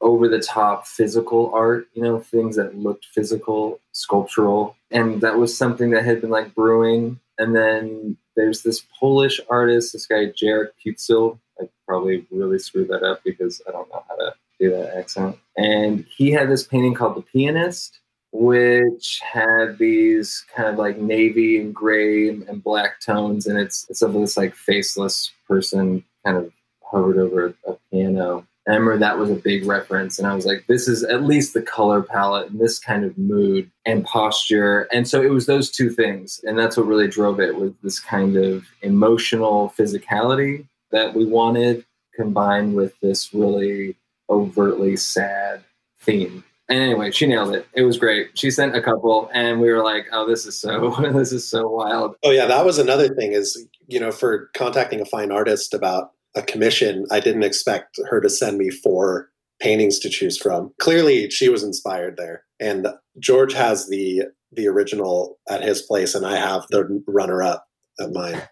over 0.00 0.28
the 0.28 0.40
top 0.40 0.86
physical 0.86 1.50
art, 1.54 1.88
you 1.94 2.02
know, 2.02 2.20
things 2.20 2.56
that 2.56 2.76
looked 2.76 3.06
physical, 3.06 3.80
sculptural. 3.92 4.76
And 4.90 5.20
that 5.22 5.38
was 5.38 5.56
something 5.56 5.90
that 5.90 6.04
had 6.04 6.20
been 6.20 6.30
like 6.30 6.54
brewing. 6.54 7.18
And 7.38 7.54
then 7.54 8.16
there's 8.34 8.62
this 8.62 8.84
Polish 8.98 9.40
artist, 9.48 9.92
this 9.92 10.06
guy, 10.06 10.26
Jarek 10.26 10.68
Puczel. 10.84 11.38
I 11.60 11.68
probably 11.86 12.26
really 12.30 12.58
screwed 12.58 12.88
that 12.88 13.02
up 13.02 13.22
because 13.24 13.62
I 13.66 13.72
don't 13.72 13.88
know 13.88 14.04
how 14.08 14.16
to 14.16 14.34
do 14.60 14.70
that 14.70 14.96
accent. 14.96 15.38
And 15.56 16.04
he 16.14 16.30
had 16.30 16.50
this 16.50 16.64
painting 16.64 16.94
called 16.94 17.16
The 17.16 17.22
Pianist 17.22 17.98
which 18.38 19.20
had 19.20 19.78
these 19.78 20.44
kind 20.54 20.68
of 20.68 20.76
like 20.76 20.98
navy 20.98 21.58
and 21.58 21.74
gray 21.74 22.28
and 22.28 22.62
black 22.62 23.00
tones, 23.00 23.46
and 23.46 23.58
it's 23.58 23.86
it's 23.88 24.02
of 24.02 24.12
this 24.12 24.36
like 24.36 24.54
faceless 24.54 25.32
person 25.48 26.04
kind 26.24 26.36
of 26.36 26.52
hovered 26.82 27.16
over 27.18 27.54
a 27.66 27.76
piano. 27.90 28.46
And 28.66 28.74
I 28.74 28.78
remember 28.78 28.98
that 28.98 29.18
was 29.18 29.30
a 29.30 29.36
big 29.36 29.64
reference, 29.64 30.18
and 30.18 30.28
I 30.28 30.34
was 30.34 30.44
like, 30.44 30.66
this 30.66 30.86
is 30.86 31.02
at 31.04 31.22
least 31.22 31.54
the 31.54 31.62
color 31.62 32.02
palette 32.02 32.50
and 32.50 32.60
this 32.60 32.78
kind 32.78 33.04
of 33.04 33.16
mood 33.16 33.70
and 33.86 34.04
posture. 34.04 34.82
And 34.92 35.08
so 35.08 35.22
it 35.22 35.30
was 35.30 35.46
those 35.46 35.70
two 35.70 35.88
things, 35.88 36.40
and 36.44 36.58
that's 36.58 36.76
what 36.76 36.86
really 36.86 37.08
drove 37.08 37.40
it 37.40 37.56
was 37.56 37.72
this 37.82 38.00
kind 38.00 38.36
of 38.36 38.66
emotional 38.82 39.72
physicality 39.78 40.66
that 40.90 41.14
we 41.14 41.24
wanted 41.24 41.86
combined 42.14 42.74
with 42.74 42.92
this 43.00 43.32
really 43.32 43.96
overtly 44.28 44.96
sad 44.96 45.62
theme. 46.00 46.44
And 46.68 46.80
anyway, 46.80 47.12
she 47.12 47.26
nailed 47.26 47.54
it. 47.54 47.66
It 47.74 47.82
was 47.82 47.96
great. 47.96 48.36
She 48.36 48.50
sent 48.50 48.74
a 48.74 48.82
couple, 48.82 49.30
and 49.32 49.60
we 49.60 49.70
were 49.70 49.84
like, 49.84 50.06
"Oh, 50.12 50.26
this 50.26 50.46
is 50.46 50.58
so 50.60 50.90
this 51.12 51.32
is 51.32 51.48
so 51.48 51.68
wild." 51.68 52.16
Oh 52.24 52.30
yeah, 52.30 52.46
that 52.46 52.64
was 52.64 52.78
another 52.78 53.08
thing. 53.14 53.32
Is 53.32 53.66
you 53.86 54.00
know 54.00 54.10
for 54.10 54.50
contacting 54.54 55.00
a 55.00 55.04
fine 55.04 55.30
artist 55.30 55.74
about 55.74 56.10
a 56.34 56.42
commission, 56.42 57.06
I 57.10 57.20
didn't 57.20 57.44
expect 57.44 57.98
her 58.10 58.20
to 58.20 58.28
send 58.28 58.58
me 58.58 58.70
four 58.70 59.30
paintings 59.60 59.98
to 60.00 60.10
choose 60.10 60.36
from. 60.36 60.72
Clearly, 60.80 61.30
she 61.30 61.48
was 61.48 61.62
inspired 61.62 62.16
there. 62.16 62.44
And 62.60 62.88
George 63.18 63.52
has 63.54 63.88
the 63.88 64.24
the 64.52 64.68
original 64.68 65.38
at 65.48 65.62
his 65.62 65.82
place, 65.82 66.14
and 66.14 66.26
I 66.26 66.36
have 66.36 66.66
the 66.70 67.02
runner 67.06 67.42
up 67.42 67.66
at 68.00 68.12
mine. 68.12 68.42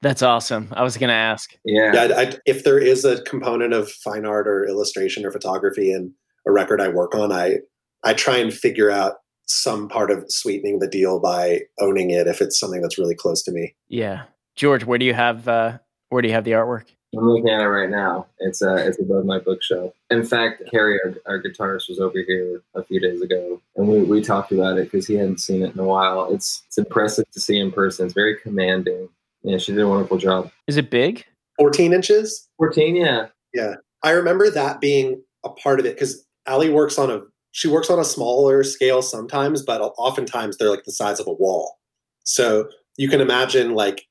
That's 0.00 0.22
awesome. 0.22 0.68
I 0.72 0.84
was 0.84 0.96
going 0.96 1.08
to 1.08 1.14
ask. 1.14 1.56
Yeah. 1.64 1.92
Yeah, 1.92 2.14
I, 2.16 2.22
I, 2.22 2.32
if 2.46 2.62
there 2.62 2.78
is 2.78 3.04
a 3.04 3.20
component 3.22 3.72
of 3.72 3.90
fine 3.90 4.24
art 4.24 4.46
or 4.46 4.64
illustration 4.64 5.26
or 5.26 5.32
photography 5.32 5.92
in 5.92 6.14
a 6.46 6.52
record 6.52 6.80
I 6.80 6.88
work 6.88 7.14
on, 7.14 7.32
I 7.32 7.58
I 8.04 8.14
try 8.14 8.38
and 8.38 8.52
figure 8.52 8.90
out 8.90 9.16
some 9.46 9.88
part 9.88 10.10
of 10.10 10.24
sweetening 10.30 10.78
the 10.78 10.86
deal 10.86 11.20
by 11.20 11.62
owning 11.80 12.10
it 12.10 12.26
if 12.26 12.40
it's 12.40 12.58
something 12.58 12.82
that's 12.82 12.98
really 12.98 13.14
close 13.14 13.42
to 13.42 13.52
me. 13.52 13.74
Yeah, 13.88 14.24
George, 14.56 14.84
where 14.84 14.98
do 14.98 15.04
you 15.04 15.14
have 15.14 15.48
uh, 15.48 15.78
where 16.10 16.22
do 16.22 16.28
you 16.28 16.34
have 16.34 16.44
the 16.44 16.52
artwork? 16.52 16.84
I'm 17.16 17.26
looking 17.26 17.48
at 17.48 17.62
it 17.62 17.68
right 17.68 17.88
now. 17.88 18.26
It's 18.38 18.60
uh, 18.60 18.74
it's 18.74 19.00
above 19.00 19.24
my 19.24 19.38
bookshelf. 19.38 19.94
In 20.10 20.24
fact, 20.24 20.62
Kerry, 20.70 20.98
our, 21.04 21.14
our 21.26 21.42
guitarist, 21.42 21.88
was 21.88 21.98
over 21.98 22.18
here 22.26 22.60
a 22.74 22.84
few 22.84 23.00
days 23.00 23.22
ago, 23.22 23.62
and 23.76 23.88
we, 23.88 24.02
we 24.02 24.22
talked 24.22 24.52
about 24.52 24.76
it 24.78 24.90
because 24.90 25.06
he 25.06 25.14
hadn't 25.14 25.40
seen 25.40 25.62
it 25.62 25.72
in 25.72 25.78
a 25.78 25.84
while. 25.84 26.32
It's 26.32 26.62
it's 26.66 26.76
impressive 26.76 27.24
to 27.30 27.40
see 27.40 27.58
in 27.58 27.72
person. 27.72 28.06
It's 28.06 28.14
very 28.14 28.38
commanding. 28.38 29.08
Yeah, 29.42 29.58
she 29.58 29.72
did 29.72 29.80
a 29.80 29.88
wonderful 29.88 30.18
job. 30.18 30.50
Is 30.66 30.76
it 30.76 30.90
big? 30.90 31.24
14 31.58 31.92
inches? 31.92 32.48
14, 32.58 32.96
yeah. 32.96 33.26
Yeah. 33.54 33.74
I 34.02 34.10
remember 34.10 34.50
that 34.50 34.80
being 34.80 35.22
a 35.44 35.48
part 35.48 35.80
of 35.80 35.86
it 35.86 35.94
because 35.94 36.24
Ali 36.48 36.70
works 36.70 36.98
on 36.98 37.10
a 37.10 37.20
she 37.52 37.68
works 37.68 37.90
on 37.90 37.98
a 37.98 38.04
smaller 38.04 38.62
scale 38.62 39.02
sometimes, 39.02 39.62
but 39.62 39.80
oftentimes 39.80 40.56
they're 40.56 40.70
like 40.70 40.84
the 40.84 40.92
size 40.92 41.18
of 41.18 41.26
a 41.26 41.32
wall. 41.32 41.78
So 42.24 42.68
you 42.96 43.08
can 43.08 43.20
imagine 43.20 43.74
like 43.74 44.04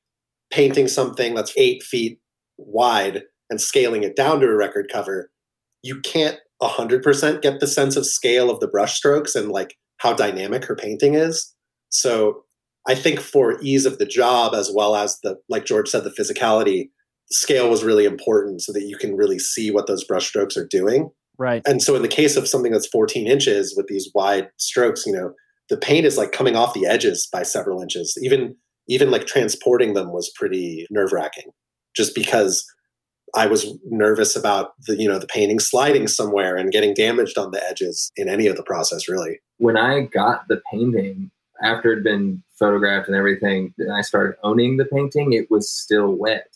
painting 0.50 0.88
something 0.88 1.34
that's 1.34 1.52
eight 1.56 1.82
feet 1.82 2.18
wide 2.56 3.22
and 3.48 3.60
scaling 3.60 4.02
it 4.02 4.16
down 4.16 4.40
to 4.40 4.46
a 4.46 4.56
record 4.56 4.90
cover, 4.92 5.30
you 5.82 6.00
can't 6.00 6.38
100% 6.60 7.42
get 7.42 7.60
the 7.60 7.66
sense 7.66 7.96
of 7.96 8.06
scale 8.06 8.50
of 8.50 8.60
the 8.60 8.68
brushstrokes 8.68 9.36
and 9.36 9.50
like 9.50 9.76
how 9.98 10.12
dynamic 10.12 10.64
her 10.64 10.74
painting 10.74 11.14
is. 11.14 11.54
So 11.90 12.42
I 12.86 12.94
think 12.94 13.20
for 13.20 13.60
ease 13.62 13.86
of 13.86 13.98
the 13.98 14.06
job, 14.06 14.54
as 14.54 14.70
well 14.74 14.96
as 14.96 15.18
the, 15.22 15.36
like 15.48 15.64
George 15.64 15.88
said, 15.88 16.04
the 16.04 16.10
physicality, 16.10 16.90
scale 17.30 17.70
was 17.70 17.84
really 17.84 18.04
important 18.04 18.62
so 18.62 18.72
that 18.72 18.84
you 18.84 18.96
can 18.96 19.16
really 19.16 19.38
see 19.38 19.70
what 19.70 19.86
those 19.86 20.06
brushstrokes 20.06 20.56
are 20.56 20.66
doing. 20.66 21.10
Right. 21.38 21.62
And 21.66 21.82
so 21.82 21.94
in 21.94 22.02
the 22.02 22.08
case 22.08 22.36
of 22.36 22.48
something 22.48 22.72
that's 22.72 22.88
14 22.88 23.26
inches 23.26 23.74
with 23.76 23.86
these 23.86 24.10
wide 24.14 24.50
strokes, 24.56 25.06
you 25.06 25.12
know, 25.12 25.32
the 25.70 25.76
paint 25.76 26.04
is 26.04 26.18
like 26.18 26.32
coming 26.32 26.56
off 26.56 26.74
the 26.74 26.86
edges 26.86 27.28
by 27.32 27.42
several 27.42 27.80
inches. 27.80 28.18
Even 28.22 28.56
even 28.88 29.10
like 29.10 29.26
transporting 29.26 29.92
them 29.94 30.12
was 30.12 30.32
pretty 30.34 30.86
nerve 30.90 31.12
wracking 31.12 31.50
just 31.94 32.14
because 32.14 32.64
I 33.36 33.46
was 33.46 33.66
nervous 33.84 34.34
about 34.34 34.72
the 34.86 34.96
you 34.96 35.08
know 35.08 35.18
the 35.18 35.26
painting 35.26 35.60
sliding 35.60 36.08
somewhere 36.08 36.56
and 36.56 36.72
getting 36.72 36.94
damaged 36.94 37.36
on 37.36 37.50
the 37.50 37.62
edges 37.68 38.10
in 38.16 38.28
any 38.28 38.46
of 38.46 38.56
the 38.56 38.62
process 38.62 39.08
really. 39.08 39.40
When 39.58 39.76
I 39.76 40.02
got 40.02 40.48
the 40.48 40.60
painting 40.72 41.30
after 41.62 41.92
it 41.92 41.96
had 41.96 42.04
been 42.04 42.42
photographed 42.58 43.08
and 43.08 43.16
everything, 43.16 43.74
and 43.78 43.92
I 43.92 44.00
started 44.00 44.36
owning 44.42 44.76
the 44.76 44.84
painting, 44.86 45.32
it 45.32 45.50
was 45.50 45.70
still 45.70 46.12
wet. 46.12 46.46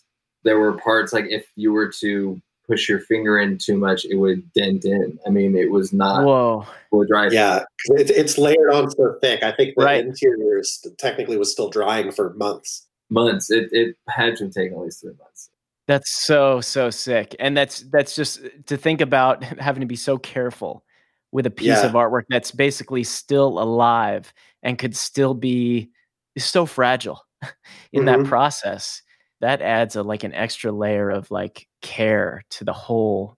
There 0.44 0.58
were 0.58 0.72
parts 0.72 1.12
like 1.12 1.26
if 1.28 1.46
you 1.56 1.72
were 1.72 1.90
to 2.00 2.40
push 2.72 2.88
your 2.88 3.00
finger 3.00 3.38
in 3.38 3.58
too 3.58 3.76
much, 3.76 4.06
it 4.06 4.16
would 4.16 4.50
dent 4.54 4.84
in. 4.86 5.18
I 5.26 5.30
mean, 5.30 5.54
it 5.54 5.70
was 5.70 5.92
not 5.92 6.24
Whoa. 6.24 6.66
full 6.90 7.04
dry. 7.04 7.28
Yeah, 7.30 7.64
it, 7.98 8.08
it's 8.10 8.38
layered 8.38 8.70
on 8.72 8.90
so 8.90 9.18
thick. 9.20 9.42
I 9.42 9.52
think 9.52 9.74
the 9.76 9.84
Right. 9.84 10.04
interior 10.06 10.58
is 10.58 10.84
technically 10.98 11.36
was 11.36 11.52
still 11.52 11.68
drying 11.68 12.10
for 12.12 12.32
months. 12.34 12.86
months. 13.10 13.50
It 13.50 13.68
it 13.72 13.96
had 14.08 14.36
to 14.38 14.44
have 14.44 14.54
taken 14.54 14.74
at 14.78 14.80
least 14.84 15.02
three 15.02 15.12
months. 15.18 15.50
That's 15.86 16.10
so 16.24 16.62
so 16.62 16.88
sick, 16.88 17.36
and 17.38 17.54
that's 17.54 17.80
that's 17.92 18.14
just 18.16 18.40
to 18.66 18.76
think 18.78 19.02
about 19.02 19.44
having 19.44 19.82
to 19.82 19.86
be 19.86 19.96
so 19.96 20.16
careful 20.16 20.82
with 21.30 21.44
a 21.46 21.50
piece 21.50 21.66
Yeah. 21.82 21.86
of 21.86 21.92
artwork 21.92 22.22
that's 22.30 22.50
basically 22.52 23.04
still 23.04 23.58
alive 23.58 24.32
and 24.62 24.78
could 24.78 24.96
still 24.96 25.34
be 25.34 25.90
so 26.38 26.64
fragile 26.64 27.20
in 27.92 28.06
that 28.06 28.20
Mhm. 28.20 28.28
process. 28.28 29.02
That 29.42 29.60
adds 29.60 29.96
a 29.96 30.02
like 30.02 30.24
an 30.24 30.32
extra 30.34 30.72
layer 30.72 31.10
of 31.10 31.30
like 31.30 31.66
care 31.82 32.42
to 32.50 32.64
the 32.64 32.72
whole 32.72 33.36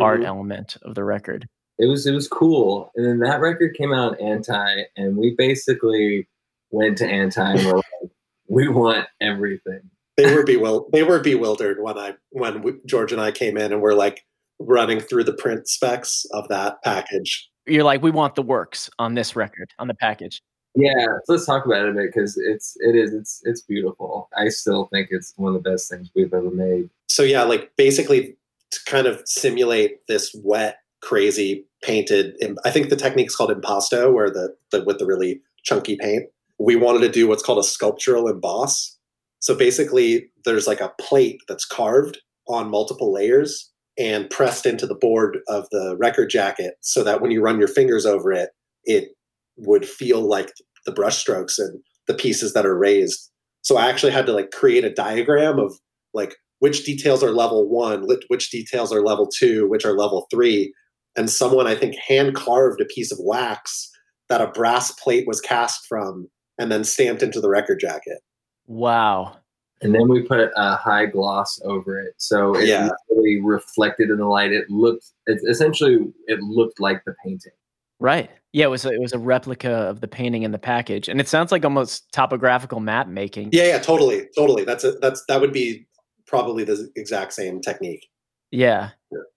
art 0.00 0.20
Mhm. 0.20 0.26
element 0.26 0.76
of 0.82 0.94
the 0.94 1.02
record. 1.02 1.48
It 1.78 1.86
was 1.86 2.06
it 2.06 2.12
was 2.12 2.28
cool. 2.28 2.90
And 2.94 3.04
then 3.06 3.18
that 3.20 3.40
record 3.40 3.74
came 3.74 3.92
out 3.92 4.20
on 4.20 4.26
Anti, 4.26 4.82
and 4.96 5.16
we 5.16 5.34
basically 5.36 6.28
went 6.70 6.98
to 6.98 7.06
Anti 7.06 7.54
and 7.56 7.66
were 7.66 7.76
like, 8.02 8.10
we 8.48 8.68
want 8.68 9.06
everything. 9.20 9.80
They 10.18 10.34
were 10.34 10.44
bewil- 10.44 10.88
they 10.92 11.02
were 11.02 11.20
bewildered 11.20 11.82
when 11.82 11.98
I 11.98 12.14
when 12.30 12.62
we, 12.62 12.74
George 12.86 13.12
and 13.12 13.20
I 13.20 13.32
came 13.32 13.56
in 13.56 13.72
and 13.72 13.80
we're 13.82 13.94
like 13.94 14.22
running 14.58 15.00
through 15.00 15.24
the 15.24 15.34
print 15.34 15.68
specs 15.68 16.24
of 16.32 16.48
that 16.48 16.82
package. 16.82 17.48
You're 17.66 17.84
like, 17.84 18.02
we 18.02 18.10
want 18.10 18.34
the 18.36 18.42
works 18.42 18.88
on 18.98 19.14
this 19.14 19.34
record, 19.36 19.70
on 19.78 19.88
the 19.88 19.94
package. 19.94 20.40
Yeah, 20.76 21.06
let's 21.26 21.46
talk 21.46 21.64
about 21.64 21.86
it 21.86 21.88
a 21.88 21.92
bit 21.92 22.12
because 22.12 22.36
it's 22.36 22.76
it 22.80 22.94
is 22.94 23.12
it's 23.14 23.40
it's 23.44 23.62
beautiful. 23.62 24.28
I 24.36 24.50
still 24.50 24.88
think 24.92 25.08
it's 25.10 25.32
one 25.36 25.56
of 25.56 25.62
the 25.62 25.70
best 25.70 25.90
things 25.90 26.10
we've 26.14 26.34
ever 26.34 26.50
made. 26.50 26.90
So 27.08 27.22
yeah, 27.22 27.44
like 27.44 27.72
basically 27.76 28.36
to 28.72 28.80
kind 28.84 29.06
of 29.06 29.22
simulate 29.24 30.06
this 30.06 30.36
wet, 30.44 30.78
crazy 31.00 31.66
painted. 31.82 32.36
I 32.64 32.70
think 32.70 32.90
the 32.90 32.96
technique's 32.96 33.34
called 33.34 33.50
impasto, 33.50 34.12
where 34.12 34.28
the, 34.28 34.54
the 34.70 34.84
with 34.84 34.98
the 34.98 35.06
really 35.06 35.40
chunky 35.64 35.96
paint. 35.96 36.24
We 36.58 36.76
wanted 36.76 37.00
to 37.00 37.10
do 37.10 37.26
what's 37.26 37.42
called 37.42 37.58
a 37.58 37.64
sculptural 37.64 38.28
emboss. 38.28 38.96
So 39.40 39.54
basically, 39.54 40.30
there's 40.44 40.66
like 40.66 40.80
a 40.80 40.92
plate 41.00 41.40
that's 41.48 41.64
carved 41.64 42.18
on 42.48 42.70
multiple 42.70 43.12
layers 43.12 43.70
and 43.98 44.28
pressed 44.28 44.66
into 44.66 44.86
the 44.86 44.94
board 44.94 45.38
of 45.48 45.66
the 45.70 45.96
record 45.98 46.28
jacket, 46.28 46.74
so 46.82 47.02
that 47.02 47.22
when 47.22 47.30
you 47.30 47.40
run 47.40 47.58
your 47.58 47.68
fingers 47.68 48.04
over 48.04 48.30
it, 48.30 48.50
it 48.84 49.16
would 49.56 49.88
feel 49.88 50.20
like 50.20 50.52
the 50.86 50.92
brushstrokes 50.92 51.58
and 51.58 51.80
the 52.06 52.14
pieces 52.14 52.54
that 52.54 52.64
are 52.64 52.78
raised. 52.78 53.30
So 53.62 53.76
I 53.76 53.88
actually 53.88 54.12
had 54.12 54.26
to 54.26 54.32
like 54.32 54.52
create 54.52 54.84
a 54.84 54.94
diagram 54.94 55.58
of 55.58 55.74
like 56.14 56.36
which 56.60 56.84
details 56.84 57.22
are 57.22 57.32
level 57.32 57.68
one, 57.68 58.06
which 58.28 58.50
details 58.50 58.92
are 58.92 59.02
level 59.02 59.26
two, 59.26 59.68
which 59.68 59.84
are 59.84 59.92
level 59.92 60.26
three. 60.30 60.72
And 61.16 61.28
someone, 61.30 61.66
I 61.66 61.74
think, 61.74 61.96
hand 61.96 62.34
carved 62.34 62.80
a 62.80 62.86
piece 62.86 63.10
of 63.10 63.18
wax 63.20 63.90
that 64.28 64.40
a 64.40 64.46
brass 64.46 64.92
plate 64.92 65.26
was 65.26 65.40
cast 65.40 65.86
from 65.86 66.28
and 66.58 66.70
then 66.70 66.84
stamped 66.84 67.22
into 67.22 67.40
the 67.40 67.48
record 67.48 67.80
jacket. 67.80 68.18
Wow. 68.66 69.36
And 69.82 69.94
then 69.94 70.08
we 70.08 70.22
put 70.22 70.50
a 70.56 70.76
high 70.76 71.04
gloss 71.06 71.60
over 71.64 72.00
it, 72.00 72.14
so 72.16 72.56
it 72.56 72.66
Yeah. 72.66 72.88
really 73.10 73.40
reflected 73.42 74.08
in 74.08 74.18
the 74.18 74.24
light. 74.24 74.52
It 74.52 74.70
looked, 74.70 75.10
it, 75.26 75.38
essentially, 75.48 75.98
it 76.26 76.40
looked 76.40 76.80
like 76.80 77.04
the 77.04 77.14
painting. 77.24 77.52
Right. 77.98 78.30
Yeah, 78.52 78.66
it 78.66 78.70
was 78.70 78.86
a, 78.86 78.90
it 78.90 79.00
was 79.00 79.12
a 79.12 79.18
replica 79.18 79.70
of 79.70 80.00
the 80.00 80.08
painting 80.08 80.42
in 80.42 80.50
the 80.50 80.58
package, 80.58 81.08
and 81.08 81.20
it 81.20 81.28
sounds 81.28 81.52
like 81.52 81.64
almost 81.64 82.10
topographical 82.12 82.80
map 82.80 83.06
making. 83.08 83.50
Yeah, 83.52 83.66
yeah, 83.66 83.78
totally, 83.78 84.28
totally. 84.34 84.64
That's 84.64 84.84
a, 84.84 84.92
that's 84.92 85.24
that 85.26 85.40
would 85.40 85.52
be 85.52 85.86
probably 86.26 86.64
the 86.64 86.90
exact 86.96 87.34
same 87.34 87.60
technique. 87.60 88.08
Yeah. 88.50 88.90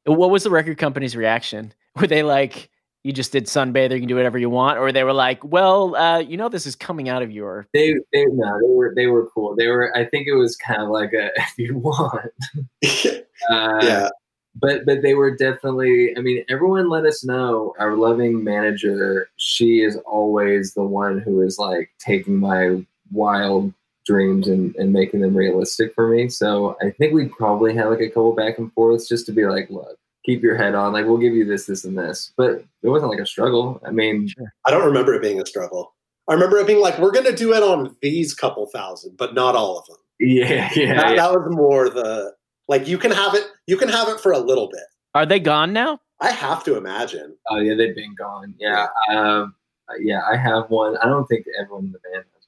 What 0.05 0.30
was 0.30 0.43
the 0.43 0.49
record 0.49 0.78
company's 0.78 1.16
reaction? 1.16 1.74
Were 1.99 2.07
they 2.07 2.24
like, 2.24 2.70
"You 3.03 3.12
just 3.12 3.34
did 3.34 3.45
Sunbather, 3.45 3.91
you 3.91 3.99
can 3.99 4.07
do 4.07 4.16
whatever 4.16 4.38
you 4.38 4.49
want," 4.49 4.78
or 4.78 4.91
they 4.91 5.03
were 5.03 5.14
like, 5.14 5.43
"Well, 5.43 5.95
uh, 5.95 6.20
you 6.20 6.38
know, 6.38 6.47
this 6.47 6.66
is 6.66 6.76
coming 6.76 7.10
out 7.10 7.22
of 7.22 7.32
your." 7.32 7.68
They, 7.74 7.95
they, 8.14 8.26
no, 8.26 8.57
they 8.62 8.74
were, 8.74 8.93
they 8.95 9.07
were 9.07 9.30
cool. 9.34 9.55
They 9.57 9.68
were, 9.68 9.95
I 9.97 10.05
think 10.05 10.28
it 10.28 10.36
was 10.36 10.55
kind 10.55 10.82
of 10.82 10.89
like 10.89 11.12
a, 11.12 11.30
if 11.36 11.57
you 11.57 11.78
want, 11.78 12.32
uh, 13.49 13.80
yeah, 13.82 14.10
but 14.60 14.86
but 14.86 15.01
they 15.01 15.14
were 15.14 15.36
definitely 15.36 16.16
i 16.18 16.22
mean 16.22 16.43
everyone 16.49 16.89
let 16.89 17.05
us 17.05 17.24
know 17.24 17.74
our 17.80 17.95
loving 17.95 18.43
manager 18.43 19.30
she 19.38 19.82
is 19.82 19.97
always 20.05 20.74
the 20.74 20.84
one 20.84 21.20
who 21.20 21.41
is 21.41 21.57
like 21.57 21.91
taking 21.99 22.36
my 22.36 22.84
wild 23.12 23.74
dreams 24.05 24.47
and, 24.47 24.76
and 24.78 24.91
making 24.91 25.20
them 25.20 25.36
realistic 25.36 25.93
for 25.93 26.07
me 26.07 26.30
so 26.30 26.76
i 26.82 26.89
think 26.89 27.14
we 27.14 27.28
probably 27.28 27.74
had 27.74 27.86
like 27.86 28.01
a 28.01 28.07
couple 28.07 28.34
back 28.34 28.57
and 28.57 28.72
forths 28.74 29.07
just 29.07 29.26
to 29.26 29.32
be 29.32 29.45
like 29.45 29.70
look 29.70 29.97
keep 30.26 30.41
your 30.41 30.57
head 30.57 30.76
on 30.76 30.93
like 30.93 31.05
we'll 31.05 31.18
give 31.18 31.34
you 31.34 31.45
this 31.45 31.66
this 31.66 31.86
and 31.86 31.97
this 31.97 32.34
but 32.36 32.64
it 32.84 32.89
wasn't 32.89 33.10
like 33.10 33.20
a 33.20 33.26
struggle 33.26 33.82
i 33.86 33.91
mean 33.91 34.30
I 34.66 34.72
don't 34.72 34.86
remember 34.86 35.14
it 35.16 35.22
being 35.22 35.41
a 35.41 35.45
struggle. 35.45 35.95
I 36.28 36.34
remember 36.34 36.57
it 36.57 36.68
being 36.68 36.80
like, 36.80 36.99
we're 36.99 37.12
going 37.12 37.26
to 37.26 37.36
do 37.36 37.53
it 37.53 37.64
on 37.64 37.95
these 38.03 38.36
couple 38.36 38.68
thousand, 38.68 39.18
but 39.18 39.34
not 39.34 39.55
all 39.55 39.80
of 39.80 39.86
them. 39.88 39.97
yeah 40.20 40.70
yeah, 40.76 40.95
that, 40.95 41.10
yeah. 41.10 41.16
that 41.16 41.32
was 41.32 41.47
more 41.49 41.89
the 41.89 42.34
like 42.68 42.88
you 42.88 42.99
can 42.99 43.12
have 43.12 43.34
it. 43.34 43.45
You 43.70 43.78
can 43.78 43.89
have 43.89 44.09
it 44.09 44.20
for 44.20 44.32
a 44.32 44.39
little 44.39 44.67
bit. 44.67 44.84
Are 45.13 45.26
they 45.28 45.39
gone 45.39 45.74
now? 45.74 45.99
I 46.20 46.32
have 46.32 46.63
to 46.65 46.76
imagine. 46.76 47.36
oh 47.49 47.59
yeah 47.59 47.76
they've 47.76 47.95
been 47.95 48.15
gone 48.15 48.53
yeah 48.59 48.88
um 49.11 49.53
yeah 49.99 50.22
i 50.32 50.36
have 50.36 50.70
one 50.70 50.97
i 50.97 51.05
don't 51.05 51.26
think 51.28 51.45
everyone 51.59 51.86
in 51.86 51.91
the 51.93 51.99
band 51.99 52.26
has 52.36 52.45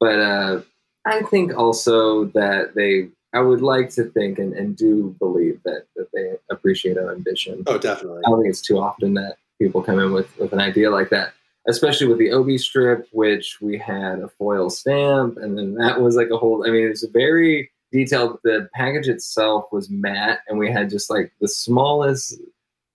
one 0.00 0.04
but 0.04 0.18
uh 0.20 0.60
i 1.06 1.22
think 1.32 1.54
also 1.56 2.24
that 2.40 2.74
they 2.74 3.08
i 3.34 3.40
would 3.40 3.60
like 3.60 3.90
to 3.90 4.04
think 4.16 4.38
and, 4.38 4.54
and 4.54 4.76
do 4.76 5.14
believe 5.18 5.60
that 5.64 5.82
that 5.96 6.08
they 6.14 6.32
appreciate 6.50 6.96
our 6.96 7.12
ambition 7.12 7.62
Oh, 7.66 7.76
definitely. 7.78 8.22
i 8.26 8.30
don't 8.30 8.40
think 8.40 8.50
it's 8.50 8.62
too 8.70 8.78
often 8.78 9.12
that 9.14 9.36
people 9.60 9.82
come 9.82 9.98
in 10.00 10.10
with 10.12 10.28
with 10.38 10.52
an 10.54 10.60
idea 10.60 10.88
like 10.90 11.10
that 11.10 11.34
especially 11.68 12.06
with 12.06 12.18
the 12.18 12.32
obi 12.32 12.56
strip 12.58 13.06
which 13.12 13.58
we 13.60 13.76
had 13.78 14.18
a 14.20 14.28
foil 14.28 14.68
stamp 14.70 15.36
and 15.36 15.56
then 15.58 15.74
that 15.74 16.00
was 16.00 16.16
like 16.16 16.30
a 16.30 16.38
whole 16.38 16.66
i 16.66 16.70
mean 16.70 16.86
it's 16.88 17.04
a 17.04 17.10
very 17.10 17.70
detailed. 17.94 18.40
The 18.42 18.68
package 18.74 19.08
itself 19.08 19.66
was 19.72 19.88
matte, 19.88 20.40
and 20.48 20.58
we 20.58 20.70
had 20.70 20.90
just 20.90 21.08
like 21.08 21.32
the 21.40 21.48
smallest 21.48 22.38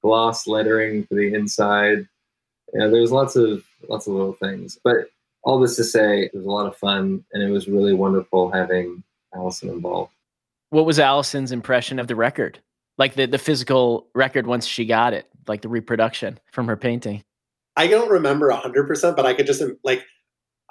gloss 0.04 0.46
lettering 0.46 1.06
for 1.06 1.16
the 1.16 1.34
inside. 1.34 2.08
Yeah, 2.74 2.88
there 2.88 3.02
was 3.02 3.12
lots 3.12 3.36
of 3.36 3.64
lots 3.88 4.06
of 4.06 4.14
little 4.14 4.34
things, 4.34 4.78
but 4.84 5.10
all 5.44 5.60
this 5.60 5.78
to 5.78 5.84
say, 5.84 6.24
it 6.24 6.36
was 6.36 6.46
a 6.46 6.52
lot 6.52 6.68
of 6.68 6.76
fun, 6.76 7.24
and 7.34 7.42
it 7.42 7.50
was 7.50 7.68
really 7.68 7.94
wonderful 7.94 8.52
having 8.52 9.02
Allison 9.34 9.70
involved. 9.70 10.12
What 10.70 10.86
was 10.86 11.00
Allison's 11.00 11.52
impression 11.52 11.98
of 11.98 12.08
the 12.08 12.16
record? 12.16 12.60
Like 12.98 13.16
the, 13.16 13.26
the 13.26 13.38
physical 13.38 14.08
record 14.14 14.46
once 14.46 14.68
she 14.68 14.86
got 14.86 15.14
it, 15.14 15.26
like 15.48 15.62
the 15.62 15.70
reproduction 15.70 16.38
from 16.52 16.68
her 16.68 16.76
painting? 16.76 17.24
I 17.78 17.88
don't 17.88 18.12
remember 18.12 18.52
100%, 18.52 19.16
but 19.16 19.26
I 19.26 19.34
could 19.34 19.48
just, 19.48 19.64
like, 19.84 20.06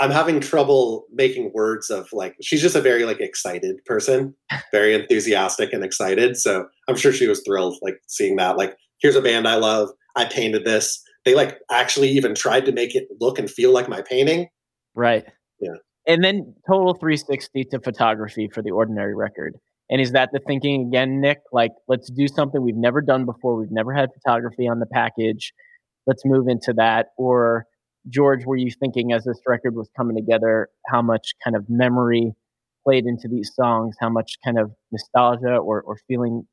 I'm 0.01 0.11
having 0.11 0.40
trouble 0.40 1.07
making 1.12 1.53
words 1.55 1.90
of 1.90 2.09
like, 2.12 2.36
she's 2.40 2.62
just 2.62 2.76
a 2.76 2.80
very, 2.80 3.05
like, 3.05 3.20
excited 3.20 3.84
person, 3.84 4.34
very 4.70 4.94
enthusiastic 4.94 5.72
and 5.72 5.82
excited. 5.82 6.36
So 6.36 6.66
I'm 6.88 6.96
sure 6.96 7.12
she 7.12 7.26
was 7.26 7.42
thrilled, 7.44 7.76
like, 7.82 8.01
seeing 8.07 8.36
that. 8.36 8.57
Like, 8.57 8.76
here's 9.01 9.16
a 9.16 9.22
band 9.22 9.49
I 9.49 9.57
love. 9.57 9.88
I 10.14 10.26
painted 10.26 10.64
this. 10.64 11.03
They, 11.24 11.34
like, 11.34 11.59
actually 11.70 12.11
even 12.11 12.34
tried 12.34 12.64
to 12.66 12.72
make 12.72 12.94
it 12.94 13.09
look 13.20 13.38
and 13.38 13.51
feel 13.51 13.72
like 13.72 13.88
my 13.88 14.03
painting. 14.03 14.49
Right. 14.94 15.26
Yeah. 15.61 15.74
And 16.07 16.22
then 16.22 16.55
total 16.66 16.94
360 16.94 17.64
to 17.64 17.80
photography 17.80 18.49
for 18.53 18.62
the 18.62 18.70
ordinary 18.70 19.14
record. 19.16 19.57
And 19.90 20.01
is 20.01 20.12
that 20.12 20.30
the 20.32 20.40
thinking 20.46 20.86
again, 20.88 21.20
Nick? 21.20 21.38
Like, 21.53 21.72
let's 21.88 22.11
do 22.11 22.28
something 22.28 22.62
we've 22.62 22.76
never 22.76 23.01
done 23.01 23.24
before. 23.24 23.57
We've 23.57 23.70
never 23.70 23.92
had 23.92 24.11
photography 24.14 24.68
on 24.68 24.78
the 24.78 24.86
package. 24.86 25.53
Let's 26.07 26.22
move 26.24 26.46
into 26.46 26.72
that. 26.74 27.09
Or, 27.16 27.66
George, 28.09 28.44
were 28.44 28.56
you 28.56 28.70
thinking 28.70 29.12
as 29.12 29.24
this 29.24 29.40
record 29.46 29.74
was 29.74 29.88
coming 29.96 30.16
together, 30.16 30.68
how 30.86 31.02
much 31.02 31.34
kind 31.42 31.56
of 31.56 31.64
memory 31.68 32.32
played 32.84 33.06
into 33.06 33.28
these 33.28 33.52
songs, 33.54 33.96
how 34.00 34.09
much 34.09 34.38
kind 34.44 34.59
of 34.59 34.70
nostalgia 34.90 35.56
or, 35.56 35.82
or 35.82 35.98
feeling 36.09 36.46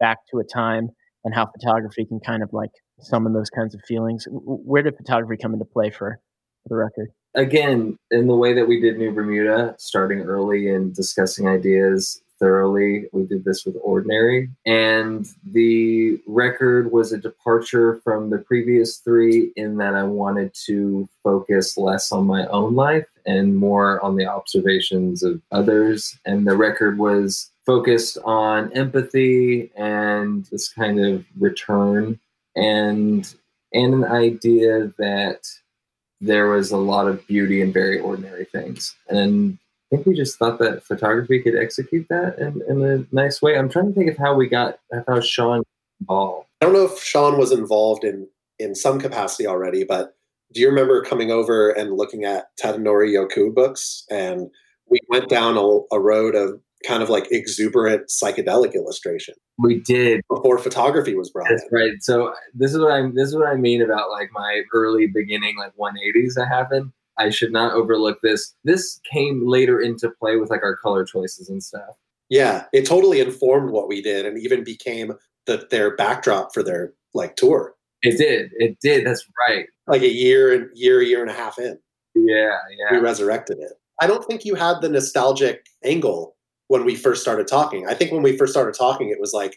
back 0.00 0.18
to 0.30 0.38
a 0.38 0.44
time, 0.44 0.88
and 1.24 1.34
how 1.34 1.46
photography 1.46 2.04
can 2.04 2.20
kind 2.20 2.42
of 2.42 2.52
like 2.52 2.70
summon 3.00 3.32
those 3.32 3.50
kinds 3.50 3.74
of 3.74 3.80
feelings? 3.86 4.26
Where 4.30 4.82
did 4.82 4.96
photography 4.96 5.40
come 5.40 5.52
into 5.52 5.64
play 5.64 5.90
for, 5.90 6.18
for 6.62 6.68
the 6.68 6.76
record? 6.76 7.10
Again, 7.34 7.98
in 8.10 8.26
the 8.28 8.34
way 8.34 8.54
that 8.54 8.66
we 8.66 8.80
did 8.80 8.98
New 8.98 9.12
Bermuda, 9.12 9.74
starting 9.78 10.20
early 10.20 10.68
and 10.68 10.94
discussing 10.94 11.46
ideas, 11.46 12.22
thoroughly. 12.38 13.06
We 13.12 13.24
did 13.24 13.44
this 13.44 13.64
with 13.64 13.76
Ordinary. 13.82 14.50
And 14.64 15.26
the 15.44 16.20
record 16.26 16.92
was 16.92 17.12
a 17.12 17.18
departure 17.18 18.00
from 18.04 18.30
the 18.30 18.38
previous 18.38 18.98
three 18.98 19.52
in 19.56 19.76
that 19.78 19.94
I 19.94 20.02
wanted 20.02 20.54
to 20.66 21.08
focus 21.22 21.76
less 21.76 22.12
on 22.12 22.26
my 22.26 22.46
own 22.46 22.74
life 22.74 23.06
and 23.26 23.56
more 23.56 24.02
on 24.04 24.16
the 24.16 24.26
observations 24.26 25.22
of 25.22 25.40
others. 25.52 26.18
And 26.24 26.46
the 26.46 26.56
record 26.56 26.98
was 26.98 27.50
focused 27.64 28.18
on 28.24 28.72
empathy 28.72 29.72
and 29.76 30.44
this 30.46 30.68
kind 30.68 31.00
of 31.00 31.24
return 31.38 32.18
and 32.54 33.34
and 33.72 33.92
an 33.92 34.04
idea 34.04 34.92
that 34.98 35.46
there 36.20 36.48
was 36.48 36.70
a 36.70 36.76
lot 36.76 37.08
of 37.08 37.26
beauty 37.26 37.60
in 37.60 37.72
very 37.72 37.98
ordinary 37.98 38.46
things. 38.46 38.94
And 39.08 39.58
I 39.92 39.96
think 39.96 40.06
we 40.06 40.14
just 40.14 40.38
thought 40.38 40.58
that 40.58 40.82
photography 40.82 41.40
could 41.40 41.56
execute 41.56 42.06
that 42.08 42.38
in, 42.38 42.60
in 42.68 42.82
a 42.82 43.14
nice 43.14 43.40
way. 43.40 43.56
I'm 43.56 43.68
trying 43.68 43.86
to 43.86 43.92
think 43.92 44.10
of 44.10 44.16
how 44.16 44.34
we 44.34 44.48
got 44.48 44.80
how 45.06 45.20
Sean 45.20 45.62
involved. 46.00 46.48
I 46.60 46.64
don't 46.64 46.74
know 46.74 46.86
if 46.86 47.00
Sean 47.00 47.38
was 47.38 47.52
involved 47.52 48.02
in 48.04 48.28
in 48.58 48.74
some 48.74 48.98
capacity 48.98 49.46
already, 49.46 49.84
but 49.84 50.14
do 50.52 50.60
you 50.60 50.68
remember 50.68 51.02
coming 51.02 51.30
over 51.30 51.70
and 51.70 51.96
looking 51.96 52.24
at 52.24 52.46
Tadanori 52.60 53.10
Yokoo 53.10 53.54
books? 53.54 54.04
And 54.10 54.50
we 54.88 54.98
went 55.08 55.28
down 55.28 55.56
a, 55.56 55.94
a 55.94 56.00
road 56.00 56.34
of 56.34 56.60
kind 56.86 57.02
of 57.02 57.08
like 57.08 57.30
exuberant 57.30 58.08
psychedelic 58.08 58.74
illustration. 58.74 59.34
We 59.58 59.80
did 59.80 60.22
before 60.28 60.58
photography 60.58 61.14
was 61.14 61.30
brought. 61.30 61.48
That's 61.48 61.62
in. 61.62 61.78
right. 61.78 61.92
So 62.00 62.34
this 62.54 62.72
is 62.72 62.78
what 62.78 62.92
I'm. 62.92 63.14
This 63.14 63.28
is 63.28 63.36
what 63.36 63.48
I 63.48 63.54
mean 63.54 63.82
about 63.82 64.10
like 64.10 64.30
my 64.32 64.62
early 64.74 65.06
beginning, 65.06 65.56
like 65.58 65.72
180s 65.76 66.34
that 66.34 66.48
happened. 66.48 66.92
I 67.18 67.30
should 67.30 67.52
not 67.52 67.72
overlook 67.72 68.18
this. 68.22 68.54
This 68.64 69.00
came 69.10 69.46
later 69.46 69.80
into 69.80 70.10
play 70.10 70.36
with 70.36 70.50
like 70.50 70.62
our 70.62 70.76
color 70.76 71.04
choices 71.04 71.48
and 71.48 71.62
stuff. 71.62 71.96
Yeah, 72.28 72.64
it 72.72 72.86
totally 72.86 73.20
informed 73.20 73.70
what 73.70 73.88
we 73.88 74.02
did 74.02 74.26
and 74.26 74.38
even 74.38 74.64
became 74.64 75.12
the, 75.46 75.66
their 75.70 75.96
backdrop 75.96 76.52
for 76.52 76.62
their 76.62 76.92
like 77.14 77.36
tour. 77.36 77.74
It 78.02 78.18
did. 78.18 78.50
It 78.56 78.78
did. 78.80 79.06
That's 79.06 79.26
right. 79.48 79.66
Like 79.86 80.02
a 80.02 80.12
year 80.12 80.52
and 80.52 80.68
year, 80.74 81.00
year 81.02 81.22
and 81.22 81.30
a 81.30 81.34
half 81.34 81.58
in. 81.58 81.78
Yeah, 82.14 82.58
yeah. 82.78 82.92
We 82.92 82.98
resurrected 82.98 83.58
it. 83.58 83.72
I 84.00 84.06
don't 84.06 84.24
think 84.24 84.44
you 84.44 84.54
had 84.54 84.80
the 84.80 84.88
nostalgic 84.88 85.66
angle 85.84 86.36
when 86.68 86.84
we 86.84 86.94
first 86.94 87.22
started 87.22 87.46
talking. 87.46 87.86
I 87.88 87.94
think 87.94 88.12
when 88.12 88.22
we 88.22 88.36
first 88.36 88.52
started 88.52 88.74
talking, 88.74 89.10
it 89.10 89.20
was 89.20 89.32
like, 89.32 89.56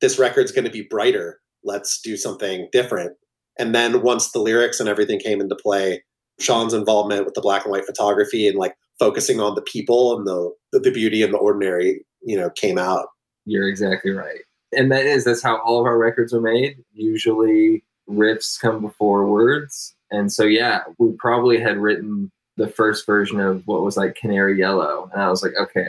this 0.00 0.18
record's 0.18 0.52
going 0.52 0.64
to 0.64 0.70
be 0.70 0.86
brighter. 0.88 1.40
Let's 1.64 2.00
do 2.00 2.16
something 2.16 2.68
different. 2.72 3.16
And 3.58 3.74
then 3.74 4.02
once 4.02 4.32
the 4.32 4.40
lyrics 4.40 4.80
and 4.80 4.88
everything 4.88 5.18
came 5.18 5.40
into 5.40 5.56
play, 5.56 6.02
Sean's 6.40 6.74
involvement 6.74 7.24
with 7.24 7.34
the 7.34 7.40
black 7.40 7.64
and 7.64 7.72
white 7.72 7.86
photography 7.86 8.48
and 8.48 8.58
like 8.58 8.76
focusing 8.98 9.40
on 9.40 9.54
the 9.54 9.62
people 9.62 10.16
and 10.16 10.26
the 10.26 10.52
the 10.72 10.90
beauty 10.90 11.22
and 11.22 11.34
the 11.34 11.38
ordinary, 11.38 12.04
you 12.22 12.36
know, 12.36 12.50
came 12.50 12.78
out. 12.78 13.08
You're 13.44 13.68
exactly 13.68 14.12
right. 14.12 14.40
And 14.76 14.90
that 14.90 15.04
is 15.04 15.24
that's 15.24 15.42
how 15.42 15.58
all 15.58 15.80
of 15.80 15.86
our 15.86 15.98
records 15.98 16.32
are 16.32 16.40
made. 16.40 16.76
Usually 16.92 17.84
riffs 18.08 18.58
come 18.60 18.80
before 18.80 19.26
words. 19.26 19.94
And 20.10 20.32
so 20.32 20.44
yeah, 20.44 20.80
we 20.98 21.12
probably 21.18 21.58
had 21.60 21.78
written 21.78 22.30
the 22.56 22.68
first 22.68 23.06
version 23.06 23.40
of 23.40 23.66
what 23.66 23.82
was 23.82 23.96
like 23.96 24.14
Canary 24.14 24.58
Yellow. 24.58 25.10
And 25.12 25.22
I 25.22 25.30
was 25.30 25.42
like, 25.42 25.54
okay, 25.60 25.88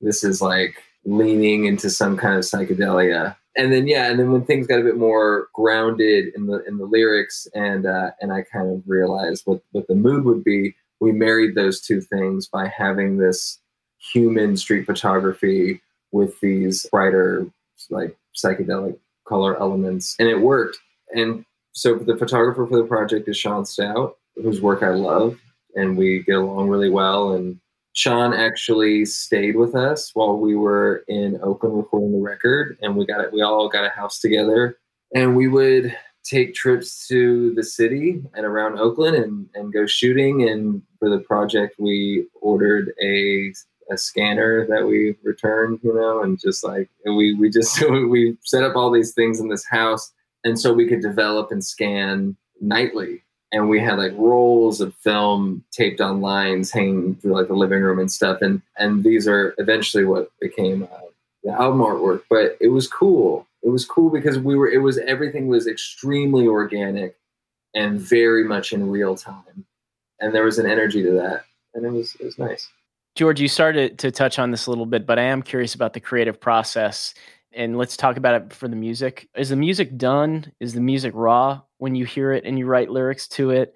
this 0.00 0.22
is 0.22 0.40
like 0.40 0.76
leaning 1.04 1.66
into 1.66 1.90
some 1.90 2.16
kind 2.16 2.36
of 2.36 2.44
psychedelia 2.44 3.36
and 3.56 3.72
then 3.72 3.86
yeah, 3.86 4.10
and 4.10 4.18
then 4.18 4.30
when 4.30 4.44
things 4.44 4.66
got 4.66 4.80
a 4.80 4.84
bit 4.84 4.96
more 4.96 5.48
grounded 5.54 6.32
in 6.34 6.46
the 6.46 6.62
in 6.64 6.78
the 6.78 6.84
lyrics, 6.84 7.48
and 7.54 7.86
uh, 7.86 8.10
and 8.20 8.32
I 8.32 8.42
kind 8.42 8.70
of 8.70 8.82
realized 8.86 9.42
what 9.46 9.62
what 9.72 9.86
the 9.88 9.94
mood 9.94 10.24
would 10.24 10.44
be. 10.44 10.74
We 11.00 11.12
married 11.12 11.54
those 11.54 11.80
two 11.80 12.00
things 12.00 12.48
by 12.48 12.68
having 12.68 13.18
this 13.18 13.58
human 13.98 14.56
street 14.56 14.86
photography 14.86 15.80
with 16.12 16.38
these 16.40 16.86
brighter, 16.90 17.46
like 17.90 18.16
psychedelic 18.34 18.98
color 19.26 19.58
elements, 19.60 20.16
and 20.18 20.28
it 20.28 20.40
worked. 20.40 20.78
And 21.14 21.44
so 21.72 21.96
the 21.96 22.16
photographer 22.16 22.66
for 22.66 22.78
the 22.78 22.88
project 22.88 23.28
is 23.28 23.36
Sean 23.36 23.64
Stout, 23.64 24.16
whose 24.36 24.60
work 24.60 24.82
I 24.82 24.90
love, 24.90 25.38
and 25.74 25.96
we 25.96 26.22
get 26.22 26.36
along 26.36 26.68
really 26.68 26.90
well. 26.90 27.32
And 27.32 27.60
Sean 27.96 28.34
actually 28.34 29.06
stayed 29.06 29.56
with 29.56 29.74
us 29.74 30.10
while 30.12 30.36
we 30.36 30.54
were 30.54 31.02
in 31.08 31.40
Oakland 31.42 31.78
recording 31.78 32.12
the 32.12 32.20
record, 32.20 32.76
and 32.82 32.94
we 32.94 33.06
got 33.06 33.22
it. 33.22 33.32
We 33.32 33.40
all 33.40 33.70
got 33.70 33.86
a 33.86 33.88
house 33.88 34.20
together, 34.20 34.78
and 35.14 35.34
we 35.34 35.48
would 35.48 35.96
take 36.22 36.54
trips 36.54 37.08
to 37.08 37.54
the 37.54 37.64
city 37.64 38.22
and 38.34 38.44
around 38.44 38.78
Oakland 38.78 39.16
and, 39.16 39.48
and 39.54 39.72
go 39.72 39.86
shooting. 39.86 40.46
And 40.46 40.82
for 40.98 41.08
the 41.08 41.20
project, 41.20 41.76
we 41.78 42.26
ordered 42.34 42.92
a 43.02 43.52
a 43.90 43.96
scanner 43.96 44.66
that 44.66 44.86
we 44.86 45.14
returned, 45.22 45.78
you 45.82 45.94
know, 45.94 46.22
and 46.22 46.38
just 46.38 46.64
like 46.64 46.90
and 47.06 47.16
we 47.16 47.32
we 47.32 47.48
just 47.48 47.80
we 47.90 48.36
set 48.44 48.62
up 48.62 48.76
all 48.76 48.90
these 48.90 49.14
things 49.14 49.40
in 49.40 49.48
this 49.48 49.64
house, 49.64 50.12
and 50.44 50.60
so 50.60 50.70
we 50.70 50.86
could 50.86 51.00
develop 51.00 51.50
and 51.50 51.64
scan 51.64 52.36
nightly 52.60 53.22
and 53.52 53.68
we 53.68 53.80
had 53.80 53.98
like 53.98 54.12
rolls 54.16 54.80
of 54.80 54.94
film 54.96 55.64
taped 55.70 56.00
on 56.00 56.20
lines 56.20 56.70
hanging 56.70 57.14
through 57.16 57.32
like 57.32 57.48
the 57.48 57.54
living 57.54 57.82
room 57.82 57.98
and 57.98 58.10
stuff 58.10 58.42
and 58.42 58.60
and 58.78 59.04
these 59.04 59.28
are 59.28 59.54
eventually 59.58 60.04
what 60.04 60.30
became 60.40 60.84
uh, 60.84 61.06
the 61.44 61.52
album 61.52 61.80
artwork 61.80 62.22
but 62.28 62.56
it 62.60 62.68
was 62.68 62.88
cool. 62.88 63.46
It 63.62 63.70
was 63.70 63.84
cool 63.84 64.10
because 64.10 64.38
we 64.38 64.54
were 64.56 64.68
it 64.68 64.78
was 64.78 64.98
everything 64.98 65.48
was 65.48 65.66
extremely 65.66 66.46
organic 66.46 67.16
and 67.74 68.00
very 68.00 68.44
much 68.44 68.72
in 68.72 68.90
real 68.90 69.16
time 69.16 69.66
and 70.20 70.34
there 70.34 70.44
was 70.44 70.58
an 70.58 70.66
energy 70.66 71.02
to 71.02 71.12
that 71.12 71.44
and 71.74 71.84
it 71.84 71.90
was 71.90 72.16
it 72.20 72.24
was 72.24 72.38
nice. 72.38 72.68
George 73.14 73.40
you 73.40 73.48
started 73.48 73.98
to 73.98 74.10
touch 74.10 74.38
on 74.38 74.50
this 74.50 74.66
a 74.66 74.70
little 74.70 74.86
bit 74.86 75.06
but 75.06 75.18
i 75.18 75.22
am 75.22 75.42
curious 75.42 75.74
about 75.74 75.94
the 75.94 76.00
creative 76.00 76.38
process 76.38 77.14
and 77.56 77.78
let's 77.78 77.96
talk 77.96 78.16
about 78.16 78.40
it 78.40 78.52
for 78.52 78.68
the 78.68 78.76
music. 78.76 79.28
Is 79.36 79.48
the 79.48 79.56
music 79.56 79.96
done? 79.96 80.52
Is 80.60 80.74
the 80.74 80.80
music 80.80 81.12
raw 81.14 81.62
when 81.78 81.94
you 81.94 82.04
hear 82.04 82.32
it 82.32 82.44
and 82.44 82.58
you 82.58 82.66
write 82.66 82.90
lyrics 82.90 83.26
to 83.28 83.50
it? 83.50 83.74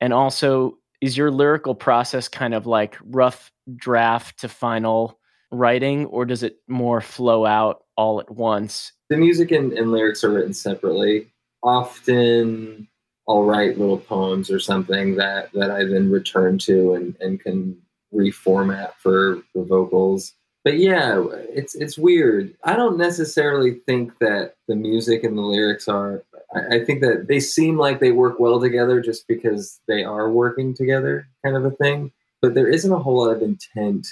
And 0.00 0.12
also, 0.12 0.78
is 1.00 1.16
your 1.16 1.30
lyrical 1.30 1.74
process 1.74 2.28
kind 2.28 2.54
of 2.54 2.66
like 2.66 2.96
rough 3.02 3.50
draft 3.74 4.40
to 4.40 4.48
final 4.48 5.18
writing, 5.50 6.06
or 6.06 6.24
does 6.24 6.42
it 6.42 6.56
more 6.68 7.00
flow 7.00 7.44
out 7.44 7.84
all 7.96 8.20
at 8.20 8.30
once? 8.30 8.92
The 9.08 9.16
music 9.16 9.50
and, 9.50 9.72
and 9.72 9.90
lyrics 9.90 10.22
are 10.24 10.30
written 10.30 10.54
separately. 10.54 11.32
Often, 11.62 12.88
I'll 13.28 13.44
write 13.44 13.78
little 13.78 13.98
poems 13.98 14.50
or 14.50 14.58
something 14.58 15.14
that 15.16 15.52
that 15.54 15.70
I 15.70 15.84
then 15.84 16.10
return 16.10 16.58
to 16.58 16.94
and, 16.94 17.16
and 17.20 17.40
can 17.40 17.80
reformat 18.12 18.92
for 18.98 19.42
the 19.54 19.62
vocals 19.62 20.34
but 20.64 20.78
yeah, 20.78 21.24
it's 21.30 21.74
it's 21.74 21.98
weird. 21.98 22.54
I 22.64 22.76
don't 22.76 22.96
necessarily 22.96 23.74
think 23.86 24.16
that 24.20 24.54
the 24.68 24.76
music 24.76 25.24
and 25.24 25.36
the 25.36 25.42
lyrics 25.42 25.88
are. 25.88 26.22
I, 26.54 26.76
I, 26.76 26.84
think 26.84 27.00
that 27.00 27.26
they 27.28 27.40
seem 27.40 27.78
like 27.78 27.98
they 27.98 28.12
work 28.12 28.38
well 28.38 28.60
together 28.60 29.00
just 29.00 29.26
because 29.26 29.80
they 29.88 30.04
are 30.04 30.30
working 30.30 30.74
together, 30.74 31.26
kind 31.44 31.56
of 31.56 31.64
a 31.64 31.70
thing. 31.70 32.12
But 32.40 32.54
there 32.54 32.68
isn't 32.68 32.92
a 32.92 32.98
whole 32.98 33.24
lot 33.24 33.34
of 33.34 33.42
intent 33.42 34.06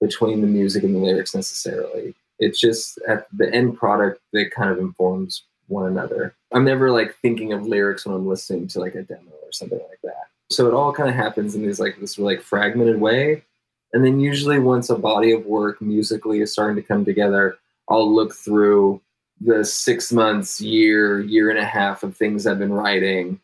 between 0.00 0.40
the 0.40 0.46
music 0.46 0.82
and 0.82 0.94
the 0.94 0.98
lyrics 0.98 1.34
necessarily. 1.34 2.14
It's 2.38 2.60
just 2.60 2.98
at 3.08 3.26
the 3.32 3.52
end 3.52 3.78
product 3.78 4.20
that 4.32 4.50
kind 4.50 4.70
of 4.70 4.78
informs 4.78 5.44
one 5.68 5.86
another. 5.86 6.34
I'm 6.52 6.64
never 6.64 6.90
like 6.90 7.14
thinking 7.22 7.52
of 7.52 7.66
lyrics 7.66 8.06
when 8.06 8.14
I'm 8.14 8.26
listening 8.26 8.68
to 8.68 8.80
like 8.80 8.94
a 8.94 9.02
demo 9.02 9.30
or 9.42 9.52
something 9.52 9.78
like 9.78 10.00
that. 10.04 10.26
So 10.50 10.68
it 10.68 10.74
all 10.74 10.92
kind 10.92 11.08
of 11.08 11.14
happens 11.14 11.54
in 11.54 11.62
these 11.62 11.80
like 11.80 11.98
this 11.98 12.18
like 12.18 12.40
fragmented 12.40 13.00
way. 13.00 13.42
And 13.96 14.04
then 14.04 14.20
usually 14.20 14.58
once 14.58 14.90
a 14.90 14.94
body 14.94 15.32
of 15.32 15.46
work 15.46 15.80
musically 15.80 16.42
is 16.42 16.52
starting 16.52 16.76
to 16.76 16.86
come 16.86 17.02
together, 17.02 17.56
I'll 17.88 18.14
look 18.14 18.34
through 18.34 19.00
the 19.40 19.64
six 19.64 20.12
months, 20.12 20.60
year, 20.60 21.20
year 21.20 21.48
and 21.48 21.58
a 21.58 21.64
half 21.64 22.02
of 22.02 22.14
things 22.14 22.46
I've 22.46 22.58
been 22.58 22.74
writing, 22.74 23.40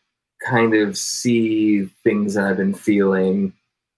kind 0.47 0.75
of 0.75 0.95
see 0.95 1.85
things 2.03 2.35
that 2.35 2.43
I've 2.43 2.57
been 2.57 2.75
feeling, 2.75 3.51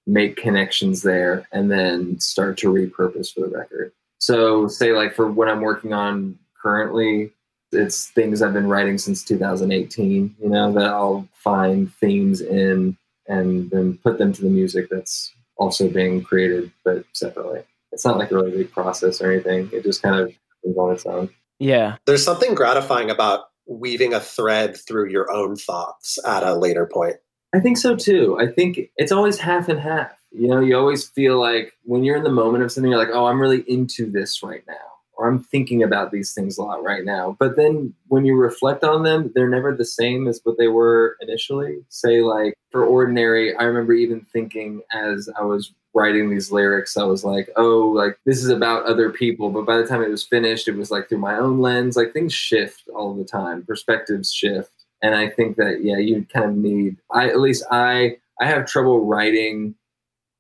make 0.08 0.38
connections 0.38 1.02
there, 1.02 1.46
and 1.52 1.70
then 1.70 2.22
start 2.22 2.58
to 2.60 2.72
repurpose 2.72 3.34
for 3.34 3.42
the 3.42 3.50
record. 3.50 3.92
So, 4.20 4.70
say, 4.70 4.94
like, 4.94 5.14
for 5.14 5.30
what 5.30 5.50
I'm 5.50 5.60
working 5.60 5.92
on 5.92 6.40
currently, 6.58 7.34
it's 7.74 8.12
things 8.12 8.42
I've 8.42 8.54
been 8.54 8.70
writing 8.70 8.98
since 8.98 9.26
2018, 9.26 10.34
you 10.42 10.50
know, 10.50 10.72
that 10.72 10.86
I'll 10.86 11.28
find 11.34 11.94
themes 11.96 12.40
in 12.40 12.96
and 13.28 13.70
then 13.72 13.98
put 13.98 14.18
them 14.18 14.32
to 14.32 14.42
the 14.42 14.50
music 14.50 14.88
that's 14.90 15.34
also 15.58 15.90
being 15.90 16.24
created, 16.24 16.72
but 16.84 17.06
separately. 17.14 17.62
It's 17.92 18.06
not 18.06 18.18
like 18.18 18.32
a 18.32 18.36
really 18.36 18.52
big 18.52 18.72
process 18.72 19.22
or 19.22 19.32
anything. 19.32 19.70
It 19.72 19.84
just 19.84 20.02
kind 20.02 20.20
of 20.20 20.34
comes 20.64 20.78
on 20.78 20.94
its 20.94 21.06
own. 21.06 21.30
Yeah. 21.60 21.96
There's 22.06 22.24
something 22.24 22.54
gratifying 22.56 23.10
about 23.10 23.46
weaving 23.68 24.14
a 24.14 24.20
thread 24.20 24.78
through 24.78 25.10
your 25.10 25.32
own 25.32 25.56
thoughts 25.56 26.20
at 26.26 26.44
a 26.44 26.56
later 26.56 26.86
point. 26.86 27.16
I 27.54 27.62
think 27.62 27.78
so 27.78 27.96
too. 27.96 28.38
I 28.40 28.48
think 28.48 28.80
it's 28.98 29.14
always 29.14 29.40
half 29.40 29.70
and 29.70 29.80
half. 29.80 30.12
You 30.32 30.50
know, 30.50 30.60
you 30.60 30.78
always 30.78 31.08
feel 31.08 31.40
like 31.40 31.72
when 31.84 32.04
you're 32.04 32.18
in 32.18 32.24
the 32.24 32.30
moment 32.30 32.66
of 32.66 32.72
something, 32.72 32.92
you're 32.92 33.00
like, 33.00 33.14
oh, 33.14 33.28
I'm 33.28 33.40
really 33.40 33.64
into 33.70 34.12
this 34.12 34.44
right 34.44 34.64
now, 34.68 34.74
or 35.18 35.28
I'm 35.28 35.44
thinking 35.44 35.84
about 35.84 36.12
these 36.12 36.34
things 36.34 36.58
a 36.58 36.64
lot 36.64 36.84
right 36.84 37.04
now. 37.06 37.36
But 37.40 37.56
then 37.56 37.94
when 38.08 38.26
you 38.26 38.36
reflect 38.36 38.84
on 38.84 39.04
them, 39.04 39.32
they're 39.34 39.50
never 39.50 39.76
the 39.76 39.86
same 39.86 40.28
as 40.28 40.42
what 40.44 40.58
they 40.58 40.68
were 40.68 41.18
initially. 41.22 41.84
Say, 41.90 42.22
like 42.22 42.54
for 42.72 42.86
Ordinary, 42.86 43.56
I 43.56 43.64
remember 43.64 43.94
even 43.94 44.22
thinking 44.34 44.82
as 44.94 45.30
I 45.40 45.44
was 45.44 45.74
writing 45.94 46.30
these 46.30 46.52
lyrics, 46.52 46.98
I 46.98 47.04
was 47.04 47.24
like, 47.24 47.50
oh, 47.56 47.88
like 47.88 48.20
this 48.26 48.44
is 48.44 48.50
about 48.50 48.86
other 48.86 49.10
people. 49.10 49.50
But 49.50 49.66
by 49.66 49.78
the 49.78 49.88
time 49.88 50.02
it 50.02 50.10
was 50.10 50.24
finished, 50.24 50.68
it 50.68 50.76
was 50.76 50.92
like 50.92 51.08
through 51.08 51.20
my 51.20 51.38
own 51.38 51.60
lens. 51.60 51.96
Like 51.96 52.14
things 52.14 52.34
shift 52.34 52.84
all 52.94 53.14
the 53.14 53.24
time, 53.24 53.64
perspectives 53.64 54.32
shift. 54.32 54.72
And 55.02 55.16
I 55.16 55.30
think 55.30 55.58
that, 55.58 55.84
yeah, 55.84 55.98
you 55.98 56.26
kind 56.34 56.50
of 56.50 56.56
need, 56.58 56.98
I, 57.12 57.30
at 57.30 57.40
least 57.40 57.64
I, 57.72 58.18
I 58.42 58.48
have 58.48 58.66
trouble 58.66 59.06
writing 59.06 59.76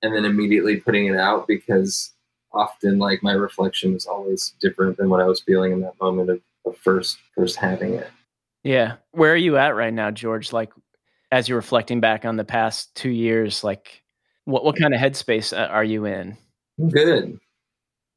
and 0.02 0.16
then 0.16 0.26
immediately 0.26 0.78
putting 0.78 1.08
it 1.08 1.18
out 1.18 1.48
because 1.48 2.12
often 2.56 2.98
like 2.98 3.22
my 3.22 3.34
reflection 3.34 3.96
is 3.96 4.06
always 4.06 4.54
different 4.62 4.98
than 4.98 5.10
what 5.10 5.22
I 5.22 5.26
was 5.26 5.42
feeling 5.42 5.72
in 5.72 5.82
that 5.82 6.00
moment 6.02 6.30
of, 6.30 6.42
of 6.66 6.78
first, 6.78 7.18
first 7.36 7.58
having 7.58 7.94
it. 7.94 8.10
Yeah. 8.64 8.96
Where 9.12 9.34
are 9.34 9.38
you 9.38 9.58
at 9.58 9.76
right 9.76 9.94
now, 9.94 10.12
George? 10.12 10.52
Like, 10.52 10.72
as 11.32 11.48
you're 11.50 11.58
reflecting 11.58 12.00
back 12.00 12.26
on 12.26 12.38
the 12.38 12.44
past 12.44 12.96
two 12.96 13.10
years, 13.10 13.64
like 13.64 14.04
what 14.46 14.64
what 14.64 14.78
kind 14.78 14.94
of 14.94 15.00
headspace 15.00 15.56
uh, 15.58 15.68
are 15.68 15.84
you 15.84 16.06
in? 16.06 16.38
I'm 16.80 16.90
good. 16.90 17.40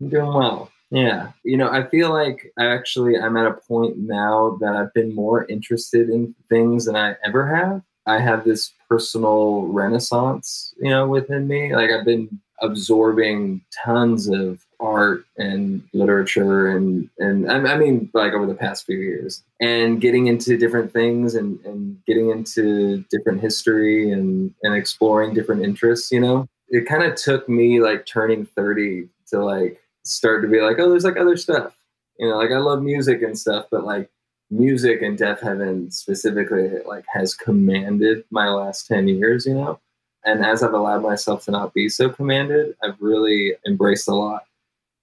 I'm 0.01 0.09
doing 0.09 0.33
well. 0.33 0.71
Yeah. 0.91 1.33
You 1.45 1.57
know, 1.57 1.69
I 1.69 1.87
feel 1.89 2.11
like 2.13 2.53
I 2.59 2.67
actually 2.67 3.19
I'm 3.19 3.37
at 3.37 3.47
a 3.47 3.55
point 3.55 3.99
now 3.99 4.57
that 4.61 4.75
I've 4.75 4.93
been 4.95 5.15
more 5.15 5.45
interested 5.47 6.09
in 6.09 6.35
things 6.49 6.87
than 6.87 6.97
I 6.97 7.17
ever 7.25 7.47
have. 7.55 7.83
I 8.07 8.21
have 8.21 8.45
this 8.45 8.73
personal 8.89 9.67
renaissance, 9.67 10.73
you 10.79 10.89
know, 10.89 11.07
within 11.07 11.47
me. 11.47 11.75
Like 11.75 11.91
I've 11.91 12.07
been 12.07 12.41
absorbing 12.61 13.61
tons 13.85 14.29
of 14.29 14.65
art 14.81 15.25
and 15.37 15.83
literature 15.93 16.69
and 16.69 17.09
and 17.19 17.51
I 17.51 17.77
mean 17.77 18.11
like 18.15 18.33
over 18.33 18.47
the 18.47 18.55
past 18.55 18.87
few 18.87 18.99
years 18.99 19.43
and 19.61 20.01
getting 20.01 20.29
into 20.29 20.57
different 20.57 20.93
things 20.93 21.35
and 21.35 21.59
and 21.65 21.99
getting 22.07 22.31
into 22.31 23.05
different 23.11 23.41
history 23.41 24.13
and 24.13 24.55
and 24.63 24.75
exploring 24.75 25.35
different 25.35 25.65
interests 25.65 26.13
you 26.13 26.21
know? 26.21 26.47
It 26.69 26.87
kind 26.87 27.03
of 27.03 27.17
took 27.17 27.49
me 27.49 27.81
like 27.81 28.07
turning 28.07 28.45
30 28.45 29.09
to 29.29 29.45
like 29.45 29.81
start 30.05 30.43
to 30.43 30.49
be 30.49 30.61
like 30.61 30.79
oh 30.79 30.89
there's 30.91 31.05
like 31.05 31.17
other 31.17 31.37
stuff. 31.37 31.75
You 32.19 32.29
know 32.29 32.37
like 32.37 32.51
I 32.51 32.59
love 32.59 32.83
music 32.83 33.23
and 33.23 33.39
stuff 33.39 33.67
but 33.71 33.85
like 33.85 34.09
music 34.51 35.03
and 35.03 35.19
Deafheaven 35.19 35.93
specifically 35.93 36.71
like 36.87 37.05
has 37.13 37.35
commanded 37.35 38.25
my 38.31 38.49
last 38.49 38.87
10 38.87 39.09
years 39.09 39.45
you 39.45 39.55
know 39.55 39.81
and 40.25 40.45
as 40.45 40.63
I've 40.63 40.75
allowed 40.75 41.03
myself 41.03 41.45
to 41.45 41.51
not 41.51 41.75
be 41.75 41.89
so 41.89 42.09
commanded, 42.09 42.77
I've 42.83 43.01
really 43.01 43.55
embraced 43.67 44.09
a 44.09 44.15
lot. 44.15 44.45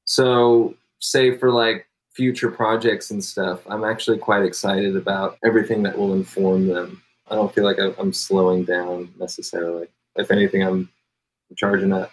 So, 0.06 0.76
say 1.00 1.38
for 1.38 1.52
like 1.52 1.88
future 2.14 2.52
projects 2.52 3.12
and 3.12 3.24
stuff, 3.24 3.62
I'm 3.68 3.84
actually 3.84 4.18
quite 4.18 4.44
excited 4.44 4.96
about 4.96 5.38
everything 5.44 5.84
that 5.84 5.98
will 5.98 6.14
inform 6.14 6.68
them. 6.68 7.02
I 7.30 7.36
don't 7.36 7.54
feel 7.54 7.64
like 7.64 7.78
I'm 7.80 8.14
slowing 8.14 8.66
down 8.66 9.12
necessarily. 9.20 9.88
If 10.16 10.32
anything, 10.32 10.64
I'm 10.64 10.90
charging 11.56 11.92
up. 11.92 12.12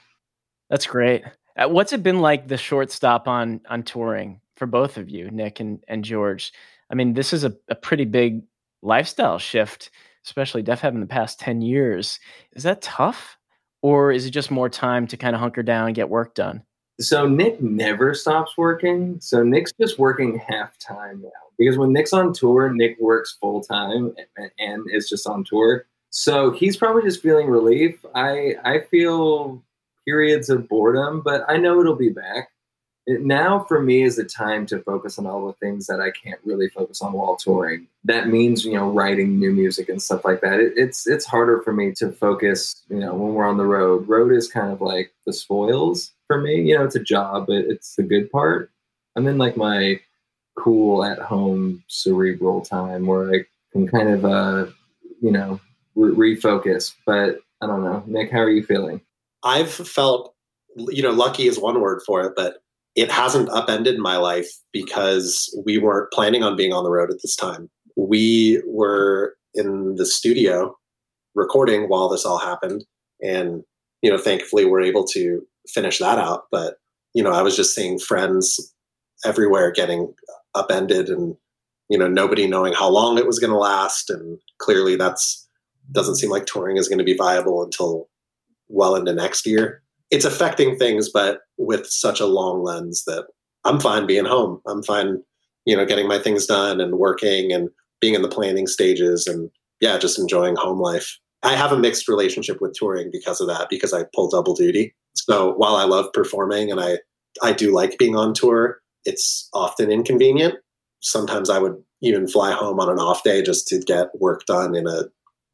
That's 0.71 0.87
great. 0.87 1.23
Uh, 1.57 1.69
what's 1.69 1.93
it 1.93 2.03
been 2.03 2.21
like 2.21 2.49
the 2.49 2.57
short 2.57 2.91
stop 2.91 3.29
on 3.29 3.61
on 3.69 3.83
touring 3.83 4.41
for 4.57 4.67
both 4.67 4.97
of 4.97 5.11
you, 5.11 5.31
Nick 5.31 5.61
and, 5.61 5.85
and 5.89 6.03
George? 6.03 6.53
I 6.91 6.95
mean, 6.95 7.15
this 7.15 7.33
is 7.33 7.45
a, 7.45 7.55
a 7.69 7.75
pretty 7.75 8.05
big 8.05 8.43
lifestyle 8.83 9.39
shift 9.39 9.91
especially 10.27 10.63
Deafheaven 10.63 11.01
the 11.01 11.07
past 11.07 11.41
10 11.41 11.63
years. 11.63 12.19
Is 12.53 12.63
that 12.63 12.83
tough? 12.83 13.39
Or 13.83 14.13
is 14.13 14.27
it 14.27 14.31
just 14.31 14.51
more 14.51 14.69
time 14.69 15.07
to 15.09 15.17
kind 15.17 15.35
of 15.35 15.41
hunker 15.41 15.63
down 15.63 15.87
and 15.87 15.97
get 15.97 16.09
work 16.09 16.35
done? 16.35 16.63
So 17.01 17.27
Nick 17.27 17.61
never 17.61 18.15
stops 18.15 18.57
working. 18.57 19.19
So 19.21 19.43
Nick's 19.43 19.73
just 19.81 19.99
working 19.99 20.39
half 20.39 20.79
time 20.79 21.23
now. 21.23 21.31
Because 21.59 21.77
when 21.77 21.93
Nick's 21.93 22.13
on 22.13 22.33
tour, 22.33 22.73
Nick 22.73 22.97
works 23.01 23.37
full 23.41 23.61
time 23.61 24.15
and, 24.37 24.51
and 24.59 24.85
is 24.93 25.09
just 25.09 25.27
on 25.27 25.45
tour. 25.45 25.87
So 26.11 26.51
he's 26.53 26.77
probably 26.77 27.03
just 27.03 27.23
feeling 27.23 27.49
relief. 27.49 28.05
I 28.15 28.55
I 28.65 28.81
feel 28.91 29.63
periods 30.07 30.51
of 30.51 30.69
boredom, 30.69 31.23
but 31.23 31.45
I 31.49 31.57
know 31.57 31.81
it'll 31.81 31.97
be 31.97 32.11
back 32.11 32.52
now 33.07 33.65
for 33.65 33.83
me 33.83 34.03
is 34.03 34.17
the 34.17 34.25
time 34.25 34.65
to 34.67 34.79
focus 34.81 35.19
on 35.19 35.27
all 35.27 35.47
the 35.47 35.53
things 35.55 35.87
that 35.87 36.01
I 36.01 36.11
can't 36.11 36.41
really 36.45 36.69
focus 36.69 37.03
on 37.03 37.13
while 37.13 37.37
touring. 37.37 37.87
That 38.05 38.29
means 38.29 38.65
you 38.65 38.75
know 38.75 38.91
writing 38.91 39.39
new 39.39 39.51
music 39.51 39.89
and 39.89 40.01
stuff 40.01 40.25
like 40.25 40.41
that. 40.43 40.61
It, 40.61 40.75
it's 40.77 41.07
it's 41.07 41.25
harder 41.25 41.61
for 41.63 41.73
me 41.73 41.93
to 41.93 42.13
focus. 42.13 42.85
You 42.89 42.99
know 42.99 43.15
when 43.15 43.35
we're 43.35 43.47
on 43.47 43.57
the 43.57 43.67
road. 43.67 44.09
Road 44.09 44.33
is 44.33 44.49
kind 44.49 44.73
of 44.73 44.81
like 44.81 45.13
the 45.27 45.33
spoils 45.33 46.13
for 46.27 46.41
me. 46.41 46.63
You 46.63 46.77
know 46.77 46.85
it's 46.85 46.97
a 46.97 47.03
job, 47.03 47.47
but 47.49 47.65
it's 47.65 47.97
the 47.97 48.03
good 48.03 48.31
part. 48.31 48.71
I'm 49.17 49.27
in 49.27 49.39
like 49.39 49.57
my 49.57 50.01
cool 50.57 51.05
at 51.05 51.19
home 51.19 51.83
cerebral 51.89 52.61
time 52.61 53.07
where 53.07 53.35
I 53.35 53.45
can 53.73 53.89
kind 53.89 54.11
of 54.11 54.25
uh 54.25 54.67
you 55.21 55.33
know 55.33 55.61
re- 55.97 56.37
refocus. 56.37 56.95
But 57.05 57.41
I 57.61 57.67
don't 57.67 57.83
know, 57.83 58.03
Nick. 58.07 58.31
How 58.31 58.41
are 58.41 58.51
you 58.51 58.65
feeling? 58.65 59.01
I've 59.43 59.73
felt 59.73 60.35
you 60.77 61.03
know 61.03 61.11
lucky 61.11 61.49
is 61.49 61.59
one 61.59 61.81
word 61.81 62.03
for 62.07 62.25
it, 62.25 62.35
but 62.37 62.63
it 62.95 63.11
hasn't 63.11 63.49
upended 63.51 63.99
my 63.99 64.17
life 64.17 64.49
because 64.73 65.55
we 65.65 65.79
weren't 65.79 66.13
planning 66.13 66.43
on 66.43 66.57
being 66.57 66.73
on 66.73 66.85
the 66.85 66.91
road 66.91 67.11
at 67.11 67.23
this 67.23 67.37
time. 67.37 67.71
We 67.97 68.63
were 68.67 69.35
in 69.55 69.97
the 69.97 70.07
studio 70.07 70.77
recording 71.35 71.89
while 71.89 72.09
this 72.09 72.25
all 72.25 72.39
happened. 72.39 72.85
And, 73.23 73.63
you 74.03 74.11
know, 74.11 74.19
thankfully 74.19 74.65
we're 74.65 74.83
able 74.83 75.05
to 75.09 75.43
finish 75.69 75.99
that 75.99 76.19
out. 76.19 76.45
But, 76.51 76.77
you 77.15 77.23
know, 77.23 77.33
I 77.33 77.43
was 77.43 77.57
just 77.57 77.75
seeing 77.75 77.99
friends 77.99 78.75
everywhere 79.25 79.71
getting 79.71 80.13
upended 80.55 81.09
and, 81.09 81.35
you 81.89 81.97
know, 81.97 82.09
nobody 82.09 82.47
knowing 82.47 82.75
how 82.75 82.89
long 82.89 83.19
it 83.19 83.27
was 83.27 83.39
going 83.39 83.53
to 83.53 83.59
last. 83.59 84.11
And 84.11 84.39
clearly 84.59 84.97
that's 84.97 85.49
doesn't 85.91 86.17
seem 86.17 86.31
like 86.31 86.47
touring 86.47 86.77
is 86.77 86.89
going 86.89 86.99
to 86.99 87.05
be 87.05 87.17
viable 87.17 87.63
until 87.63 88.09
well 88.69 88.95
into 88.95 89.13
next 89.13 89.47
year 89.47 89.83
it's 90.13 90.27
affecting 90.27 90.77
things, 90.77 91.09
but 91.09 91.41
with 91.57 91.87
such 91.87 92.21
a 92.21 92.27
long 92.27 92.63
lens 92.63 93.03
that 93.07 93.25
I'm 93.65 93.81
fine 93.81 94.07
being 94.07 94.27
home. 94.27 94.61
I'm 94.69 94.83
fine, 94.83 95.23
you 95.65 95.75
know, 95.75 95.87
getting 95.87 96.07
my 96.07 96.19
things 96.19 96.45
done 96.47 96.81
and 96.81 96.99
working 96.99 97.51
and 97.51 97.71
being 98.01 98.15
in 98.15 98.23
the 98.23 98.29
planning 98.29 98.67
stages 98.67 99.27
and 99.27 99.51
yeah, 99.81 99.97
just 99.99 100.19
enjoying 100.19 100.55
home 100.55 100.79
life. 100.79 101.19
I 101.43 101.57
have 101.57 101.73
a 101.73 101.79
mixed 101.79 102.09
relationship 102.09 102.61
with 102.61 102.75
touring 102.75 103.11
because 103.11 103.41
of 103.41 103.49
that, 103.49 103.69
because 103.71 103.95
I 103.95 104.05
pull 104.15 104.29
double 104.29 104.55
duty. 104.55 104.95
So 105.15 105.55
while 105.55 105.77
I 105.77 105.85
love 105.85 106.13
performing 106.13 106.71
and 106.71 106.79
I, 106.79 106.99
I 107.43 107.53
do 107.55 107.73
like 107.73 107.99
being 107.99 108.15
on 108.15 108.35
tour, 108.35 108.81
it's 109.07 109.49
often 109.55 109.91
inconvenient. 109.91 110.57
Sometimes 111.01 111.49
I 111.49 111.59
would 111.59 111.83
even 112.03 112.29
fly 112.29 112.53
home 112.53 112.79
on 112.81 112.91
an 112.91 112.99
off 112.99 113.25
day 113.25 113.43
just 113.43 113.67
to 113.69 113.81
get 113.81 114.09
work 114.21 114.45
done 114.45 114.77
in 114.77 114.87
a 114.87 115.05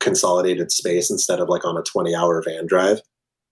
consolidated 0.01 0.73
space 0.73 1.11
instead 1.11 1.39
of 1.39 1.49
like 1.49 1.65
on 1.65 1.77
a 1.77 1.83
20 1.83 2.15
hour 2.15 2.43
van 2.43 2.67
drive. 2.67 3.01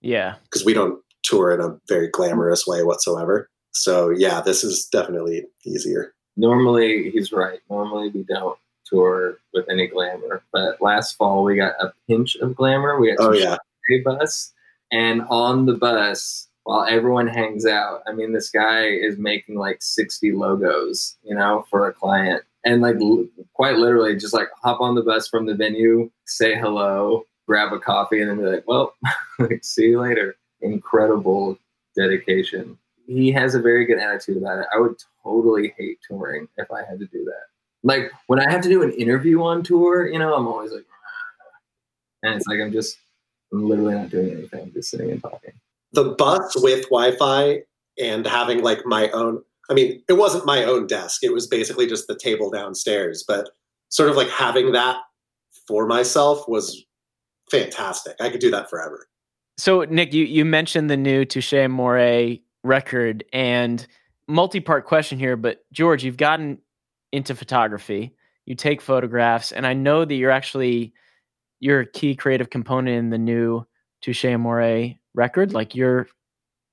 Yeah. 0.01 0.35
Because 0.43 0.65
we 0.65 0.73
don't 0.73 1.01
tour 1.23 1.51
in 1.51 1.61
a 1.61 1.77
very 1.87 2.07
glamorous 2.07 2.65
way 2.65 2.83
whatsoever. 2.83 3.49
So 3.71 4.09
yeah, 4.09 4.41
this 4.41 4.63
is 4.63 4.85
definitely 4.85 5.45
easier. 5.65 6.13
Normally, 6.35 7.09
he's 7.11 7.31
right. 7.31 7.59
Normally, 7.69 8.09
we 8.09 8.23
don't 8.23 8.57
tour 8.85 9.39
with 9.53 9.65
any 9.69 9.87
glamour, 9.87 10.43
but 10.53 10.81
last 10.81 11.17
fall 11.17 11.43
we 11.43 11.55
got 11.55 11.73
a 11.79 11.91
pinch 12.07 12.35
of 12.37 12.55
glamour. 12.55 12.99
We 12.99 13.09
had 13.09 13.17
oh 13.19 13.33
yeah 13.33 13.57
a 13.91 14.01
bus, 14.01 14.53
and 14.91 15.23
on 15.29 15.65
the 15.65 15.73
bus, 15.73 16.47
while 16.67 16.85
everyone 16.85 17.27
hangs 17.27 17.65
out. 17.65 18.01
I 18.07 18.11
mean, 18.11 18.33
this 18.33 18.49
guy 18.49 18.87
is 18.87 19.17
making 19.17 19.55
like 19.55 19.77
60 19.79 20.33
logos, 20.33 21.15
you 21.23 21.33
know, 21.33 21.65
for 21.69 21.87
a 21.87 21.93
client. 21.93 22.43
And 22.65 22.81
like 22.81 22.97
l- 22.97 23.25
quite 23.53 23.77
literally 23.77 24.17
just 24.17 24.33
like 24.33 24.49
hop 24.61 24.81
on 24.81 24.95
the 24.95 25.01
bus 25.01 25.29
from 25.29 25.45
the 25.45 25.55
venue, 25.55 26.11
say 26.25 26.55
hello, 26.55 27.25
grab 27.47 27.73
a 27.73 27.79
coffee, 27.79 28.21
and 28.21 28.29
then 28.29 28.37
be 28.37 28.43
like, 28.43 28.67
well, 28.67 28.93
see 29.61 29.87
you 29.87 30.01
later. 30.01 30.35
Incredible 30.61 31.57
dedication. 31.95 32.77
He 33.07 33.31
has 33.31 33.55
a 33.55 33.61
very 33.61 33.85
good 33.85 33.99
attitude 33.99 34.37
about 34.37 34.59
it. 34.59 34.65
I 34.73 34.79
would 34.79 34.95
totally 35.23 35.73
hate 35.77 35.99
touring 36.07 36.47
if 36.57 36.71
I 36.71 36.79
had 36.79 36.99
to 36.99 37.05
do 37.05 37.23
that. 37.25 37.45
Like 37.83 38.11
when 38.27 38.39
I 38.39 38.51
have 38.51 38.61
to 38.61 38.69
do 38.69 38.83
an 38.83 38.91
interview 38.91 39.41
on 39.43 39.63
tour, 39.63 40.07
you 40.07 40.19
know, 40.19 40.35
I'm 40.35 40.47
always 40.47 40.71
like, 40.71 40.85
and 42.23 42.35
it's 42.35 42.47
like 42.47 42.59
I'm 42.59 42.71
just 42.71 42.97
I'm 43.53 43.67
literally 43.67 43.95
not 43.95 44.09
doing 44.09 44.31
anything, 44.31 44.63
I'm 44.63 44.73
just 44.73 44.89
sitting 44.89 45.09
and 45.11 45.21
talking 45.21 45.53
the 45.93 46.15
bus 46.15 46.55
with 46.57 46.83
Wi-Fi 46.89 47.61
and 47.99 48.25
having 48.25 48.61
like 48.61 48.85
my 48.85 49.09
own. 49.09 49.41
I 49.69 49.73
mean, 49.73 50.01
it 50.07 50.13
wasn't 50.13 50.45
my 50.45 50.63
own 50.63 50.87
desk. 50.87 51.23
It 51.23 51.33
was 51.33 51.47
basically 51.47 51.87
just 51.87 52.07
the 52.07 52.17
table 52.17 52.49
downstairs. 52.49 53.23
But 53.27 53.49
sort 53.89 54.09
of 54.09 54.15
like 54.15 54.29
having 54.29 54.71
that 54.73 54.97
for 55.67 55.85
myself 55.85 56.47
was 56.47 56.85
fantastic. 57.49 58.15
I 58.19 58.29
could 58.29 58.39
do 58.39 58.51
that 58.51 58.69
forever. 58.69 59.07
So, 59.57 59.83
Nick, 59.83 60.13
you 60.13 60.25
you 60.25 60.45
mentioned 60.45 60.89
the 60.89 60.97
new 60.97 61.25
Touche 61.25 61.53
Amore 61.53 62.37
record 62.63 63.23
and 63.33 63.85
multi-part 64.27 64.85
question 64.85 65.17
here, 65.17 65.35
but 65.35 65.65
George, 65.71 66.03
you've 66.03 66.17
gotten 66.17 66.59
into 67.11 67.33
photography. 67.35 68.13
You 68.45 68.55
take 68.55 68.81
photographs, 68.81 69.51
and 69.51 69.65
I 69.65 69.73
know 69.73 70.05
that 70.05 70.13
you're 70.13 70.31
actually 70.31 70.93
you're 71.59 71.81
a 71.81 71.85
key 71.85 72.15
creative 72.15 72.49
component 72.49 72.97
in 72.97 73.09
the 73.09 73.17
new 73.17 73.65
Touche 74.01 74.25
Amore 74.25 74.95
record? 75.13 75.53
Like 75.53 75.75
you're 75.75 76.07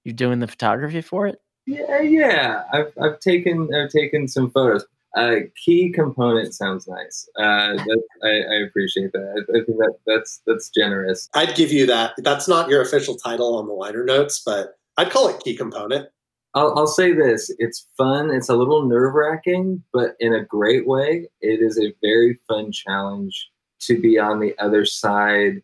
you're 0.05 0.15
doing 0.15 0.41
the 0.41 0.47
photography 0.47 1.01
for 1.01 1.27
it? 1.27 1.41
Yeah, 1.67 2.01
yeah. 2.01 2.65
I've 2.73 2.93
I've 3.01 3.19
taken 3.21 3.69
I've 3.75 3.91
taken 3.91 4.29
some 4.29 4.51
photos. 4.51 4.85
Uh, 5.17 5.37
key 5.65 5.91
component 5.91 6.55
sounds 6.55 6.89
nice. 6.89 7.29
Uh, 7.39 7.75
that, 7.75 8.03
I, 8.25 8.55
I, 8.55 8.67
appreciate 8.67 9.13
that. 9.13 9.23
I, 9.23 9.59
I, 9.59 9.65
think 9.65 9.79
that 9.79 9.95
that's 10.07 10.43
that's 10.45 10.71
generous. 10.71 11.29
I'd 11.35 11.55
give 11.55 11.71
you 11.71 11.87
that. 11.87 12.15
That's 12.19 12.49
not 12.49 12.69
your 12.69 12.83
official 12.83 13.15
title 13.15 13.55
on 13.57 13.69
the 13.69 13.75
liner 13.75 14.05
notes, 14.05 14.43
but 14.45 14.77
I'd 14.97 15.11
call 15.11 15.29
it 15.29 15.39
key 15.45 15.57
component. 15.57 16.09
I'll, 16.55 16.77
I'll 16.77 16.89
say 16.89 17.13
this: 17.13 17.55
it's 17.59 17.87
fun. 17.97 18.31
It's 18.31 18.49
a 18.49 18.57
little 18.57 18.89
nerve 18.89 19.15
wracking, 19.15 19.85
but 19.93 20.17
in 20.19 20.35
a 20.35 20.45
great 20.45 20.87
way. 20.87 21.29
It 21.41 21.61
is 21.61 21.79
a 21.79 21.95
very 22.03 22.41
fun 22.49 22.73
challenge 22.73 23.51
to 23.83 24.01
be 24.01 24.19
on 24.19 24.41
the 24.41 24.59
other 24.59 24.85
side 24.85 25.63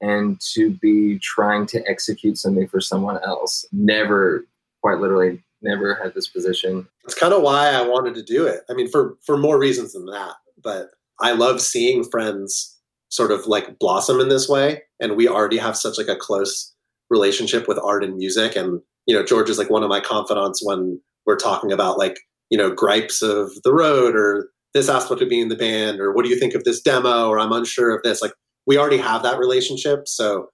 and 0.00 0.40
to 0.52 0.70
be 0.70 1.18
trying 1.18 1.66
to 1.66 1.82
execute 1.88 2.38
something 2.38 2.68
for 2.68 2.80
someone 2.80 3.18
else. 3.24 3.64
Never, 3.72 4.46
quite 4.82 4.98
literally, 4.98 5.42
never 5.64 5.94
had 5.94 6.14
this 6.14 6.28
position. 6.28 6.86
It's 7.04 7.14
kind 7.14 7.32
of 7.32 7.42
why 7.42 7.70
I 7.70 7.82
wanted 7.82 8.14
to 8.14 8.22
do 8.22 8.46
it. 8.46 8.60
I 8.70 8.74
mean, 8.74 8.88
for 8.88 9.16
for 9.24 9.36
more 9.36 9.58
reasons 9.58 9.92
than 9.92 10.06
that, 10.06 10.34
but 10.62 10.90
I 11.20 11.32
love 11.32 11.60
seeing 11.60 12.04
friends 12.04 12.78
sort 13.08 13.30
of 13.30 13.46
like 13.46 13.78
blossom 13.78 14.20
in 14.20 14.28
this 14.28 14.48
way, 14.48 14.82
and 15.00 15.16
we 15.16 15.28
already 15.28 15.58
have 15.58 15.76
such 15.76 15.98
like 15.98 16.08
a 16.08 16.16
close 16.16 16.72
relationship 17.10 17.66
with 17.68 17.78
art 17.78 18.04
and 18.04 18.16
music. 18.16 18.56
And 18.56 18.80
you 19.06 19.14
know, 19.14 19.24
George 19.24 19.50
is 19.50 19.58
like 19.58 19.70
one 19.70 19.82
of 19.82 19.88
my 19.88 20.00
confidants 20.00 20.60
when 20.64 21.00
we're 21.26 21.36
talking 21.36 21.72
about 21.72 21.98
like 21.98 22.18
you 22.50 22.58
know 22.58 22.70
gripes 22.70 23.22
of 23.22 23.50
the 23.62 23.72
road 23.72 24.14
or 24.14 24.50
this 24.74 24.88
aspect 24.88 25.22
of 25.22 25.28
being 25.28 25.42
in 25.42 25.48
the 25.48 25.56
band 25.56 26.00
or 26.00 26.12
what 26.12 26.24
do 26.24 26.30
you 26.30 26.38
think 26.38 26.54
of 26.54 26.64
this 26.64 26.80
demo 26.80 27.28
or 27.28 27.38
I'm 27.38 27.52
unsure 27.52 27.94
of 27.94 28.02
this. 28.02 28.20
Like 28.20 28.32
we 28.66 28.76
already 28.76 28.98
have 28.98 29.22
that 29.22 29.38
relationship. 29.38 30.08
So 30.08 30.48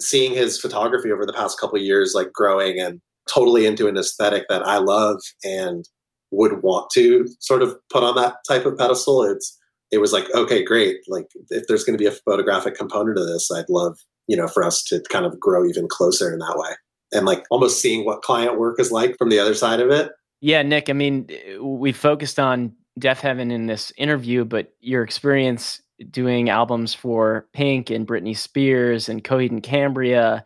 seeing 0.00 0.34
his 0.34 0.60
photography 0.60 1.12
over 1.12 1.24
the 1.24 1.32
past 1.32 1.60
couple 1.60 1.78
years, 1.78 2.12
like 2.14 2.32
growing 2.32 2.80
and 2.80 3.00
totally 3.28 3.66
into 3.66 3.88
an 3.88 3.96
aesthetic 3.96 4.44
that 4.48 4.66
I 4.66 4.78
love 4.78 5.20
and 5.44 5.88
would 6.30 6.62
want 6.62 6.90
to 6.90 7.26
sort 7.40 7.62
of 7.62 7.76
put 7.90 8.02
on 8.02 8.16
that 8.16 8.36
type 8.48 8.66
of 8.66 8.78
pedestal, 8.78 9.22
it's 9.22 9.58
it 9.90 9.98
was 9.98 10.12
like, 10.12 10.24
okay, 10.34 10.64
great. 10.64 10.96
Like 11.06 11.26
if 11.50 11.66
there's 11.66 11.84
going 11.84 11.96
to 11.96 12.02
be 12.02 12.08
a 12.08 12.18
photographic 12.24 12.74
component 12.74 13.18
to 13.18 13.24
this, 13.24 13.50
I'd 13.52 13.68
love, 13.68 13.98
you 14.26 14.36
know, 14.36 14.48
for 14.48 14.64
us 14.64 14.82
to 14.84 15.02
kind 15.10 15.26
of 15.26 15.38
grow 15.38 15.66
even 15.66 15.86
closer 15.86 16.32
in 16.32 16.38
that 16.38 16.56
way. 16.56 16.70
And 17.12 17.26
like 17.26 17.44
almost 17.50 17.82
seeing 17.82 18.06
what 18.06 18.22
client 18.22 18.58
work 18.58 18.80
is 18.80 18.90
like 18.90 19.16
from 19.18 19.28
the 19.28 19.38
other 19.38 19.54
side 19.54 19.80
of 19.80 19.90
it. 19.90 20.10
Yeah, 20.40 20.62
Nick, 20.62 20.88
I 20.88 20.94
mean, 20.94 21.28
we 21.60 21.92
focused 21.92 22.40
on 22.40 22.72
Deafheaven 22.98 23.52
in 23.52 23.66
this 23.66 23.92
interview, 23.98 24.46
but 24.46 24.72
your 24.80 25.02
experience 25.02 25.82
doing 26.10 26.48
albums 26.48 26.94
for 26.94 27.46
Pink 27.52 27.90
and 27.90 28.06
Britney 28.06 28.36
Spears 28.36 29.08
and 29.08 29.22
Coheed 29.22 29.50
and 29.50 29.62
Cambria 29.62 30.42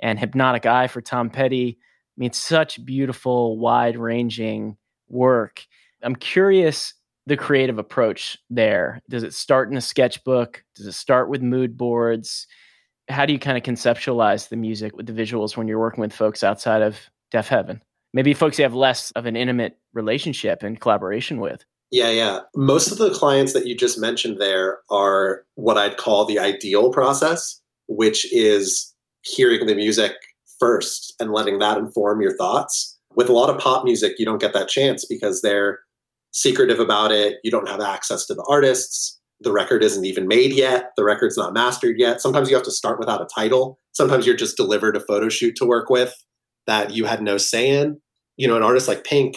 and 0.00 0.18
Hypnotic 0.18 0.66
Eye 0.66 0.88
for 0.88 1.00
Tom 1.00 1.30
Petty. 1.30 1.78
I 2.18 2.20
mean, 2.20 2.30
it's 2.30 2.38
such 2.38 2.84
beautiful, 2.84 3.58
wide 3.58 3.96
ranging 3.96 4.76
work. 5.08 5.64
I'm 6.02 6.16
curious 6.16 6.94
the 7.26 7.36
creative 7.36 7.78
approach 7.78 8.36
there. 8.50 9.00
Does 9.08 9.22
it 9.22 9.34
start 9.34 9.70
in 9.70 9.76
a 9.76 9.80
sketchbook? 9.80 10.64
Does 10.74 10.86
it 10.86 10.92
start 10.92 11.28
with 11.28 11.42
mood 11.42 11.78
boards? 11.78 12.48
How 13.08 13.24
do 13.24 13.32
you 13.32 13.38
kind 13.38 13.56
of 13.56 13.62
conceptualize 13.62 14.48
the 14.48 14.56
music 14.56 14.96
with 14.96 15.06
the 15.06 15.12
visuals 15.12 15.56
when 15.56 15.68
you're 15.68 15.78
working 15.78 16.00
with 16.00 16.12
folks 16.12 16.42
outside 16.42 16.82
of 16.82 16.98
Deafheaven? 17.32 17.80
Maybe 18.12 18.34
folks 18.34 18.58
you 18.58 18.64
have 18.64 18.74
less 18.74 19.12
of 19.12 19.26
an 19.26 19.36
intimate 19.36 19.78
relationship 19.92 20.64
and 20.64 20.80
collaboration 20.80 21.38
with. 21.38 21.64
Yeah, 21.92 22.10
yeah. 22.10 22.40
Most 22.56 22.90
of 22.90 22.98
the 22.98 23.10
clients 23.10 23.52
that 23.52 23.66
you 23.66 23.76
just 23.76 24.00
mentioned 24.00 24.40
there 24.40 24.80
are 24.90 25.44
what 25.54 25.78
I'd 25.78 25.98
call 25.98 26.24
the 26.24 26.40
ideal 26.40 26.90
process, 26.90 27.60
which 27.86 28.30
is 28.32 28.92
hearing 29.22 29.66
the 29.66 29.76
music 29.76 30.14
first 30.58 31.14
and 31.20 31.32
letting 31.32 31.58
that 31.58 31.78
inform 31.78 32.20
your 32.20 32.36
thoughts. 32.36 32.98
With 33.14 33.28
a 33.28 33.32
lot 33.32 33.50
of 33.50 33.60
pop 33.60 33.84
music, 33.84 34.14
you 34.18 34.24
don't 34.24 34.40
get 34.40 34.52
that 34.52 34.68
chance 34.68 35.04
because 35.04 35.42
they're 35.42 35.80
secretive 36.32 36.78
about 36.78 37.10
it. 37.10 37.38
You 37.42 37.50
don't 37.50 37.68
have 37.68 37.80
access 37.80 38.26
to 38.26 38.34
the 38.34 38.44
artists. 38.48 39.18
The 39.40 39.52
record 39.52 39.82
isn't 39.82 40.04
even 40.04 40.26
made 40.26 40.52
yet. 40.52 40.90
The 40.96 41.04
record's 41.04 41.36
not 41.36 41.54
mastered 41.54 41.96
yet. 41.98 42.20
Sometimes 42.20 42.50
you 42.50 42.56
have 42.56 42.64
to 42.64 42.70
start 42.70 42.98
without 42.98 43.22
a 43.22 43.28
title. 43.32 43.78
Sometimes 43.92 44.26
you're 44.26 44.36
just 44.36 44.56
delivered 44.56 44.96
a 44.96 45.00
photo 45.00 45.28
shoot 45.28 45.56
to 45.56 45.66
work 45.66 45.90
with 45.90 46.14
that 46.66 46.92
you 46.92 47.04
had 47.04 47.22
no 47.22 47.38
say 47.38 47.68
in. 47.68 48.00
You 48.36 48.46
know, 48.48 48.56
an 48.56 48.62
artist 48.62 48.88
like 48.88 49.04
Pink 49.04 49.36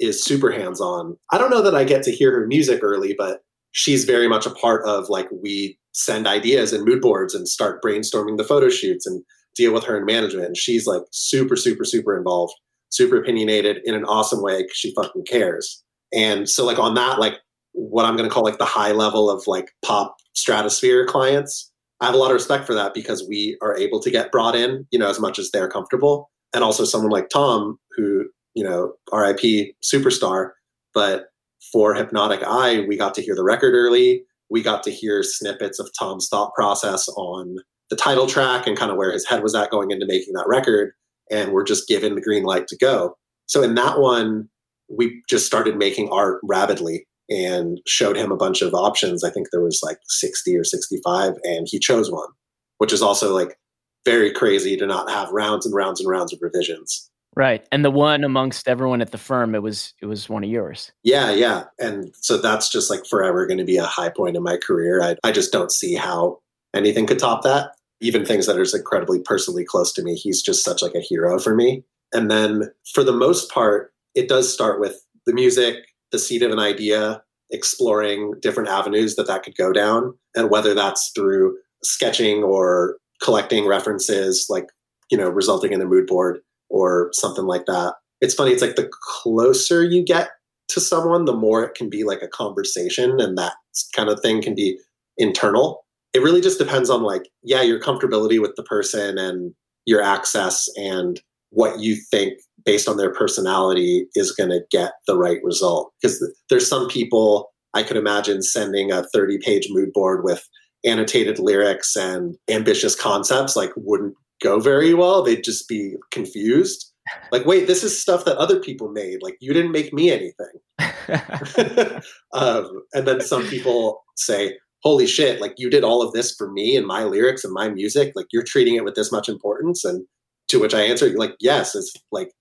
is 0.00 0.22
super 0.22 0.50
hands 0.50 0.80
on. 0.80 1.16
I 1.30 1.38
don't 1.38 1.50
know 1.50 1.62
that 1.62 1.74
I 1.74 1.84
get 1.84 2.02
to 2.04 2.12
hear 2.12 2.32
her 2.32 2.46
music 2.46 2.80
early, 2.82 3.14
but 3.16 3.40
she's 3.72 4.04
very 4.04 4.28
much 4.28 4.46
a 4.46 4.50
part 4.50 4.86
of 4.86 5.08
like 5.08 5.28
we 5.30 5.78
send 5.92 6.26
ideas 6.26 6.72
and 6.72 6.84
mood 6.84 7.00
boards 7.00 7.34
and 7.34 7.48
start 7.48 7.82
brainstorming 7.82 8.36
the 8.36 8.44
photo 8.44 8.68
shoots 8.68 9.06
and 9.06 9.22
deal 9.56 9.72
with 9.72 9.84
her 9.84 9.96
in 9.96 10.04
management. 10.04 10.46
And 10.46 10.56
she's 10.56 10.86
like 10.86 11.02
super, 11.10 11.56
super, 11.56 11.84
super 11.84 12.16
involved, 12.16 12.54
super 12.90 13.16
opinionated 13.16 13.78
in 13.84 13.94
an 13.94 14.04
awesome 14.04 14.42
way 14.42 14.62
because 14.62 14.76
she 14.76 14.94
fucking 14.94 15.24
cares. 15.24 15.82
And 16.14 16.48
so 16.48 16.64
like 16.64 16.78
on 16.78 16.94
that, 16.94 17.18
like 17.18 17.34
what 17.72 18.04
I'm 18.04 18.16
gonna 18.16 18.30
call 18.30 18.44
like 18.44 18.58
the 18.58 18.64
high 18.64 18.92
level 18.92 19.30
of 19.30 19.46
like 19.46 19.70
pop 19.84 20.16
stratosphere 20.34 21.06
clients, 21.06 21.70
I 22.00 22.06
have 22.06 22.14
a 22.14 22.18
lot 22.18 22.30
of 22.30 22.34
respect 22.34 22.66
for 22.66 22.74
that 22.74 22.94
because 22.94 23.26
we 23.28 23.56
are 23.62 23.76
able 23.76 24.00
to 24.00 24.10
get 24.10 24.32
brought 24.32 24.56
in, 24.56 24.86
you 24.90 24.98
know, 24.98 25.08
as 25.08 25.20
much 25.20 25.38
as 25.38 25.50
they're 25.50 25.68
comfortable. 25.68 26.30
And 26.54 26.62
also 26.62 26.84
someone 26.84 27.10
like 27.10 27.30
Tom, 27.30 27.78
who 27.96 28.26
you 28.54 28.64
know, 28.64 28.92
RIP 29.12 29.74
superstar. 29.82 30.50
But 30.94 31.26
for 31.72 31.94
Hypnotic 31.94 32.42
Eye, 32.42 32.84
we 32.86 32.96
got 32.96 33.14
to 33.14 33.22
hear 33.22 33.34
the 33.34 33.44
record 33.44 33.74
early. 33.74 34.24
We 34.50 34.62
got 34.62 34.82
to 34.84 34.90
hear 34.90 35.22
snippets 35.22 35.78
of 35.78 35.90
Tom's 35.98 36.28
thought 36.28 36.52
process 36.54 37.08
on 37.16 37.56
the 37.92 37.96
title 37.96 38.26
track 38.26 38.66
and 38.66 38.74
kind 38.74 38.90
of 38.90 38.96
where 38.96 39.12
his 39.12 39.28
head 39.28 39.42
was 39.42 39.54
at 39.54 39.70
going 39.70 39.90
into 39.90 40.06
making 40.06 40.32
that 40.32 40.48
record. 40.48 40.94
And 41.30 41.52
we're 41.52 41.62
just 41.62 41.86
given 41.86 42.14
the 42.14 42.22
green 42.22 42.42
light 42.42 42.66
to 42.68 42.76
go. 42.78 43.18
So 43.44 43.62
in 43.62 43.74
that 43.74 44.00
one, 44.00 44.48
we 44.88 45.22
just 45.28 45.44
started 45.44 45.76
making 45.76 46.08
art 46.08 46.40
rapidly 46.42 47.06
and 47.28 47.82
showed 47.86 48.16
him 48.16 48.32
a 48.32 48.36
bunch 48.36 48.62
of 48.62 48.72
options. 48.72 49.22
I 49.24 49.30
think 49.30 49.48
there 49.50 49.60
was 49.60 49.80
like 49.82 49.98
60 50.08 50.56
or 50.56 50.64
65, 50.64 51.34
and 51.44 51.66
he 51.70 51.78
chose 51.78 52.10
one, 52.10 52.30
which 52.78 52.94
is 52.94 53.02
also 53.02 53.34
like 53.34 53.58
very 54.06 54.32
crazy 54.32 54.74
to 54.78 54.86
not 54.86 55.10
have 55.10 55.30
rounds 55.30 55.66
and 55.66 55.74
rounds 55.74 56.00
and 56.00 56.08
rounds 56.08 56.32
of 56.32 56.38
revisions. 56.40 57.10
Right. 57.36 57.66
And 57.70 57.84
the 57.84 57.90
one 57.90 58.24
amongst 58.24 58.68
everyone 58.68 59.02
at 59.02 59.12
the 59.12 59.18
firm, 59.18 59.54
it 59.54 59.62
was 59.62 59.92
it 60.00 60.06
was 60.06 60.30
one 60.30 60.44
of 60.44 60.48
yours. 60.48 60.92
Yeah, 61.02 61.30
yeah. 61.30 61.64
And 61.78 62.14
so 62.20 62.38
that's 62.38 62.70
just 62.70 62.88
like 62.88 63.04
forever 63.04 63.46
going 63.46 63.58
to 63.58 63.64
be 63.64 63.76
a 63.76 63.84
high 63.84 64.10
point 64.10 64.36
in 64.36 64.42
my 64.42 64.56
career. 64.56 65.02
I, 65.02 65.16
I 65.22 65.30
just 65.30 65.52
don't 65.52 65.70
see 65.70 65.94
how 65.94 66.38
anything 66.74 67.06
could 67.06 67.18
top 67.18 67.42
that. 67.42 67.72
Even 68.02 68.26
things 68.26 68.46
that 68.46 68.58
are 68.58 68.76
incredibly 68.76 69.20
personally 69.20 69.64
close 69.64 69.92
to 69.94 70.02
me. 70.02 70.14
He's 70.14 70.42
just 70.42 70.64
such 70.64 70.82
like 70.82 70.94
a 70.94 71.00
hero 71.00 71.38
for 71.38 71.54
me. 71.54 71.84
And 72.12 72.30
then 72.30 72.70
for 72.94 73.02
the 73.02 73.12
most 73.12 73.50
part, 73.50 73.92
it 74.14 74.28
does 74.28 74.52
start 74.52 74.80
with 74.80 75.02
the 75.24 75.32
music, 75.32 75.76
the 76.10 76.18
seed 76.18 76.42
of 76.42 76.50
an 76.50 76.58
idea, 76.58 77.22
exploring 77.50 78.34
different 78.40 78.68
avenues 78.68 79.16
that 79.16 79.26
that 79.26 79.42
could 79.42 79.56
go 79.56 79.72
down. 79.72 80.14
And 80.34 80.50
whether 80.50 80.74
that's 80.74 81.10
through 81.14 81.56
sketching 81.82 82.42
or 82.42 82.96
collecting 83.22 83.66
references, 83.66 84.46
like, 84.50 84.68
you 85.10 85.16
know, 85.16 85.28
resulting 85.28 85.72
in 85.72 85.80
a 85.80 85.86
mood 85.86 86.06
board 86.06 86.40
or 86.70 87.10
something 87.12 87.44
like 87.44 87.66
that. 87.66 87.94
It's 88.20 88.34
funny, 88.34 88.52
it's 88.52 88.62
like 88.62 88.76
the 88.76 88.90
closer 89.22 89.84
you 89.84 90.04
get 90.04 90.30
to 90.68 90.80
someone, 90.80 91.24
the 91.24 91.36
more 91.36 91.64
it 91.64 91.74
can 91.74 91.90
be 91.90 92.04
like 92.04 92.22
a 92.22 92.28
conversation 92.28 93.20
and 93.20 93.36
that 93.36 93.54
kind 93.94 94.08
of 94.08 94.20
thing 94.20 94.42
can 94.42 94.54
be 94.54 94.78
internal. 95.18 95.84
It 96.14 96.22
really 96.22 96.40
just 96.40 96.58
depends 96.58 96.90
on 96.90 97.02
like, 97.02 97.22
yeah, 97.42 97.62
your 97.62 97.80
comfortability 97.80 98.40
with 98.40 98.54
the 98.56 98.62
person 98.62 99.18
and 99.18 99.54
your 99.86 100.02
access 100.02 100.68
and 100.76 101.20
what 101.50 101.80
you 101.80 101.96
think 102.10 102.38
based 102.64 102.88
on 102.88 102.96
their 102.96 103.12
personality 103.12 104.06
is 104.14 104.32
going 104.32 104.50
to 104.50 104.60
get 104.70 104.92
the 105.06 105.16
right 105.16 105.38
result. 105.42 105.92
Because 106.00 106.22
there's 106.48 106.68
some 106.68 106.88
people 106.88 107.52
I 107.74 107.82
could 107.82 107.96
imagine 107.96 108.42
sending 108.42 108.92
a 108.92 109.04
30 109.04 109.38
page 109.38 109.68
mood 109.70 109.92
board 109.92 110.24
with 110.24 110.46
annotated 110.84 111.38
lyrics 111.38 111.96
and 111.96 112.36
ambitious 112.48 112.94
concepts 112.94 113.56
like 113.56 113.70
wouldn't 113.76 114.14
go 114.42 114.60
very 114.60 114.94
well. 114.94 115.22
They'd 115.22 115.44
just 115.44 115.68
be 115.68 115.94
confused. 116.10 116.92
Like, 117.30 117.46
wait, 117.46 117.66
this 117.66 117.82
is 117.82 118.00
stuff 118.00 118.24
that 118.24 118.36
other 118.36 118.60
people 118.60 118.88
made. 118.90 119.22
Like, 119.22 119.36
you 119.40 119.52
didn't 119.52 119.72
make 119.72 119.92
me 119.92 120.10
anything. 120.10 120.60
um, 122.32 122.82
and 122.94 123.06
then 123.06 123.20
some 123.20 123.46
people 123.48 124.04
say, 124.16 124.56
holy 124.82 125.06
shit, 125.06 125.40
like 125.40 125.54
you 125.56 125.70
did 125.70 125.84
all 125.84 126.02
of 126.02 126.12
this 126.12 126.34
for 126.34 126.50
me 126.50 126.76
and 126.76 126.86
my 126.86 127.04
lyrics 127.04 127.44
and 127.44 127.52
my 127.52 127.68
music. 127.68 128.12
Like, 128.14 128.26
you're 128.32 128.42
treating 128.42 128.74
it 128.74 128.84
with 128.84 128.94
this 128.94 129.12
much 129.12 129.28
importance. 129.28 129.84
And 129.84 130.04
to 130.48 130.60
which 130.60 130.74
I 130.74 130.80
answer, 130.80 131.08
like, 131.10 131.34
yes, 131.40 131.74
it's 131.74 131.92
like 132.10 132.32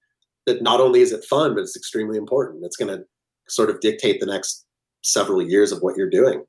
that 0.46 0.62
not 0.62 0.80
only 0.80 1.02
is 1.02 1.12
it 1.12 1.24
fun, 1.24 1.54
but 1.54 1.62
it's 1.62 1.78
extremely 1.78 2.18
important. 2.18 2.66
It's 2.66 2.78
going 2.78 2.96
to 2.96 3.04
sort 3.48 3.70
of 3.70 3.80
dictate 3.80 4.20
the 4.20 4.26
next 4.26 4.66
several 5.04 5.42
years 5.42 5.72
of 5.72 5.80
what 5.82 5.96
you're 5.98 6.10
doing. 6.10 6.44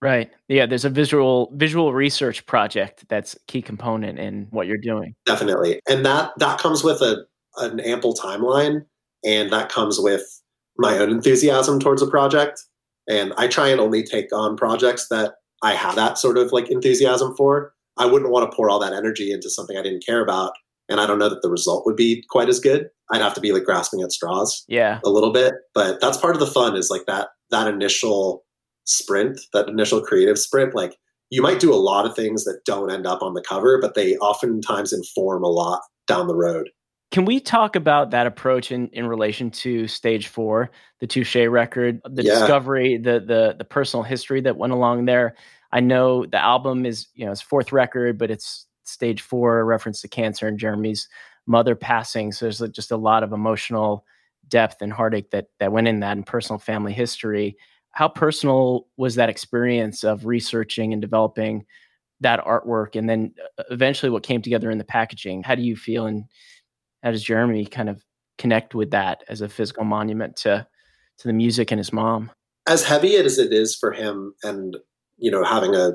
Right. 0.00 0.30
Yeah, 0.46 0.66
there's 0.66 0.84
a 0.84 0.90
visual 0.90 1.50
visual 1.56 1.92
research 1.92 2.46
project 2.46 3.04
that's 3.08 3.34
a 3.34 3.38
key 3.48 3.60
component 3.60 4.18
in 4.20 4.46
what 4.50 4.68
you're 4.68 4.76
doing. 4.76 5.14
Definitely. 5.26 5.80
And 5.88 6.06
that 6.06 6.30
that 6.38 6.60
comes 6.60 6.84
with 6.84 7.00
a 7.02 7.24
an 7.56 7.80
ample 7.80 8.14
timeline 8.14 8.84
and 9.24 9.52
that 9.52 9.70
comes 9.70 9.98
with 9.98 10.22
my 10.76 10.96
own 10.98 11.10
enthusiasm 11.10 11.80
towards 11.80 12.00
a 12.00 12.06
project. 12.06 12.62
And 13.08 13.32
I 13.36 13.48
try 13.48 13.68
and 13.68 13.80
only 13.80 14.04
take 14.04 14.32
on 14.32 14.56
projects 14.56 15.08
that 15.08 15.34
I 15.62 15.74
have 15.74 15.96
that 15.96 16.18
sort 16.18 16.38
of 16.38 16.52
like 16.52 16.70
enthusiasm 16.70 17.34
for. 17.36 17.72
I 17.96 18.06
wouldn't 18.06 18.30
want 18.30 18.50
to 18.50 18.54
pour 18.54 18.70
all 18.70 18.78
that 18.78 18.92
energy 18.92 19.32
into 19.32 19.50
something 19.50 19.76
I 19.76 19.82
didn't 19.82 20.06
care 20.06 20.22
about 20.22 20.52
and 20.88 21.00
I 21.00 21.06
don't 21.06 21.18
know 21.18 21.28
that 21.28 21.42
the 21.42 21.50
result 21.50 21.84
would 21.86 21.96
be 21.96 22.24
quite 22.30 22.48
as 22.48 22.60
good. 22.60 22.88
I'd 23.10 23.20
have 23.20 23.34
to 23.34 23.40
be 23.40 23.52
like 23.52 23.64
grasping 23.64 24.02
at 24.02 24.12
straws, 24.12 24.64
yeah, 24.68 25.00
a 25.04 25.10
little 25.10 25.32
bit. 25.32 25.54
But 25.74 26.00
that's 26.00 26.16
part 26.16 26.34
of 26.34 26.40
the 26.40 26.46
fun 26.46 26.76
is 26.76 26.90
like 26.90 27.06
that 27.06 27.28
that 27.50 27.68
initial 27.68 28.44
sprint, 28.84 29.40
that 29.52 29.68
initial 29.68 30.00
creative 30.00 30.38
sprint. 30.38 30.74
Like 30.74 30.96
you 31.30 31.42
might 31.42 31.60
do 31.60 31.72
a 31.72 31.76
lot 31.76 32.06
of 32.06 32.16
things 32.16 32.44
that 32.44 32.60
don't 32.64 32.90
end 32.90 33.06
up 33.06 33.22
on 33.22 33.34
the 33.34 33.42
cover, 33.42 33.78
but 33.80 33.94
they 33.94 34.16
oftentimes 34.16 34.92
inform 34.92 35.42
a 35.42 35.48
lot 35.48 35.80
down 36.06 36.26
the 36.26 36.36
road. 36.36 36.70
Can 37.10 37.24
we 37.24 37.40
talk 37.40 37.74
about 37.74 38.10
that 38.10 38.26
approach 38.26 38.70
in, 38.70 38.88
in 38.88 39.06
relation 39.06 39.50
to 39.50 39.88
stage 39.88 40.26
four, 40.26 40.70
the 41.00 41.06
Touche 41.06 41.36
record, 41.36 42.00
the 42.04 42.22
yeah. 42.22 42.34
discovery, 42.34 42.98
the 42.98 43.20
the 43.20 43.54
the 43.56 43.64
personal 43.64 44.02
history 44.02 44.42
that 44.42 44.58
went 44.58 44.74
along 44.74 45.06
there? 45.06 45.34
I 45.72 45.80
know 45.80 46.26
the 46.26 46.42
album 46.42 46.84
is, 46.84 47.08
you 47.14 47.24
know, 47.24 47.32
it's 47.32 47.40
fourth 47.40 47.72
record, 47.72 48.18
but 48.18 48.30
it's 48.30 48.66
stage 48.84 49.22
four, 49.22 49.64
reference 49.64 50.00
to 50.02 50.08
cancer 50.08 50.46
and 50.46 50.58
Jeremy's 50.58 51.08
mother 51.46 51.74
passing. 51.74 52.32
So 52.32 52.44
there's 52.44 52.60
just 52.72 52.90
a 52.90 52.96
lot 52.96 53.22
of 53.22 53.32
emotional 53.32 54.04
depth 54.48 54.82
and 54.82 54.92
heartache 54.92 55.30
that 55.30 55.46
that 55.60 55.72
went 55.72 55.88
in 55.88 56.00
that 56.00 56.16
and 56.16 56.26
personal 56.26 56.58
family 56.58 56.92
history. 56.92 57.56
How 57.92 58.08
personal 58.08 58.86
was 58.96 59.14
that 59.14 59.30
experience 59.30 60.04
of 60.04 60.26
researching 60.26 60.92
and 60.92 61.00
developing 61.02 61.64
that 62.20 62.44
artwork, 62.44 62.96
and 62.96 63.08
then 63.08 63.34
uh, 63.58 63.62
eventually 63.70 64.10
what 64.10 64.22
came 64.22 64.42
together 64.42 64.70
in 64.70 64.78
the 64.78 64.84
packaging? 64.84 65.42
How 65.42 65.54
do 65.54 65.62
you 65.62 65.76
feel, 65.76 66.06
and 66.06 66.24
how 67.02 67.10
does 67.10 67.22
Jeremy 67.22 67.64
kind 67.66 67.88
of 67.88 68.04
connect 68.38 68.74
with 68.74 68.90
that 68.90 69.24
as 69.28 69.40
a 69.40 69.48
physical 69.48 69.84
monument 69.84 70.36
to 70.36 70.66
to 71.18 71.28
the 71.28 71.32
music 71.32 71.70
and 71.70 71.78
his 71.78 71.92
mom? 71.92 72.30
As 72.68 72.84
heavy 72.84 73.16
as 73.16 73.38
it 73.38 73.52
is 73.52 73.74
for 73.74 73.92
him, 73.92 74.34
and 74.42 74.76
you 75.16 75.30
know, 75.30 75.44
having 75.44 75.74
a 75.74 75.92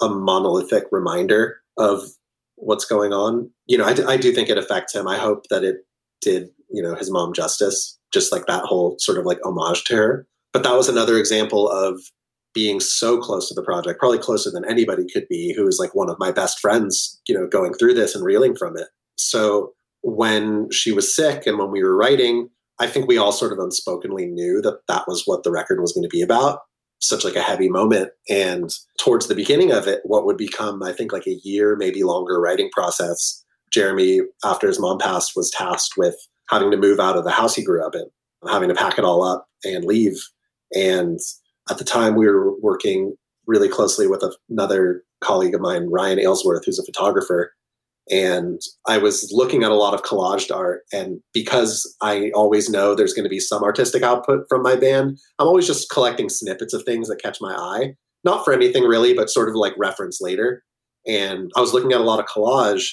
a 0.00 0.08
monolithic 0.08 0.84
reminder 0.90 1.60
of 1.78 2.02
what's 2.56 2.84
going 2.84 3.12
on. 3.12 3.50
You 3.66 3.78
know, 3.78 3.84
I, 3.84 4.12
I 4.12 4.16
do 4.16 4.32
think 4.32 4.48
it 4.48 4.58
affects 4.58 4.94
him. 4.94 5.06
I 5.06 5.18
hope 5.18 5.46
that 5.50 5.64
it 5.64 5.86
did, 6.20 6.48
you 6.70 6.82
know, 6.82 6.94
his 6.94 7.10
mom 7.10 7.32
justice, 7.32 7.98
just 8.12 8.32
like 8.32 8.46
that 8.46 8.64
whole 8.64 8.96
sort 8.98 9.18
of 9.18 9.26
like 9.26 9.38
homage 9.44 9.84
to 9.84 9.96
her. 9.96 10.26
But 10.52 10.62
that 10.62 10.76
was 10.76 10.88
another 10.88 11.18
example 11.18 11.68
of 11.70 12.00
being 12.54 12.78
so 12.78 13.18
close 13.18 13.48
to 13.48 13.54
the 13.54 13.62
project, 13.62 13.98
probably 13.98 14.18
closer 14.18 14.50
than 14.50 14.64
anybody 14.64 15.06
could 15.12 15.26
be, 15.28 15.52
who 15.52 15.64
was 15.64 15.78
like 15.78 15.94
one 15.94 16.08
of 16.08 16.18
my 16.18 16.30
best 16.30 16.60
friends, 16.60 17.20
you 17.28 17.36
know, 17.36 17.48
going 17.48 17.74
through 17.74 17.94
this 17.94 18.14
and 18.14 18.24
reeling 18.24 18.54
from 18.54 18.76
it. 18.76 18.86
So 19.16 19.72
when 20.04 20.70
she 20.70 20.92
was 20.92 21.14
sick 21.14 21.46
and 21.46 21.58
when 21.58 21.70
we 21.70 21.82
were 21.82 21.96
writing, 21.96 22.48
I 22.78 22.86
think 22.86 23.08
we 23.08 23.18
all 23.18 23.32
sort 23.32 23.52
of 23.52 23.58
unspokenly 23.58 24.30
knew 24.30 24.60
that 24.62 24.80
that 24.86 25.04
was 25.08 25.22
what 25.24 25.42
the 25.42 25.50
record 25.50 25.80
was 25.80 25.92
going 25.92 26.02
to 26.02 26.08
be 26.08 26.22
about. 26.22 26.60
Such 27.00 27.24
like 27.24 27.36
a 27.36 27.42
heavy 27.42 27.68
moment. 27.68 28.10
And 28.28 28.70
towards 28.98 29.26
the 29.26 29.34
beginning 29.34 29.72
of 29.72 29.86
it 29.86 30.00
what 30.04 30.24
would 30.24 30.38
become 30.38 30.82
i 30.82 30.92
think 30.92 31.12
like 31.12 31.26
a 31.26 31.38
year 31.44 31.76
maybe 31.76 32.02
longer 32.02 32.40
writing 32.40 32.70
process 32.72 33.44
jeremy 33.70 34.20
after 34.44 34.66
his 34.66 34.80
mom 34.80 34.98
passed 34.98 35.32
was 35.36 35.50
tasked 35.50 35.94
with 35.98 36.16
having 36.48 36.70
to 36.70 36.76
move 36.76 36.98
out 36.98 37.16
of 37.16 37.24
the 37.24 37.30
house 37.30 37.54
he 37.54 37.62
grew 37.62 37.84
up 37.84 37.94
in 37.94 38.04
having 38.48 38.68
to 38.68 38.74
pack 38.74 38.98
it 38.98 39.04
all 39.04 39.22
up 39.22 39.46
and 39.64 39.84
leave. 39.84 40.16
And 40.74 41.18
at 41.70 41.78
the 41.78 41.84
time 41.84 42.14
we 42.14 42.26
were 42.26 42.58
working 42.60 43.14
really 43.46 43.68
closely 43.68 44.06
with 44.06 44.22
another 44.50 45.02
colleague 45.22 45.54
of 45.54 45.60
mine 45.60 45.88
ryan 45.90 46.18
Aylsworth 46.18 46.64
who's 46.64 46.78
a 46.78 46.84
photographer 46.84 47.52
and 48.10 48.60
I 48.86 48.98
was 48.98 49.30
looking 49.32 49.64
at 49.64 49.70
a 49.70 49.76
lot 49.76 49.94
of 49.94 50.02
collaged 50.02 50.54
art. 50.54 50.82
And 50.92 51.20
because 51.32 51.96
I 52.02 52.30
always 52.34 52.68
know 52.68 52.94
there's 52.94 53.14
going 53.14 53.24
to 53.24 53.30
be 53.30 53.40
some 53.40 53.62
artistic 53.62 54.02
output 54.02 54.44
from 54.48 54.62
my 54.62 54.76
band, 54.76 55.18
I'm 55.38 55.46
always 55.46 55.66
just 55.66 55.90
collecting 55.90 56.28
snippets 56.28 56.74
of 56.74 56.82
things 56.84 57.08
that 57.08 57.22
catch 57.22 57.38
my 57.40 57.54
eye. 57.54 57.94
Not 58.22 58.44
for 58.44 58.52
anything 58.52 58.84
really, 58.84 59.14
but 59.14 59.30
sort 59.30 59.48
of 59.48 59.54
like 59.54 59.74
reference 59.78 60.20
later. 60.20 60.62
And 61.06 61.50
I 61.56 61.60
was 61.60 61.72
looking 61.72 61.92
at 61.92 62.00
a 62.00 62.04
lot 62.04 62.20
of 62.20 62.26
collage 62.26 62.86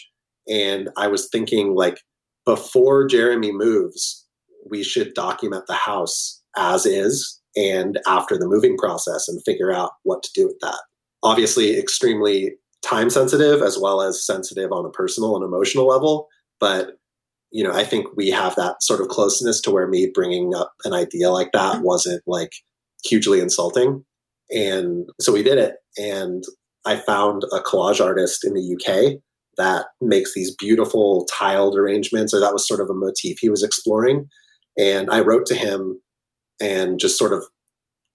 and 0.50 0.90
I 0.98 1.08
was 1.08 1.30
thinking, 1.30 1.76
like, 1.76 2.00
before 2.46 3.06
Jeremy 3.06 3.52
moves, 3.52 4.26
we 4.70 4.84
should 4.84 5.14
document 5.14 5.66
the 5.68 5.76
house 5.76 6.42
as 6.58 6.86
is 6.86 7.40
and 7.56 8.00
after 8.08 8.38
the 8.38 8.48
moving 8.48 8.78
process 8.78 9.28
and 9.28 9.42
figure 9.46 9.72
out 9.72 9.92
what 10.04 10.24
to 10.24 10.30
do 10.34 10.48
with 10.48 10.58
that. 10.62 10.80
Obviously, 11.24 11.78
extremely 11.78 12.54
time 12.84 13.10
sensitive 13.10 13.62
as 13.62 13.78
well 13.78 14.02
as 14.02 14.26
sensitive 14.26 14.72
on 14.72 14.86
a 14.86 14.90
personal 14.90 15.36
and 15.36 15.46
emotional 15.46 15.88
level. 15.88 16.28
But 16.60 16.98
you 17.52 17.64
know, 17.64 17.74
I 17.74 17.84
think 17.84 18.08
we 18.16 18.30
have 18.30 18.56
that 18.56 18.82
sort 18.82 19.02
of 19.02 19.10
closeness 19.10 19.60
to 19.62 19.72
where 19.72 19.88
me 19.88 20.10
bringing 20.14 20.56
up 20.56 20.74
an 20.86 20.94
idea 20.94 21.30
like 21.30 21.52
that 21.52 21.76
mm-hmm. 21.76 21.84
wasn't 21.84 22.24
like 22.26 22.54
hugely 23.04 23.40
insulting. 23.40 24.06
And 24.50 25.10
so 25.20 25.34
we 25.34 25.44
did 25.44 25.58
it. 25.58 25.76
And 25.98 26.44
I 26.86 26.96
found 26.96 27.44
a 27.52 27.60
collage 27.60 28.04
artist 28.04 28.46
in 28.46 28.54
the 28.54 28.76
UK 28.76 29.22
that 29.58 29.88
makes 30.00 30.34
these 30.34 30.56
beautiful 30.56 31.26
tiled 31.26 31.76
arrangements, 31.76 32.34
or 32.34 32.40
that 32.40 32.54
was 32.54 32.68
sort 32.68 32.80
of 32.80 32.90
a 32.90 32.94
motif 32.94 33.38
he 33.40 33.50
was 33.50 33.64
exploring. 33.64 34.28
And 34.78 35.10
I 35.12 35.20
wrote 35.20 35.46
to 35.48 35.56
him 35.56 36.02
and 36.62 37.00
just 37.00 37.18
sort 37.18 37.34
of 37.34 37.44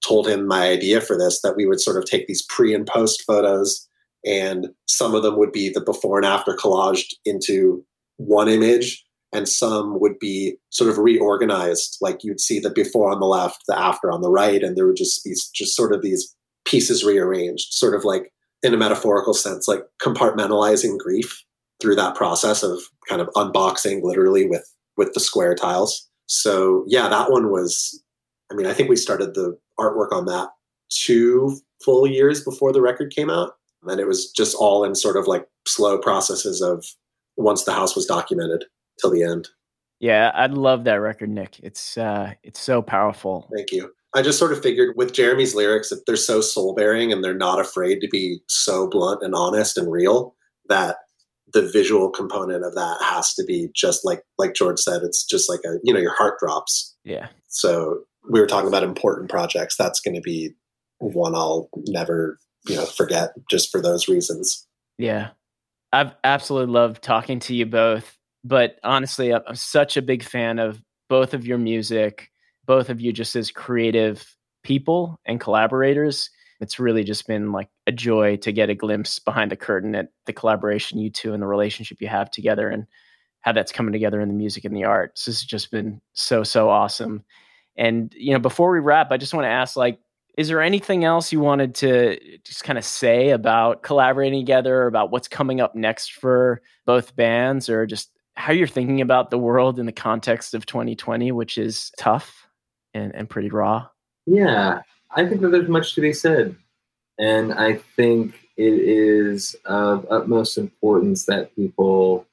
told 0.07 0.27
him 0.27 0.47
my 0.47 0.69
idea 0.69 1.01
for 1.01 1.17
this 1.17 1.43
that 1.43 1.57
we 1.57 1.67
would 1.67 1.81
sort 1.81 1.97
of 1.99 2.05
take 2.05 2.27
these 2.27 2.45
pre 2.49 2.75
and 2.75 2.87
post 2.87 3.23
photos 3.27 3.87
and 4.25 4.69
some 4.87 5.14
of 5.14 5.23
them 5.23 5.37
would 5.37 5.53
be 5.53 5.69
the 5.69 5.81
before 5.81 6.19
and 6.19 6.27
after 6.27 6.57
collaged 6.57 7.14
into 7.25 7.85
one 8.17 8.49
image 8.49 9.05
and 9.33 9.49
some 9.49 10.01
would 10.01 10.19
be 10.19 10.57
sort 10.71 10.91
of 10.91 10.99
reorganized 10.99 11.99
like 12.01 12.23
you'd 12.23 12.41
see 12.41 12.59
the 12.59 12.71
before 12.71 13.12
on 13.12 13.21
the 13.21 13.27
left 13.27 13.62
the 13.69 13.79
after 13.79 14.11
on 14.11 14.23
the 14.23 14.31
right 14.31 14.62
and 14.62 14.77
there 14.77 14.87
would 14.87 14.97
just 14.97 15.25
be 15.25 15.31
just 15.55 15.77
sort 15.77 15.93
of 15.93 16.03
these 16.03 16.35
pieces 16.64 17.05
rearranged 17.05 17.73
sort 17.73 17.95
of 17.95 18.05
like 18.05 18.33
in 18.62 18.75
a 18.75 18.79
metaphorical 18.79 19.35
sense 19.35 19.69
like 19.69 19.83
compartmentalizing 20.03 20.99
grief 20.99 21.45
through 21.81 21.95
that 21.95 22.14
process 22.14 22.62
of 22.62 22.81
kind 23.09 23.21
of 23.21 23.29
unboxing 23.37 24.03
literally 24.03 24.47
with 24.47 24.67
with 24.97 25.12
the 25.12 25.21
square 25.21 25.55
tiles. 25.55 26.09
So 26.27 26.85
yeah 26.89 27.09
that 27.09 27.31
one 27.31 27.51
was 27.51 28.03
i 28.51 28.55
mean 28.55 28.67
i 28.67 28.73
think 28.73 28.89
we 28.89 28.97
started 28.97 29.35
the 29.35 29.57
artwork 29.79 30.12
on 30.12 30.25
that 30.27 30.49
two 30.91 31.59
full 31.85 32.07
years 32.07 32.43
before 32.43 32.73
the 32.73 32.81
record 32.81 33.12
came 33.14 33.31
out 33.31 33.53
and 33.85 34.01
it 34.01 34.07
was 34.07 34.31
just 34.31 34.57
all 34.57 34.85
in 34.85 34.95
sort 34.95 35.16
of 35.16 35.27
like 35.27 35.47
slow 35.66 35.99
processes 35.99 36.61
of 36.61 36.85
once 37.37 37.64
the 37.64 37.72
house 37.72 37.95
was 37.95 38.07
documented 38.07 38.64
till 39.01 39.11
the 39.11 39.22
end. 39.22 39.49
Yeah, 40.01 40.31
I 40.35 40.47
love 40.47 40.85
that 40.85 40.95
record, 40.95 41.31
Nick. 41.31 41.59
It's 41.62 41.97
uh 41.97 42.33
it's 42.43 42.61
so 42.61 42.83
powerful. 42.83 43.49
Thank 43.55 43.72
you. 43.72 43.91
I 44.14 44.22
just 44.22 44.39
sort 44.39 44.53
of 44.53 44.62
figured 44.62 44.97
with 44.97 45.12
Jeremy's 45.12 45.55
lyrics 45.55 45.91
that 45.91 46.05
they're 46.07 46.16
so 46.16 46.41
soul 46.41 46.74
bearing 46.74 47.12
and 47.12 47.22
they're 47.22 47.35
not 47.35 47.61
afraid 47.61 48.01
to 48.01 48.09
be 48.09 48.39
so 48.49 48.89
blunt 48.89 49.22
and 49.22 49.35
honest 49.35 49.77
and 49.77 49.91
real 49.91 50.35
that 50.68 50.97
the 51.53 51.68
visual 51.70 52.11
component 52.11 52.64
of 52.64 52.74
that 52.74 52.99
has 53.03 53.35
to 53.35 53.45
be 53.45 53.68
just 53.74 54.05
like 54.05 54.22
like 54.39 54.55
George 54.55 54.81
said, 54.81 55.03
it's 55.03 55.24
just 55.24 55.49
like 55.49 55.61
a 55.64 55.79
you 55.83 55.93
know, 55.93 56.01
your 56.01 56.14
heart 56.14 56.39
drops. 56.41 56.95
Yeah. 57.05 57.29
So 57.49 58.01
we 58.31 58.41
were 58.41 58.47
talking 58.47 58.68
about 58.68 58.83
important 58.83 59.31
projects. 59.31 59.77
That's 59.77 60.01
gonna 60.01 60.20
be 60.20 60.51
one 60.99 61.35
I'll 61.35 61.68
never 61.87 62.39
you 62.69 62.77
know 62.77 62.87
forget 62.87 63.31
just 63.51 63.71
for 63.71 63.81
those 63.81 64.09
reasons. 64.09 64.67
Yeah, 64.99 65.31
I've 65.93 66.12
absolutely 66.25 66.73
loved 66.73 67.03
talking 67.03 67.39
to 67.41 67.55
you 67.55 67.67
both. 67.67 68.17
But 68.45 68.79
honestly, 68.85 69.35
I'm 69.35 69.57
such 69.57 69.97
a 69.97 70.03
big 70.03 70.23
fan 70.23 70.59
of 70.59 70.81
both 71.09 71.35
of 71.35 71.47
your 71.47 71.59
music, 71.59 72.31
both 72.64 72.91
of 72.91 73.01
you 73.01 73.12
just 73.12 73.35
as 73.35 73.51
creative 73.51 74.37
people 74.62 75.19
and 75.27 75.41
collaborators. 75.41 76.31
It's 76.61 76.79
really 76.79 77.05
just 77.05 77.27
been 77.27 77.53
like 77.53 77.69
a 77.87 77.93
joy 77.93 78.37
to 78.39 78.53
get 78.53 78.71
a 78.71 78.75
glimpse 78.75 79.19
behind 79.19 79.51
the 79.51 79.57
curtain 79.57 79.95
at 79.95 80.09
the 80.27 80.33
collaboration 80.33 80.99
you 80.99 81.11
two 81.11 81.35
and 81.35 81.43
the 81.43 81.47
relationship 81.47 82.01
you 82.01 82.09
have 82.09 82.31
together 82.31 82.69
and 82.69 82.87
how 83.41 83.53
that's 83.53 83.73
coming 83.73 83.93
together 83.93 84.21
in 84.21 84.29
the 84.29 84.35
music 84.35 84.64
and 84.64 84.75
the 84.75 84.85
art. 84.85 85.19
So 85.19 85.31
this 85.31 85.41
has 85.41 85.47
just 85.47 85.71
been 85.71 86.01
so 86.14 86.43
so 86.43 86.69
awesome. 86.69 87.25
And 87.77 88.12
you 88.17 88.33
know, 88.33 88.39
before 88.39 88.71
we 88.73 88.81
wrap, 88.81 89.12
I 89.12 89.17
just 89.17 89.35
want 89.35 89.45
to 89.45 89.51
ask 89.51 89.77
like 89.77 89.99
is 90.37 90.49
there 90.49 90.61
anything 90.61 91.05
else 91.05 91.32
you 91.32 91.41
wanted 91.41 91.74
to 91.76 92.39
just 92.45 92.62
kind 92.62 92.78
of 92.78 92.84
say 92.84 93.30
about 93.30 93.82
collaborating 93.82 94.41
together, 94.41 94.87
about 94.87 95.11
what's 95.11 95.28
coming 95.28 95.61
up 95.61 95.74
next 95.74 96.12
for 96.12 96.61
both 96.84 97.16
bands, 97.16 97.68
or 97.68 97.87
just 97.87 98.11
how 98.34 98.53
you're 98.53 98.66
thinking 98.66 99.01
about 99.01 99.30
the 99.30 99.39
world 99.39 99.78
in 99.78 99.87
the 99.87 99.93
context 99.93 100.53
of 100.55 100.66
2020, 100.66 101.32
which 101.32 101.57
is 101.57 101.91
tough 101.99 102.47
and, 102.93 103.14
and 103.14 103.30
pretty 103.30 103.49
raw? 103.49 103.87
Yeah, 104.26 104.82
I 105.11 105.26
think 105.26 105.41
that 105.41 105.49
there's 105.49 105.68
much 105.68 105.95
to 105.95 106.01
be 106.03 106.12
said. 106.12 106.55
And 107.18 107.55
I 107.55 107.76
think 107.97 108.34
it 108.59 108.74
is 108.74 109.57
of 109.64 110.07
utmost 110.11 110.59
importance 110.59 111.24
that 111.26 111.55
people 111.57 112.26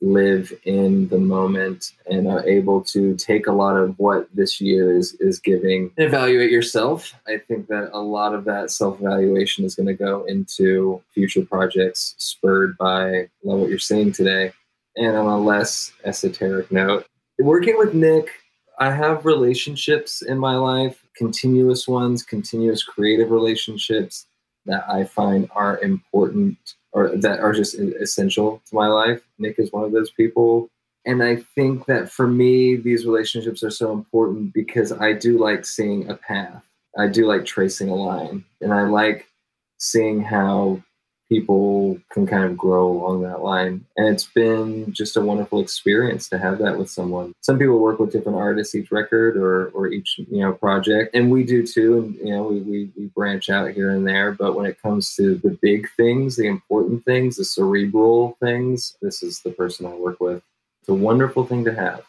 live 0.00 0.52
in 0.64 1.08
the 1.08 1.18
moment 1.18 1.92
and 2.10 2.28
are 2.28 2.46
able 2.46 2.82
to 2.82 3.14
take 3.16 3.46
a 3.46 3.52
lot 3.52 3.76
of 3.76 3.98
what 3.98 4.28
this 4.34 4.60
year 4.60 4.96
is 4.96 5.14
is 5.20 5.40
giving 5.40 5.90
and 5.96 6.06
evaluate 6.06 6.50
yourself. 6.50 7.14
I 7.26 7.38
think 7.38 7.68
that 7.68 7.90
a 7.92 8.00
lot 8.00 8.34
of 8.34 8.44
that 8.44 8.70
self 8.70 9.00
evaluation 9.00 9.64
is 9.64 9.74
going 9.74 9.86
to 9.86 9.94
go 9.94 10.24
into 10.24 11.02
future 11.14 11.44
projects 11.44 12.14
spurred 12.18 12.76
by 12.76 13.28
love 13.42 13.60
what 13.60 13.70
you're 13.70 13.78
seeing 13.78 14.12
today. 14.12 14.52
And 14.96 15.16
on 15.16 15.26
a 15.26 15.38
less 15.38 15.92
esoteric 16.04 16.72
note, 16.72 17.06
working 17.38 17.76
with 17.76 17.92
Nick, 17.92 18.30
I 18.78 18.90
have 18.90 19.24
relationships 19.24 20.22
in 20.22 20.38
my 20.38 20.56
life, 20.56 21.04
continuous 21.16 21.88
ones, 21.88 22.22
continuous 22.22 22.82
creative 22.82 23.30
relationships 23.30 24.26
that 24.66 24.84
I 24.88 25.04
find 25.04 25.48
are 25.54 25.78
important 25.82 26.58
or 26.96 27.14
that 27.14 27.40
are 27.40 27.52
just 27.52 27.74
essential 27.74 28.62
to 28.66 28.74
my 28.74 28.86
life. 28.86 29.20
Nick 29.38 29.58
is 29.58 29.70
one 29.70 29.84
of 29.84 29.92
those 29.92 30.10
people. 30.10 30.70
And 31.04 31.22
I 31.22 31.36
think 31.54 31.84
that 31.86 32.10
for 32.10 32.26
me, 32.26 32.74
these 32.74 33.04
relationships 33.04 33.62
are 33.62 33.70
so 33.70 33.92
important 33.92 34.54
because 34.54 34.92
I 34.92 35.12
do 35.12 35.38
like 35.38 35.66
seeing 35.66 36.08
a 36.08 36.14
path. 36.14 36.64
I 36.98 37.08
do 37.08 37.26
like 37.26 37.44
tracing 37.44 37.90
a 37.90 37.94
line. 37.94 38.46
And 38.62 38.72
I 38.72 38.88
like 38.88 39.28
seeing 39.76 40.22
how 40.22 40.82
people 41.28 41.98
can 42.10 42.26
kind 42.26 42.44
of 42.44 42.56
grow 42.56 42.86
along 42.86 43.22
that 43.22 43.42
line. 43.42 43.84
And 43.96 44.08
it's 44.08 44.26
been 44.26 44.92
just 44.92 45.16
a 45.16 45.20
wonderful 45.20 45.60
experience 45.60 46.28
to 46.28 46.38
have 46.38 46.58
that 46.58 46.78
with 46.78 46.90
someone. 46.90 47.32
Some 47.40 47.58
people 47.58 47.78
work 47.78 47.98
with 47.98 48.12
different 48.12 48.38
artists 48.38 48.74
each 48.74 48.92
record 48.92 49.36
or, 49.36 49.68
or 49.68 49.88
each, 49.88 50.18
you 50.18 50.40
know, 50.40 50.52
project. 50.52 51.14
And 51.14 51.30
we 51.30 51.44
do 51.44 51.66
too. 51.66 51.98
And, 51.98 52.14
you 52.16 52.34
know, 52.34 52.44
we, 52.44 52.60
we, 52.60 52.90
we 52.96 53.06
branch 53.06 53.50
out 53.50 53.72
here 53.72 53.90
and 53.90 54.06
there. 54.06 54.32
But 54.32 54.54
when 54.54 54.66
it 54.66 54.80
comes 54.80 55.14
to 55.16 55.36
the 55.36 55.58
big 55.60 55.88
things, 55.96 56.36
the 56.36 56.46
important 56.46 57.04
things, 57.04 57.36
the 57.36 57.44
cerebral 57.44 58.36
things, 58.40 58.96
this 59.02 59.22
is 59.22 59.40
the 59.40 59.50
person 59.50 59.86
I 59.86 59.94
work 59.94 60.20
with. 60.20 60.42
It's 60.80 60.88
a 60.88 60.94
wonderful 60.94 61.44
thing 61.44 61.64
to 61.64 61.74
have. 61.74 62.04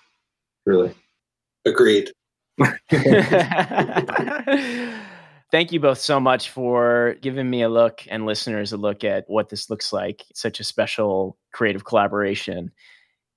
Really. 0.65 0.93
Agreed. 1.65 2.11
Thank 5.49 5.71
you 5.71 5.79
both 5.79 5.99
so 5.99 6.19
much 6.19 6.49
for 6.49 7.15
giving 7.21 7.49
me 7.49 7.61
a 7.61 7.69
look 7.69 8.01
and 8.09 8.25
listeners 8.25 8.73
a 8.73 8.77
look 8.77 9.05
at 9.05 9.23
what 9.27 9.47
this 9.47 9.69
looks 9.69 9.93
like. 9.93 10.25
It's 10.29 10.41
such 10.41 10.59
a 10.59 10.65
special 10.65 11.37
creative 11.53 11.85
collaboration. 11.85 12.71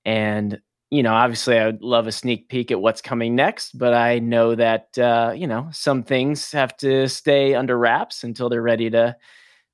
And, 0.05 0.61
you 0.91 1.05
know, 1.05 1.15
obviously 1.15 1.57
I 1.57 1.67
would 1.67 1.83
love 1.83 2.09
a 2.09 2.13
sneak 2.13 2.49
peek 2.49 2.73
at 2.73 2.81
what's 2.81 3.01
coming 3.01 3.37
next, 3.37 3.79
but 3.79 3.95
I 3.95 4.19
know 4.19 4.57
that, 4.57 4.99
uh, 4.99 5.35
you 5.37 5.47
know, 5.47 5.69
some 5.73 6.03
things 6.03 6.51
have 6.51 6.77
to 6.79 7.09
stay 7.09 7.55
under 7.55 7.79
wraps 7.79 8.25
until 8.25 8.49
they're 8.49 8.61
ready 8.63 8.91
to 8.91 9.17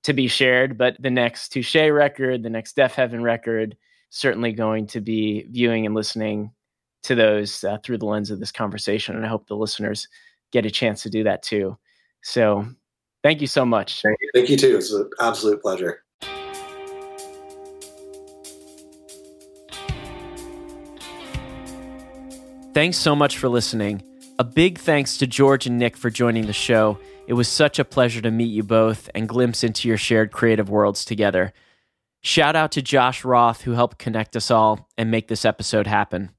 to 0.03 0.13
be 0.13 0.29
shared. 0.29 0.77
But 0.79 0.97
the 1.01 1.11
next 1.11 1.49
Touche 1.49 1.75
record, 1.75 2.43
the 2.43 2.51
next 2.51 2.77
Deafheaven 2.77 3.23
record, 3.23 3.77
certainly 4.11 4.53
going 4.53 4.87
to 4.89 5.01
be 5.01 5.47
viewing 5.51 5.87
and 5.87 5.95
listening 5.95 6.53
to 7.05 7.15
those 7.15 7.65
uh, 7.65 7.79
through 7.83 7.99
the 7.99 8.07
lens 8.07 8.31
of 8.31 8.39
this 8.39 8.53
conversation. 8.53 9.17
And 9.17 9.25
I 9.25 9.29
hope 9.29 9.49
the 9.49 9.57
listeners 9.57 10.07
get 10.53 10.67
a 10.67 10.71
chance 10.71 11.03
to 11.03 11.11
do 11.11 11.25
that 11.25 11.43
too. 11.43 11.77
So 12.27 12.67
thank 13.23 13.41
you 13.41 13.47
so 13.47 13.65
much. 13.65 14.03
Thank 14.03 14.19
you, 14.21 14.31
thank 14.35 14.51
you 14.51 14.57
too. 14.57 14.77
It's 14.77 14.93
an 14.93 15.09
absolute 15.21 15.63
pleasure. 15.63 16.03
Thanks 22.75 22.99
so 22.99 23.15
much 23.15 23.39
for 23.39 23.49
listening. 23.49 24.03
A 24.41 24.45
big 24.45 24.79
thanks 24.79 25.19
to 25.19 25.29
George 25.29 25.69
and 25.69 25.79
Nick 25.79 25.97
for 25.97 26.11
joining 26.11 26.47
the 26.47 26.53
show. 26.53 26.99
It 27.29 27.35
was 27.35 27.47
such 27.47 27.79
a 27.79 27.85
pleasure 27.85 28.21
to 28.21 28.33
meet 28.33 28.51
you 28.51 28.65
both 28.65 29.09
and 29.15 29.29
glimpse 29.29 29.63
into 29.63 29.87
your 29.87 29.97
shared 29.97 30.33
creative 30.33 30.69
worlds 30.69 31.05
together. 31.05 31.53
Shout 32.23 32.57
out 32.57 32.73
to 32.73 32.83
Josh 32.83 33.25
Roth, 33.25 33.63
who 33.63 33.71
helped 33.71 33.99
connect 33.99 34.35
us 34.35 34.51
all 34.51 34.89
and 34.99 35.13
make 35.13 35.29
this 35.29 35.45
episode 35.45 35.87
happen. 35.87 36.33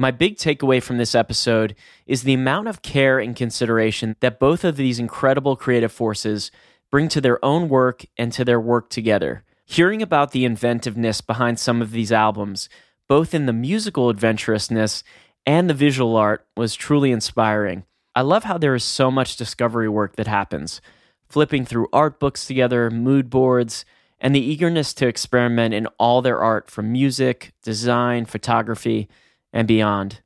My 0.00 0.10
big 0.10 0.38
takeaway 0.38 0.82
from 0.82 0.96
this 0.96 1.14
episode 1.14 1.74
is 2.06 2.22
the 2.22 2.32
amount 2.32 2.68
of 2.68 2.80
care 2.80 3.18
and 3.18 3.36
consideration 3.36 4.16
that 4.20 4.40
both 4.40 4.64
of 4.64 4.76
these 4.76 4.98
incredible 4.98 5.56
creative 5.56 5.92
forces 5.92 6.50
bring 6.90 7.10
to 7.10 7.20
their 7.20 7.44
own 7.44 7.68
work 7.68 8.06
and 8.16 8.32
to 8.32 8.42
their 8.42 8.58
work 8.58 8.88
together. 8.88 9.44
Hearing 9.66 10.00
about 10.00 10.30
the 10.30 10.46
inventiveness 10.46 11.20
behind 11.20 11.58
some 11.58 11.82
of 11.82 11.90
these 11.90 12.12
albums, 12.12 12.70
both 13.08 13.34
in 13.34 13.44
the 13.44 13.52
musical 13.52 14.08
adventurousness 14.08 15.02
and 15.44 15.68
the 15.68 15.74
visual 15.74 16.16
art, 16.16 16.46
was 16.56 16.74
truly 16.74 17.10
inspiring. 17.10 17.84
I 18.14 18.22
love 18.22 18.44
how 18.44 18.56
there 18.56 18.74
is 18.74 18.84
so 18.84 19.10
much 19.10 19.36
discovery 19.36 19.90
work 19.90 20.16
that 20.16 20.26
happens, 20.26 20.80
flipping 21.28 21.66
through 21.66 21.88
art 21.92 22.18
books 22.18 22.46
together, 22.46 22.90
mood 22.90 23.28
boards, 23.28 23.84
and 24.18 24.34
the 24.34 24.40
eagerness 24.40 24.94
to 24.94 25.06
experiment 25.06 25.74
in 25.74 25.88
all 25.98 26.22
their 26.22 26.38
art 26.38 26.70
from 26.70 26.90
music, 26.90 27.52
design, 27.62 28.24
photography 28.24 29.06
and 29.52 29.66
beyond. 29.68 30.20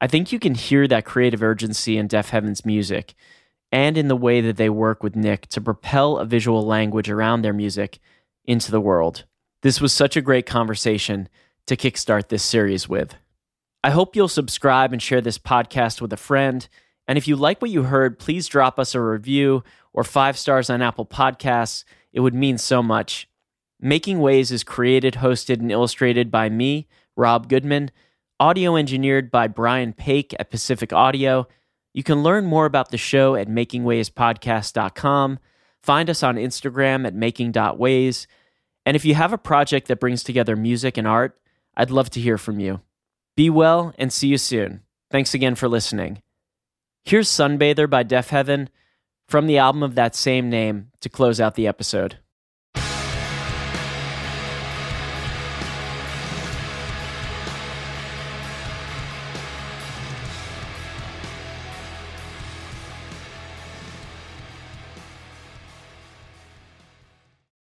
I 0.00 0.06
think 0.06 0.32
you 0.32 0.38
can 0.38 0.54
hear 0.54 0.88
that 0.88 1.04
creative 1.04 1.42
urgency 1.42 1.98
in 1.98 2.08
Deafheaven's 2.08 2.64
music 2.64 3.14
and 3.70 3.98
in 3.98 4.08
the 4.08 4.16
way 4.16 4.40
that 4.40 4.56
they 4.56 4.70
work 4.70 5.02
with 5.02 5.14
Nick 5.14 5.46
to 5.48 5.60
propel 5.60 6.18
a 6.18 6.24
visual 6.24 6.66
language 6.66 7.10
around 7.10 7.42
their 7.42 7.52
music 7.52 7.98
into 8.44 8.70
the 8.70 8.80
world. 8.80 9.24
This 9.62 9.80
was 9.80 9.92
such 9.92 10.16
a 10.16 10.22
great 10.22 10.46
conversation 10.46 11.28
to 11.66 11.76
kickstart 11.76 12.28
this 12.28 12.42
series 12.42 12.88
with. 12.88 13.14
I 13.84 13.90
hope 13.90 14.16
you'll 14.16 14.28
subscribe 14.28 14.92
and 14.92 15.00
share 15.00 15.20
this 15.20 15.38
podcast 15.38 16.00
with 16.00 16.12
a 16.12 16.18
friend. 16.18 16.66
And 17.06 17.16
if 17.16 17.28
you 17.28 17.36
like 17.36 17.62
what 17.62 17.70
you 17.70 17.84
heard, 17.84 18.18
please 18.18 18.48
drop 18.48 18.78
us 18.78 18.94
a 18.94 19.00
review 19.00 19.62
or 19.92 20.04
five 20.04 20.38
stars 20.38 20.70
on 20.70 20.82
Apple 20.82 21.06
Podcasts. 21.06 21.84
It 22.12 22.20
would 22.20 22.34
mean 22.34 22.58
so 22.58 22.82
much. 22.82 23.28
Making 23.80 24.20
Ways 24.20 24.50
is 24.50 24.64
created, 24.64 25.14
hosted, 25.14 25.60
and 25.60 25.70
illustrated 25.70 26.30
by 26.30 26.48
me, 26.48 26.88
Rob 27.16 27.48
Goodman 27.48 27.90
audio 28.40 28.74
engineered 28.74 29.30
by 29.30 29.46
Brian 29.46 29.92
Paik 29.92 30.34
at 30.40 30.50
Pacific 30.50 30.92
Audio. 30.94 31.46
You 31.92 32.02
can 32.02 32.22
learn 32.22 32.46
more 32.46 32.64
about 32.64 32.90
the 32.90 32.96
show 32.96 33.34
at 33.34 33.48
makingwayspodcast.com. 33.48 35.38
Find 35.82 36.10
us 36.10 36.22
on 36.22 36.36
Instagram 36.36 37.06
at 37.06 37.14
making.ways. 37.14 38.26
And 38.86 38.96
if 38.96 39.04
you 39.04 39.14
have 39.14 39.34
a 39.34 39.38
project 39.38 39.88
that 39.88 40.00
brings 40.00 40.24
together 40.24 40.56
music 40.56 40.96
and 40.96 41.06
art, 41.06 41.38
I'd 41.76 41.90
love 41.90 42.08
to 42.10 42.20
hear 42.20 42.38
from 42.38 42.58
you. 42.58 42.80
Be 43.36 43.50
well 43.50 43.92
and 43.98 44.10
see 44.10 44.28
you 44.28 44.38
soon. 44.38 44.80
Thanks 45.10 45.34
again 45.34 45.54
for 45.54 45.68
listening. 45.68 46.22
Here's 47.04 47.28
Sunbather 47.28 47.88
by 47.88 48.04
Deafheaven 48.04 48.68
from 49.28 49.46
the 49.46 49.58
album 49.58 49.82
of 49.82 49.96
that 49.96 50.14
same 50.14 50.48
name 50.48 50.92
to 51.00 51.08
close 51.08 51.40
out 51.40 51.56
the 51.56 51.66
episode. 51.66 52.19